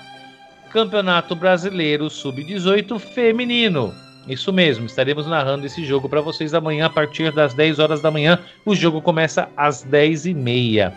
Campeonato 0.69 1.35
Brasileiro 1.35 2.09
Sub-18 2.09 2.99
Feminino. 2.99 3.93
Isso 4.27 4.51
mesmo, 4.51 4.87
estaremos 4.87 5.27
narrando 5.27 5.65
esse 5.65 5.85
jogo 5.85 6.09
para 6.09 6.19
vocês 6.19 6.53
amanhã 6.53 6.87
a 6.87 6.89
partir 6.89 7.31
das 7.31 7.53
10 7.53 7.79
horas 7.79 8.01
da 8.01 8.09
manhã. 8.09 8.39
O 8.65 8.75
jogo 8.75 9.01
começa 9.01 9.47
às 9.55 9.83
10 9.83 10.25
e 10.25 10.33
meia. 10.33 10.93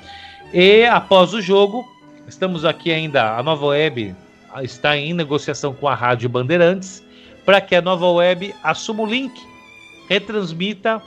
E 0.53 0.87
após 0.87 1.35
o 1.35 1.41
jogo, 1.41 1.87
estamos 2.27 2.65
aqui 2.65 2.91
ainda, 2.91 3.37
a 3.37 3.43
Nova 3.43 3.67
Web 3.67 4.15
está 4.63 4.97
em 4.97 5.13
negociação 5.13 5.75
com 5.75 5.87
a 5.87 5.95
Rádio 5.95 6.29
Bandeirantes 6.29 7.07
para 7.45 7.61
que 7.61 7.75
a 7.75 7.83
Nova 7.83 8.11
Web 8.11 8.55
assuma 8.63 9.03
o 9.03 9.07
link, 9.07 9.39
retransmita 10.09 11.03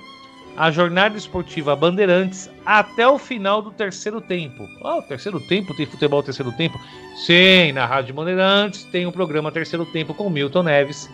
a 0.56 0.70
jornada 0.70 1.18
esportiva 1.18 1.76
Bandeirantes 1.76 2.51
até 2.66 3.08
o 3.08 3.18
final 3.18 3.62
do 3.62 3.72
terceiro 3.72 4.22
tempo. 4.22 4.68
Ah, 4.84 4.98
o 4.98 5.02
terceiro 5.02 5.40
tempo? 5.40 5.76
Tem 5.76 5.86
futebol 5.86 6.22
terceiro 6.22 6.52
tempo? 6.52 6.80
Sim, 7.26 7.72
na 7.74 7.86
Rádio 7.86 8.14
Bandeirantes 8.14 8.84
tem 8.86 9.06
o 9.06 9.12
programa 9.12 9.52
Terceiro 9.52 9.86
Tempo 9.86 10.14
com 10.14 10.30
Milton 10.30 10.64
Neves, 10.64 11.10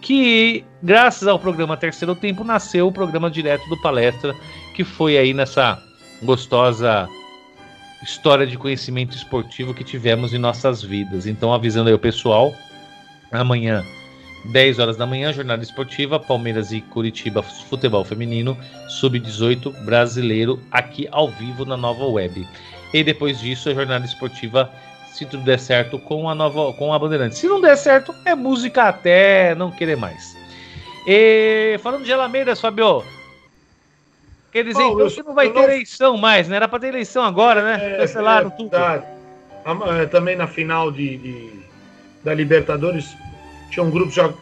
que 0.00 0.64
graças 0.82 1.28
ao 1.28 1.38
programa 1.38 1.76
Terceiro 1.76 2.14
Tempo 2.14 2.44
nasceu 2.44 2.88
o 2.88 2.92
programa 2.92 3.30
direto 3.30 3.68
do 3.68 3.80
Palestra, 3.80 4.34
que 4.74 4.84
foi 4.84 5.18
aí 5.18 5.34
nessa 5.34 5.82
gostosa 6.22 7.08
história 8.02 8.46
de 8.46 8.58
conhecimento 8.58 9.16
esportivo 9.16 9.74
que 9.74 9.82
tivemos 9.82 10.34
em 10.34 10.38
nossas 10.38 10.82
vidas. 10.82 11.26
Então, 11.26 11.52
avisando 11.52 11.88
aí 11.88 11.94
o 11.94 11.98
pessoal, 11.98 12.54
amanhã 13.32 13.84
10 14.46 14.78
horas 14.78 14.96
da 14.96 15.06
manhã, 15.06 15.32
jornada 15.32 15.62
esportiva, 15.62 16.18
Palmeiras 16.20 16.70
e 16.72 16.80
Curitiba 16.80 17.42
Futebol 17.42 18.04
Feminino, 18.04 18.56
Sub-18 18.88 19.72
brasileiro, 19.84 20.60
aqui 20.70 21.08
ao 21.10 21.28
vivo 21.28 21.64
na 21.64 21.76
nova 21.76 22.04
web. 22.06 22.46
E 22.92 23.02
depois 23.02 23.40
disso, 23.40 23.70
a 23.70 23.74
jornada 23.74 24.04
esportiva, 24.04 24.70
se 25.12 25.24
tudo 25.24 25.42
der 25.44 25.58
certo, 25.58 25.98
com 25.98 26.28
a 26.28 26.34
nova 26.34 26.72
com 26.74 26.92
a 26.92 26.98
Bandeirante. 26.98 27.36
Se 27.38 27.46
não 27.48 27.60
der 27.60 27.76
certo, 27.76 28.14
é 28.24 28.34
música 28.34 28.84
até 28.84 29.54
não 29.54 29.70
querer 29.70 29.96
mais. 29.96 30.36
E 31.06 31.78
falando 31.82 32.04
de 32.04 32.12
Alameiras, 32.12 32.60
Fabio. 32.60 33.02
Quer 34.52 34.62
dizer, 34.64 34.82
Bom, 34.82 34.94
então 34.94 35.08
que 35.10 35.22
não 35.22 35.34
vai 35.34 35.48
ter 35.48 35.54
não- 35.54 35.64
eleição 35.64 36.16
mais, 36.16 36.48
né? 36.48 36.56
Era 36.56 36.68
pra 36.68 36.78
ter 36.78 36.88
eleição 36.88 37.24
agora, 37.24 37.62
né? 37.62 37.96
Cancelaram 37.98 38.50
tudo. 38.50 38.70
verdade. 38.70 39.04
A- 39.64 40.02
é, 40.02 40.06
Também 40.06 40.36
na 40.36 40.46
final 40.46 40.92
de, 40.92 41.16
de- 41.16 41.50
da 42.22 42.32
Libertadores, 42.32 43.16
tinha 43.70 43.84
um 43.84 43.90
grupo 43.90 44.10
já 44.10 44.32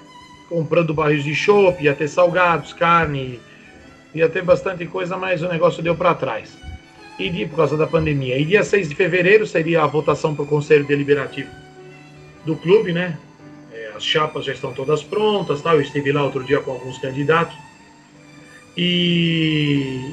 comprando 0.49 0.93
barris 0.93 1.25
de 1.25 1.35
chopp, 1.35 1.83
ia 1.83 1.95
ter 1.95 2.09
salgados, 2.09 2.73
carne, 2.73 3.41
ia 4.15 4.29
ter 4.29 4.43
bastante 4.43 4.85
coisa, 4.87 5.17
mas 5.17 5.43
o 5.43 5.49
negócio 5.49 5.83
deu 5.83 5.95
para 5.95 6.15
trás. 6.15 6.57
E 7.19 7.31
de, 7.31 7.47
por 7.47 7.57
causa 7.57 7.77
da 7.77 7.87
pandemia. 7.87 8.39
E 8.39 8.45
dia 8.45 8.63
6 8.63 8.89
de 8.89 8.95
fevereiro 8.95 9.47
seria 9.47 9.83
a 9.83 9.87
votação 9.87 10.35
para 10.35 10.45
o 10.45 10.47
Conselho 10.47 10.87
Deliberativo 10.87 11.51
do 12.45 12.57
clube, 12.57 12.93
né? 12.93 13.17
É, 13.73 13.93
as 13.97 14.05
chapas 14.05 14.45
já 14.45 14.53
estão 14.53 14.73
todas 14.73 15.03
prontas, 15.03 15.63
tal. 15.63 15.75
Eu 15.75 15.83
estive 15.83 16.13
lá 16.13 16.23
outro 16.23 16.43
dia 16.45 16.61
com 16.61 16.73
alguns 16.73 16.99
candidatos. 16.99 17.57
E 18.77 20.13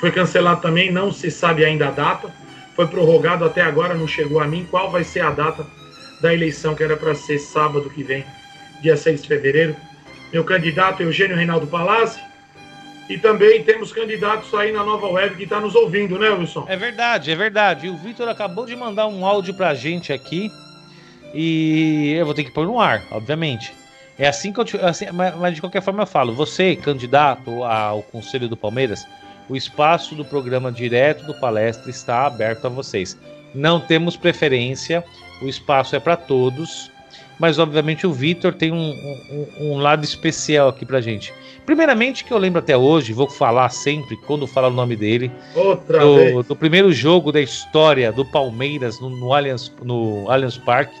foi 0.00 0.10
cancelado 0.10 0.60
também, 0.60 0.90
não 0.90 1.12
se 1.12 1.30
sabe 1.30 1.64
ainda 1.64 1.88
a 1.88 1.90
data. 1.90 2.32
Foi 2.74 2.86
prorrogado 2.86 3.44
até 3.44 3.62
agora, 3.62 3.94
não 3.94 4.08
chegou 4.08 4.40
a 4.40 4.46
mim 4.46 4.66
qual 4.70 4.90
vai 4.90 5.04
ser 5.04 5.20
a 5.20 5.30
data 5.30 5.66
da 6.20 6.32
eleição, 6.32 6.74
que 6.74 6.82
era 6.82 6.96
para 6.96 7.14
ser 7.14 7.38
sábado 7.38 7.90
que 7.90 8.02
vem, 8.02 8.24
dia 8.80 8.96
6 8.96 9.22
de 9.22 9.28
fevereiro. 9.28 9.76
Meu 10.32 10.44
candidato 10.44 11.02
Eugênio 11.02 11.36
Reinaldo 11.36 11.66
Palazzi. 11.66 12.20
E 13.08 13.18
também 13.18 13.64
temos 13.64 13.92
candidatos 13.92 14.54
aí 14.54 14.70
na 14.70 14.84
nova 14.84 15.08
web 15.08 15.34
que 15.34 15.42
está 15.42 15.58
nos 15.58 15.74
ouvindo, 15.74 16.16
né, 16.16 16.30
Wilson? 16.30 16.64
É 16.68 16.76
verdade, 16.76 17.32
é 17.32 17.34
verdade. 17.34 17.88
O 17.88 17.96
Vitor 17.96 18.28
acabou 18.28 18.64
de 18.66 18.76
mandar 18.76 19.08
um 19.08 19.26
áudio 19.26 19.52
pra 19.52 19.74
gente 19.74 20.12
aqui. 20.12 20.48
E 21.34 22.14
eu 22.16 22.24
vou 22.24 22.34
ter 22.34 22.44
que 22.44 22.52
pôr 22.52 22.66
no 22.66 22.80
ar, 22.80 23.02
obviamente. 23.10 23.72
É 24.18 24.28
assim 24.28 24.52
que 24.52 24.60
eu 24.60 24.64
te, 24.64 24.76
assim, 24.76 25.06
mas 25.12 25.54
de 25.54 25.60
qualquer 25.60 25.80
forma 25.80 26.02
eu 26.02 26.06
falo, 26.06 26.34
você, 26.34 26.76
candidato 26.76 27.64
ao 27.64 28.02
Conselho 28.02 28.48
do 28.48 28.56
Palmeiras, 28.56 29.06
o 29.48 29.56
espaço 29.56 30.14
do 30.14 30.24
programa 30.24 30.70
direto 30.70 31.24
do 31.24 31.34
palestra 31.40 31.90
está 31.90 32.26
aberto 32.26 32.66
a 32.66 32.68
vocês. 32.68 33.18
Não 33.54 33.80
temos 33.80 34.16
preferência, 34.16 35.02
o 35.42 35.48
espaço 35.48 35.96
é 35.96 36.00
para 36.00 36.16
todos, 36.16 36.90
mas 37.40 37.58
obviamente 37.58 38.06
o 38.06 38.12
Vitor 38.12 38.52
tem 38.52 38.70
um, 38.70 38.92
um, 39.30 39.72
um 39.72 39.78
lado 39.78 40.04
especial 40.04 40.68
aqui 40.68 40.84
pra 40.84 41.00
gente. 41.00 41.32
Primeiramente, 41.64 42.22
que 42.22 42.32
eu 42.32 42.38
lembro 42.38 42.58
até 42.58 42.76
hoje, 42.76 43.14
vou 43.14 43.30
falar 43.30 43.70
sempre 43.70 44.14
quando 44.18 44.46
falar 44.46 44.68
o 44.68 44.72
nome 44.72 44.94
dele, 44.94 45.32
Outra 45.54 46.00
do, 46.00 46.16
vez. 46.16 46.46
do 46.46 46.54
primeiro 46.54 46.92
jogo 46.92 47.32
da 47.32 47.40
história 47.40 48.12
do 48.12 48.26
Palmeiras 48.26 49.00
no, 49.00 49.08
no, 49.08 49.32
Allianz, 49.32 49.72
no 49.82 50.30
Allianz 50.30 50.58
Parque, 50.58 50.94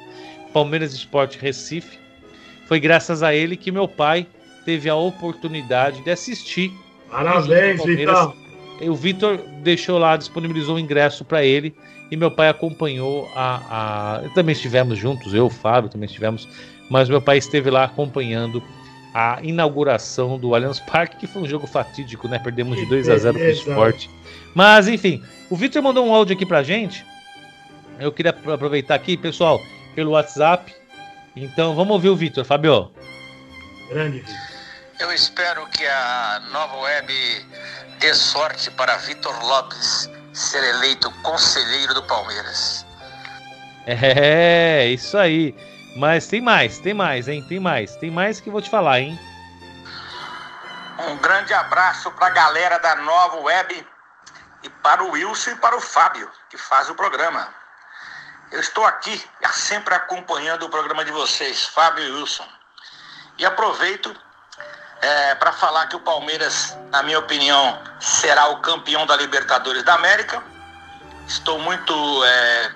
Palmeiras 0.50 0.94
Esporte 0.94 1.38
Recife. 1.38 1.98
Foi 2.66 2.80
graças 2.80 3.22
a 3.22 3.34
ele 3.34 3.54
que 3.54 3.70
meu 3.70 3.86
pai 3.86 4.26
teve 4.64 4.88
a 4.88 4.96
oportunidade 4.96 6.02
de 6.02 6.10
assistir 6.10 6.72
Parabéns, 7.10 7.84
Vitão. 7.84 8.34
O 8.80 8.94
Vitor 8.94 9.38
deixou 9.62 9.98
lá, 9.98 10.16
disponibilizou 10.16 10.76
o 10.76 10.78
ingresso 10.78 11.22
para 11.22 11.44
ele 11.44 11.74
e 12.10 12.16
meu 12.16 12.30
pai 12.30 12.48
acompanhou 12.48 13.30
a, 13.34 14.20
a. 14.24 14.28
Também 14.30 14.52
estivemos 14.52 14.98
juntos, 14.98 15.32
eu, 15.32 15.46
o 15.46 15.50
Fábio, 15.50 15.90
também 15.90 16.06
estivemos, 16.06 16.48
mas 16.90 17.08
meu 17.08 17.22
pai 17.22 17.38
esteve 17.38 17.70
lá 17.70 17.84
acompanhando 17.84 18.62
a 19.14 19.38
inauguração 19.42 20.38
do 20.38 20.54
Allianz 20.54 20.80
Parque, 20.80 21.16
que 21.16 21.26
foi 21.26 21.42
um 21.42 21.48
jogo 21.48 21.66
fatídico, 21.66 22.28
né? 22.28 22.38
Perdemos 22.38 22.76
de 22.76 22.86
2 22.86 23.08
a 23.08 23.16
0 23.16 23.38
para 23.38 23.46
o 23.46 23.50
esporte. 23.50 24.10
Mas, 24.54 24.88
enfim, 24.88 25.22
o 25.48 25.56
Vitor 25.56 25.82
mandou 25.82 26.06
um 26.06 26.14
áudio 26.14 26.34
aqui 26.34 26.46
pra 26.46 26.62
gente. 26.62 27.04
Eu 27.98 28.12
queria 28.12 28.30
aproveitar 28.30 28.94
aqui, 28.94 29.16
pessoal, 29.16 29.60
pelo 29.94 30.12
WhatsApp. 30.12 30.74
Então, 31.34 31.74
vamos 31.74 31.92
ouvir 31.92 32.08
o 32.08 32.16
Vitor, 32.16 32.44
Fabio. 32.44 32.90
Grande 33.88 34.20
Vitor. 34.20 34.34
Eu 35.00 35.12
espero 35.12 35.66
que 35.68 35.84
a 35.86 36.42
nova 36.52 36.76
web 36.78 37.12
dê 37.98 38.14
sorte 38.14 38.70
para 38.70 38.96
Vitor 38.98 39.34
Lopes 39.44 40.10
ser 40.32 40.62
eleito 40.62 41.10
conselheiro 41.22 41.94
do 41.94 42.02
Palmeiras. 42.04 42.86
É, 43.86 44.86
isso 44.86 45.16
aí. 45.18 45.54
Mas 45.96 46.26
tem 46.26 46.40
mais, 46.40 46.78
tem 46.78 46.94
mais, 46.94 47.28
hein? 47.28 47.44
Tem 47.48 47.58
mais. 47.58 47.96
Tem 47.96 48.10
mais 48.10 48.40
que 48.40 48.50
vou 48.50 48.62
te 48.62 48.70
falar, 48.70 49.00
hein? 49.00 49.18
Um 51.08 51.16
grande 51.16 51.52
abraço 51.54 52.10
para 52.12 52.26
a 52.26 52.30
galera 52.30 52.78
da 52.78 52.96
nova 52.96 53.38
web 53.38 53.86
e 54.62 54.68
para 54.68 55.02
o 55.02 55.12
Wilson 55.12 55.50
e 55.50 55.56
para 55.56 55.76
o 55.76 55.80
Fábio, 55.80 56.30
que 56.48 56.58
faz 56.58 56.90
o 56.90 56.94
programa. 56.94 57.48
Eu 58.52 58.60
estou 58.60 58.84
aqui 58.84 59.22
sempre 59.52 59.94
acompanhando 59.94 60.64
o 60.66 60.68
programa 60.68 61.04
de 61.04 61.12
vocês, 61.12 61.64
Fábio 61.66 62.04
e 62.04 62.10
Wilson. 62.10 62.46
E 63.38 63.46
aproveito 63.46 64.14
é, 65.00 65.34
para 65.34 65.52
falar 65.52 65.86
que 65.86 65.96
o 65.96 66.00
Palmeiras, 66.00 66.76
na 66.90 67.02
minha 67.02 67.18
opinião, 67.18 67.80
será 67.98 68.48
o 68.48 68.60
campeão 68.60 69.06
da 69.06 69.16
Libertadores 69.16 69.82
da 69.82 69.94
América. 69.94 70.42
Estou 71.26 71.58
muito. 71.58 72.24
É, 72.24 72.72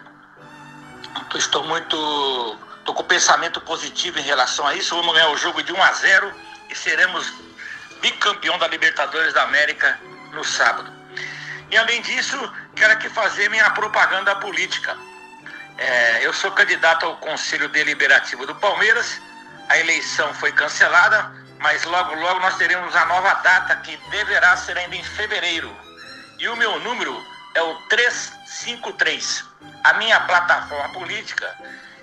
estou 1.34 1.64
muito. 1.64 2.58
Estou 2.78 2.94
com 2.94 3.04
pensamento 3.04 3.60
positivo 3.60 4.18
em 4.18 4.22
relação 4.22 4.66
a 4.66 4.74
isso. 4.74 4.94
Vamos 4.94 5.14
ganhar 5.14 5.30
o 5.30 5.36
jogo 5.36 5.62
de 5.62 5.72
1 5.72 5.82
a 5.82 5.92
0 5.92 6.34
e 6.70 6.74
seremos 6.74 7.32
bicampeão 8.00 8.58
da 8.58 8.68
Libertadores 8.68 9.32
da 9.32 9.42
América 9.42 9.98
no 10.32 10.44
sábado. 10.44 10.92
E 11.70 11.76
além 11.76 12.02
disso, 12.02 12.36
quero 12.76 12.92
aqui 12.92 13.08
fazer 13.08 13.48
minha 13.50 13.68
propaganda 13.70 14.34
política. 14.36 14.96
É, 15.76 16.24
eu 16.24 16.32
sou 16.32 16.52
candidato 16.52 17.04
ao 17.06 17.16
Conselho 17.16 17.68
Deliberativo 17.68 18.46
do 18.46 18.54
Palmeiras. 18.54 19.20
A 19.68 19.78
eleição 19.78 20.32
foi 20.34 20.52
cancelada 20.52 21.43
mas 21.64 21.82
logo, 21.84 22.14
logo 22.16 22.40
nós 22.40 22.58
teremos 22.58 22.94
a 22.94 23.06
nova 23.06 23.32
data 23.36 23.74
que 23.76 23.96
deverá 24.10 24.54
ser 24.54 24.76
ainda 24.76 24.96
em 24.96 25.02
fevereiro. 25.02 25.74
E 26.38 26.46
o 26.46 26.56
meu 26.56 26.78
número 26.80 27.26
é 27.54 27.62
o 27.62 27.74
353. 27.88 29.42
A 29.82 29.94
minha 29.94 30.20
plataforma 30.20 30.92
política, 30.92 31.50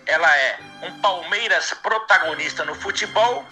ela 0.07 0.35
é 0.35 0.59
um 0.81 0.99
Palmeiras 0.99 1.71
protagonista 1.75 2.65
no 2.65 2.73
futebol 2.73 3.45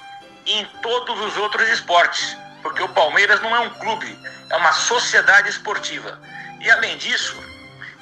e 0.47 0.53
em 0.61 0.65
todos 0.81 1.21
os 1.21 1.37
outros 1.37 1.69
esportes, 1.69 2.35
porque 2.63 2.81
o 2.81 2.89
Palmeiras 2.89 3.39
não 3.41 3.55
é 3.55 3.59
um 3.59 3.69
clube, 3.75 4.19
é 4.49 4.55
uma 4.57 4.73
sociedade 4.73 5.47
esportiva. 5.47 6.19
E 6.59 6.71
além 6.71 6.97
disso, 6.97 7.37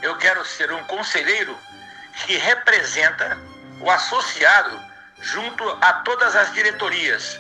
eu 0.02 0.16
quero 0.16 0.46
ser 0.46 0.72
um 0.72 0.84
conselheiro 0.86 1.60
que 2.26 2.38
representa 2.38 3.38
o 3.82 3.92
associado 3.92 4.80
junto 5.20 5.70
a 5.82 5.92
todas 5.92 6.38
as 6.38 6.54
diretorias, 6.54 7.38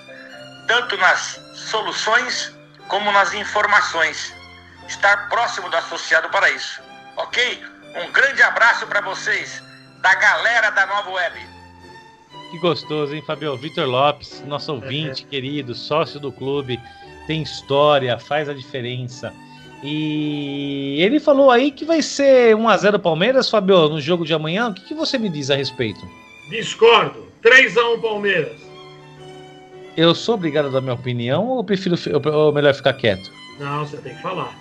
tanto 0.68 0.98
nas 0.98 1.41
soluções 1.53 2.53
como 2.88 3.11
nas 3.11 3.34
informações. 3.34 4.34
Estar 4.88 5.30
próximo 5.30 5.69
do 5.69 5.77
associado 5.77 6.30
para 6.30 6.49
isso. 6.52 6.81
Ok? 7.15 7.64
Um 7.95 8.11
grande 8.11 8.44
abraço 8.44 8.85
para 8.85 9.02
vocês, 9.02 9.64
da 10.02 10.14
galera 10.15 10.69
da 10.69 10.85
Nova 10.85 11.10
Web. 11.10 11.39
Que 12.52 12.60
gostoso, 12.60 13.14
hein, 13.14 13.23
Fabio? 13.26 13.57
Vitor 13.57 13.88
Lopes, 13.88 14.41
nosso 14.45 14.73
ouvinte 14.73 15.23
é. 15.23 15.27
querido, 15.27 15.73
sócio 15.73 16.19
do 16.19 16.31
clube, 16.31 16.80
tem 17.26 17.41
história, 17.41 18.18
faz 18.18 18.48
a 18.48 18.53
diferença. 18.53 19.34
E 19.84 20.98
ele 21.02 21.19
falou 21.19 21.52
aí 21.52 21.72
que 21.72 21.85
vai 21.85 22.02
ser 22.02 22.56
1x0 22.56 22.99
Palmeiras, 22.99 23.49
Fabio, 23.49 23.89
no 23.89 23.99
jogo 23.99 24.26
de 24.26 24.34
amanhã. 24.34 24.69
O 24.69 24.73
que, 24.73 24.81
que 24.81 24.94
você 24.94 25.18
me 25.18 25.30
diz 25.30 25.49
a 25.49 25.56
respeito? 25.56 25.99
Discordo. 26.49 27.27
3x1 27.44 28.02
Palmeiras. 28.02 28.66
Eu 29.98 30.14
sou 30.14 30.36
obrigado 30.36 30.68
a 30.68 30.69
dar 30.69 30.80
minha 30.80 30.94
opinião 30.94 31.48
ou 31.48 31.64
prefiro 31.64 31.95
ou 32.32 32.53
melhor 32.53 32.72
ficar 32.76 32.94
quieto? 32.94 33.32
Não, 33.60 33.84
você 33.84 33.98
tem 33.98 34.14
que 34.14 34.22
falar. 34.22 34.56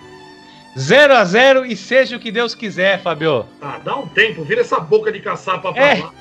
0 0.75 1.13
a 1.13 1.23
0 1.23 1.63
e 1.63 1.75
seja 1.75 2.17
o 2.17 2.19
que 2.19 2.31
Deus 2.31 2.55
quiser, 2.55 2.99
Fabio. 3.03 3.45
Ah, 3.61 3.79
dá 3.83 3.95
um 3.95 4.07
tempo, 4.07 4.43
vira 4.43 4.61
essa 4.61 4.79
boca 4.79 5.11
de 5.11 5.19
caçapa 5.19 5.71
pra 5.71 5.83
é. 5.83 6.01
lá. 6.01 6.11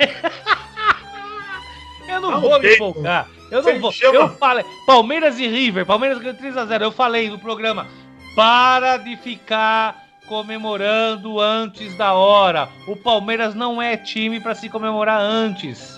eu 2.08 2.20
não 2.20 2.30
dá 2.30 2.36
vou 2.36 2.56
um 2.56 2.60
me 2.60 2.74
empolgar. 2.74 3.26
Eu 3.50 3.62
não 3.62 3.80
vou. 3.80 3.90
Chama... 3.90 4.14
Eu 4.14 4.28
falei, 4.36 4.64
Palmeiras 4.86 5.38
e 5.38 5.46
River, 5.46 5.86
Palmeiras 5.86 6.18
ganhou 6.18 6.34
3 6.34 6.56
a 6.58 6.66
0. 6.66 6.84
Eu 6.84 6.92
falei 6.92 7.30
no 7.30 7.38
programa, 7.38 7.86
para 8.36 8.98
de 8.98 9.16
ficar 9.16 10.06
comemorando 10.26 11.40
antes 11.40 11.96
da 11.96 12.12
hora. 12.12 12.68
O 12.86 12.94
Palmeiras 12.94 13.54
não 13.54 13.80
é 13.80 13.96
time 13.96 14.40
para 14.40 14.54
se 14.54 14.68
comemorar 14.68 15.20
antes. 15.20 15.97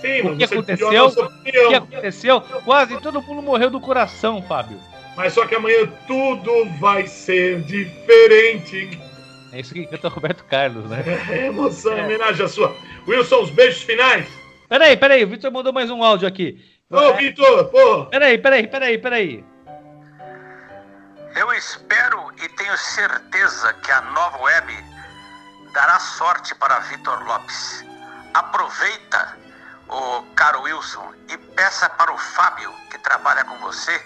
Sim, 0.00 0.22
o 0.22 0.36
que 0.36 0.44
aconteceu? 0.44 1.06
O 1.06 1.42
que 1.42 1.74
aconteceu? 1.74 2.40
Quase 2.64 3.00
todo 3.00 3.22
mundo 3.22 3.42
morreu 3.42 3.70
do 3.70 3.80
coração, 3.80 4.42
Fábio. 4.42 4.80
Mas 5.16 5.34
só 5.34 5.46
que 5.46 5.54
amanhã 5.54 5.86
tudo 6.06 6.66
vai 6.78 7.06
ser 7.06 7.60
diferente. 7.62 8.98
É 9.52 9.60
isso 9.60 9.74
que 9.74 9.86
canta 9.86 10.08
Roberto 10.08 10.44
Carlos, 10.44 10.88
né? 10.88 11.04
É 11.28 11.46
emoção, 11.46 11.92
é. 11.92 12.04
homenagem 12.04 12.44
à 12.44 12.48
sua. 12.48 12.74
Wilson, 13.06 13.42
os 13.42 13.50
beijos 13.50 13.82
finais. 13.82 14.26
Peraí, 14.68 14.96
peraí, 14.96 15.24
o 15.24 15.28
Vitor 15.28 15.50
mandou 15.50 15.72
mais 15.72 15.90
um 15.90 16.02
áudio 16.02 16.28
aqui. 16.28 16.64
Ô, 16.88 17.12
Vitor, 17.14 17.64
pô! 17.66 18.06
Peraí, 18.06 18.38
peraí, 18.38 18.66
peraí, 18.68 18.98
peraí. 18.98 19.44
Eu 21.36 21.52
espero 21.52 22.32
e 22.42 22.48
tenho 22.50 22.76
certeza 22.76 23.72
que 23.74 23.90
a 23.90 24.00
nova 24.02 24.38
web 24.42 24.72
dará 25.72 25.98
sorte 25.98 26.54
para 26.54 26.78
Vitor 26.80 27.24
Lopes. 27.24 27.84
Aproveita 28.34 29.36
o 29.90 30.22
caro 30.34 30.62
Wilson, 30.62 31.12
e 31.28 31.36
peça 31.36 31.88
para 31.90 32.12
o 32.12 32.18
Fábio, 32.18 32.72
que 32.90 32.98
trabalha 32.98 33.44
com 33.44 33.56
você 33.58 34.00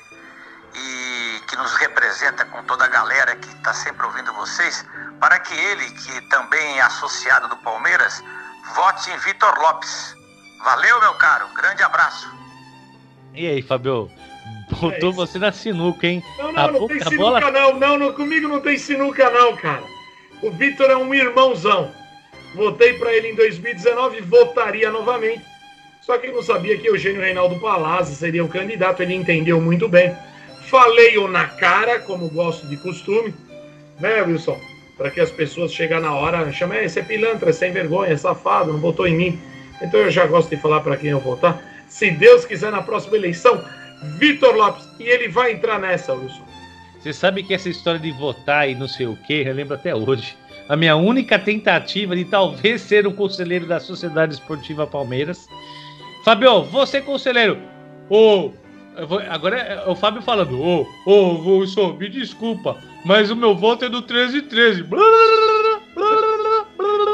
e 0.75 1.41
que 1.47 1.57
nos 1.57 1.75
representa 1.77 2.45
com 2.47 2.65
toda 2.65 2.85
a 2.85 2.89
galera 2.89 3.37
que 3.37 3.49
está 3.49 3.73
sempre 3.73 4.05
ouvindo 4.07 4.33
vocês, 4.33 4.85
para 5.21 5.39
que 5.39 5.55
ele, 5.55 5.91
que 5.91 6.21
também 6.29 6.79
é 6.79 6.83
associado 6.83 7.49
do 7.49 7.57
Palmeiras, 7.59 8.25
vote 8.75 9.11
em 9.11 9.17
Vitor 9.19 9.57
Lopes. 9.59 10.17
Valeu, 10.65 11.01
meu 11.01 11.15
caro. 11.15 11.47
Grande 11.55 11.83
abraço. 11.83 12.33
E 13.35 13.47
aí, 13.47 13.63
Fábio? 13.63 14.11
Botou 14.71 15.11
é 15.11 15.15
você 15.15 15.39
na 15.39 15.53
sinuca, 15.53 16.07
hein? 16.07 16.25
Não, 16.39 16.53
não, 16.53 16.65
a 16.65 16.73
não 16.73 16.89
tem 16.89 17.01
sinuca, 17.01 17.17
bola... 17.17 17.41
não. 17.51 17.79
não. 17.79 17.99
Não, 17.99 18.13
comigo 18.15 18.49
não 18.49 18.61
tem 18.61 18.79
sinuca, 18.79 19.31
não, 19.31 19.57
cara. 19.57 19.85
O 20.43 20.51
Vitor 20.51 20.91
é 20.91 20.97
um 20.97 21.15
irmãozão. 21.15 21.93
Votei 22.55 22.99
para 22.99 23.13
ele 23.13 23.33
em 23.33 23.35
2019 23.35 24.19
e 24.19 24.21
votaria 24.23 24.91
novamente 24.91 25.54
só 26.05 26.19
que 26.19 26.31
não 26.31 26.43
sabia 26.43 26.77
que 26.77 26.87
Eugênio 26.87 27.23
Reinaldo 27.23 27.59
Palazzi 27.59 28.15
seria 28.15 28.45
o 28.45 28.49
candidato, 28.49 29.03
ele 29.03 29.15
entendeu 29.15 29.59
muito 29.59 29.89
bem. 29.89 30.15
Falei-o 30.67 31.27
na 31.29 31.47
cara, 31.47 31.99
como 31.99 32.29
gosto 32.29 32.67
de 32.67 32.77
costume, 32.77 33.33
né, 33.99 34.21
Wilson? 34.21 34.61
Para 34.99 35.11
que 35.11 35.19
as 35.19 35.31
pessoas 35.31 35.73
chegar 35.73 36.03
na 36.03 36.15
hora, 36.15 36.53
chamem, 36.53 36.85
esse 36.85 37.01
é 37.01 37.03
pilantra, 37.03 37.49
é 37.49 37.53
sem 37.55 37.73
vergonha, 37.73 38.17
safado, 38.19 38.71
não 38.71 38.81
votou 38.81 39.07
em 39.07 39.17
mim. 39.17 39.41
Então 39.81 39.99
eu 39.99 40.11
já 40.11 40.27
gosto 40.27 40.51
de 40.51 40.61
falar 40.61 40.81
para 40.81 40.99
quem 40.99 41.09
eu 41.09 41.21
votar. 41.21 41.63
Se 41.89 42.11
Deus 42.11 42.45
quiser, 42.45 42.71
na 42.71 42.83
próxima 42.83 43.17
eleição, 43.17 43.65
Vitor 44.19 44.55
Lopes. 44.55 44.87
E 45.01 45.05
ele 45.05 45.29
vai 45.29 45.53
entrar 45.53 45.79
nessa, 45.79 46.13
Wilson. 46.13 46.45
Você 47.01 47.15
sabe 47.15 47.43
que 47.43 47.55
essa 47.55 47.71
história 47.71 47.99
de 47.99 48.13
votar 48.13 48.69
e 48.69 48.75
não 48.75 48.89
sei 48.89 49.07
o 49.07 49.17
quê, 49.27 49.45
eu 49.47 49.55
lembro 49.55 49.75
até 49.75 49.95
hoje. 49.95 50.37
A 50.69 50.77
minha 50.77 50.97
única 50.97 51.39
tentativa 51.39 52.15
de 52.15 52.27
talvez 52.27 52.81
ser 52.83 53.07
um 53.07 53.13
conselheiro 53.13 53.67
da 53.67 53.81
Sociedade 53.81 54.35
Esportiva 54.35 54.87
Palmeiras 54.87 55.49
Fabio, 56.25 56.65
você 56.65 57.03
conselheiro. 57.03 57.59
Ô, 58.09 58.47
oh, 58.47 58.53
agora 59.29 59.59
é 59.59 59.85
o 59.87 59.95
Fábio 59.95 60.23
falando. 60.23 60.59
Ô, 60.59 60.87
ô, 61.05 61.59
Wilson, 61.59 61.99
me 62.01 62.09
desculpa, 62.09 62.79
mas 63.05 63.31
o 63.31 63.37
meu 63.37 63.55
voto 63.55 63.85
é 63.85 63.91
do 63.91 64.01
13 64.01 64.41
13. 64.41 64.87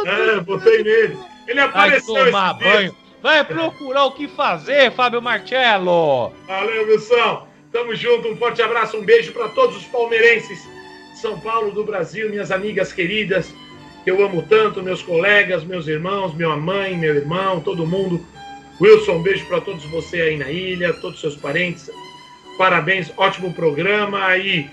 É, 0.06 0.40
botei 0.40 0.84
nele. 0.84 1.18
Ele 1.48 1.60
apareceu 1.60 2.14
Vai 2.14 2.24
tomar 2.26 2.54
banho. 2.54 2.96
Vai 3.20 3.44
procurar 3.44 4.04
o 4.04 4.12
que 4.12 4.28
fazer, 4.28 4.92
Fábio 4.92 5.20
Marcello. 5.20 6.32
Valeu, 6.46 6.86
Wilson. 6.86 7.48
Tamo 7.72 7.94
junto. 7.96 8.28
Um 8.28 8.36
forte 8.36 8.62
abraço, 8.62 8.96
um 8.96 9.04
beijo 9.04 9.32
para 9.32 9.48
todos 9.48 9.76
os 9.76 9.84
palmeirenses. 9.86 10.60
São 11.14 11.38
Paulo 11.40 11.72
do 11.72 11.84
Brasil, 11.84 12.30
minhas 12.30 12.52
amigas 12.52 12.92
queridas, 12.92 13.52
que 14.04 14.10
eu 14.10 14.24
amo 14.24 14.42
tanto, 14.48 14.82
meus 14.82 15.02
colegas, 15.02 15.64
meus 15.64 15.88
irmãos, 15.88 16.32
minha 16.32 16.56
mãe, 16.56 16.96
meu 16.96 17.16
irmão, 17.16 17.60
todo 17.60 17.84
mundo. 17.84 18.24
Wilson, 18.80 19.12
um 19.12 19.22
beijo 19.22 19.44
para 19.46 19.60
todos 19.60 19.84
você 19.84 20.20
aí 20.22 20.36
na 20.36 20.50
ilha, 20.50 20.94
todos 20.94 21.20
seus 21.20 21.36
parentes. 21.36 21.90
Parabéns, 22.56 23.12
ótimo 23.16 23.52
programa 23.52 24.36
e 24.36 24.68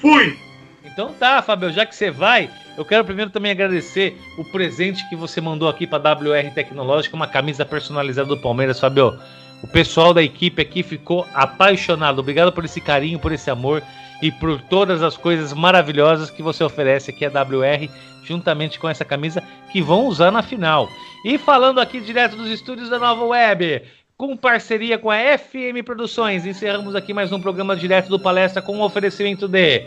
fui! 0.00 0.38
Então 0.84 1.12
tá, 1.12 1.42
Fabio, 1.42 1.70
já 1.70 1.84
que 1.84 1.94
você 1.94 2.10
vai, 2.10 2.50
eu 2.78 2.84
quero 2.84 3.04
primeiro 3.04 3.30
também 3.30 3.50
agradecer 3.50 4.16
o 4.38 4.44
presente 4.44 5.06
que 5.08 5.16
você 5.16 5.40
mandou 5.40 5.68
aqui 5.68 5.86
para 5.86 6.12
WR 6.14 6.50
Tecnológica, 6.54 7.14
uma 7.14 7.26
camisa 7.26 7.64
personalizada 7.64 8.28
do 8.28 8.38
Palmeiras, 8.38 8.80
Fabio. 8.80 9.18
O 9.62 9.66
pessoal 9.66 10.14
da 10.14 10.22
equipe 10.22 10.62
aqui 10.62 10.82
ficou 10.82 11.26
apaixonado. 11.34 12.20
Obrigado 12.20 12.52
por 12.52 12.64
esse 12.64 12.80
carinho, 12.80 13.18
por 13.18 13.32
esse 13.32 13.50
amor 13.50 13.82
e 14.22 14.30
por 14.30 14.60
todas 14.62 15.02
as 15.02 15.16
coisas 15.16 15.52
maravilhosas 15.52 16.30
que 16.30 16.42
você 16.42 16.64
oferece 16.64 17.10
aqui 17.10 17.24
a 17.24 17.28
WR, 17.28 17.90
juntamente 18.24 18.78
com 18.78 18.88
essa 18.88 19.04
camisa 19.04 19.42
que 19.70 19.82
vão 19.82 20.06
usar 20.06 20.30
na 20.30 20.42
final. 20.42 20.88
E 21.24 21.38
falando 21.38 21.80
aqui 21.80 22.00
direto 22.00 22.36
dos 22.36 22.50
estúdios 22.50 22.88
da 22.88 22.98
Nova 22.98 23.24
Web, 23.24 23.82
com 24.16 24.36
parceria 24.36 24.98
com 24.98 25.10
a 25.10 25.18
FM 25.38 25.84
Produções, 25.84 26.46
encerramos 26.46 26.94
aqui 26.94 27.12
mais 27.12 27.32
um 27.32 27.40
programa 27.40 27.76
direto 27.76 28.08
do 28.08 28.18
Palestra 28.18 28.62
com 28.62 28.72
o 28.72 28.78
um 28.78 28.82
oferecimento 28.82 29.46
de 29.46 29.86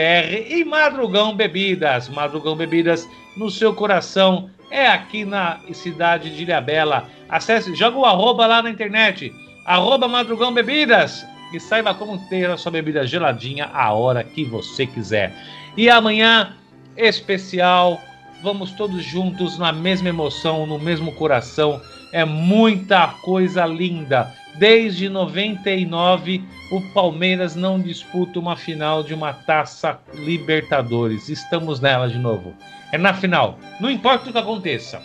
e 0.47 0.63
Madrugão 0.65 1.35
Bebidas. 1.35 2.09
Madrugão 2.09 2.55
Bebidas 2.55 3.09
no 3.35 3.49
seu 3.49 3.73
coração 3.73 4.51
é 4.71 4.87
aqui 4.87 5.25
na 5.25 5.59
cidade 5.73 6.35
de 6.35 6.43
Ilhabela. 6.43 7.07
Acesse, 7.27 7.75
joga 7.75 7.97
o 7.97 8.05
arroba 8.05 8.45
lá 8.45 8.61
na 8.61 8.69
internet, 8.69 9.33
arroba 9.65 10.07
Madrugão 10.07 10.53
Bebidas 10.53 11.25
e 11.53 11.59
saiba 11.59 11.93
como 11.93 12.17
ter 12.27 12.49
a 12.49 12.57
sua 12.57 12.71
bebida 12.71 13.05
geladinha 13.05 13.69
a 13.73 13.91
hora 13.91 14.23
que 14.23 14.45
você 14.45 14.85
quiser. 14.85 15.33
E 15.75 15.89
amanhã, 15.89 16.55
especial, 16.95 17.99
vamos 18.43 18.71
todos 18.71 19.03
juntos 19.03 19.57
na 19.57 19.71
mesma 19.71 20.09
emoção, 20.09 20.65
no 20.65 20.79
mesmo 20.79 21.11
coração. 21.13 21.81
É 22.11 22.25
muita 22.25 23.07
coisa 23.21 23.65
linda. 23.65 24.33
Desde 24.55 25.07
99, 25.07 26.43
o 26.71 26.81
Palmeiras 26.93 27.55
não 27.55 27.80
disputa 27.80 28.39
uma 28.39 28.55
final 28.55 29.03
de 29.03 29.13
uma 29.13 29.31
taça 29.31 29.99
Libertadores. 30.13 31.30
Estamos 31.30 31.80
nela 31.80 32.09
de 32.09 32.17
novo. 32.17 32.53
É 32.91 32.97
na 32.97 33.13
final. 33.13 33.59
Não 33.80 33.89
importa 33.89 34.30
o 34.30 34.34
que 34.34 34.39
aconteça. 34.39 35.01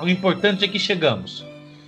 O 0.00 0.08
importante 0.08 0.64
é 0.64 0.68
que 0.68 0.78
chegamos. 0.78 1.44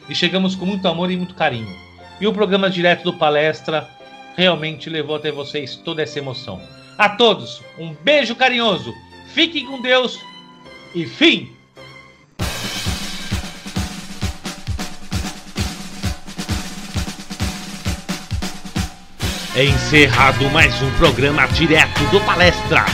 E 0.08 0.14
chegamos 0.14 0.54
com 0.54 0.64
muito 0.64 0.88
amor 0.88 1.10
e 1.10 1.16
muito 1.16 1.34
carinho. 1.34 1.74
E 2.20 2.26
o 2.26 2.32
programa 2.32 2.70
direto 2.70 3.04
do 3.04 3.12
Palestra 3.12 3.88
realmente 4.36 4.88
levou 4.88 5.16
até 5.16 5.30
vocês 5.30 5.76
toda 5.76 6.02
essa 6.02 6.18
emoção. 6.18 6.60
A 6.96 7.10
todos, 7.10 7.62
um 7.78 7.94
beijo 8.02 8.34
carinhoso. 8.34 8.94
Fiquem 9.28 9.66
com 9.66 9.80
Deus 9.80 10.18
e 10.94 11.06
fim! 11.06 11.57
É 19.58 19.64
encerrado 19.64 20.48
mais 20.50 20.80
um 20.82 20.90
programa 20.92 21.44
direto 21.48 22.00
do 22.12 22.20
Palestra, 22.20 22.84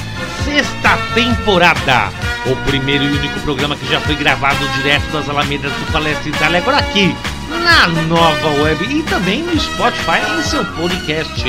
sexta 0.47 0.97
temporada. 1.13 2.11
O 2.47 2.57
primeiro 2.65 3.05
e 3.05 3.09
único 3.09 3.39
programa 3.41 3.77
que 3.77 3.87
já 3.87 4.01
foi 4.01 4.17
gravado 4.17 4.67
direto 4.69 5.05
das 5.13 5.29
Alamedas 5.29 5.71
do 5.71 5.93
Palestra 5.93 6.31
Itália, 6.31 6.61
agora 6.61 6.79
aqui, 6.79 7.15
na 7.51 7.87
nova 8.05 8.63
web 8.63 8.83
e 8.83 9.03
também 9.03 9.43
no 9.43 9.61
Spotify 9.61 10.23
em 10.39 10.43
seu 10.43 10.65
podcast. 10.65 11.45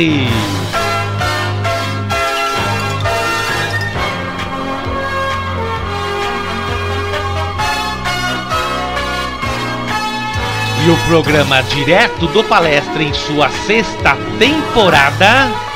E 10.86 10.90
o 10.90 10.96
programa 11.08 11.62
direto 11.62 12.26
do 12.26 12.44
palestra 12.44 13.02
em 13.02 13.14
sua 13.14 13.48
sexta 13.48 14.18
temporada 14.38 15.73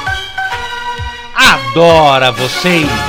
adora 1.39 2.33
vocês. 2.33 3.08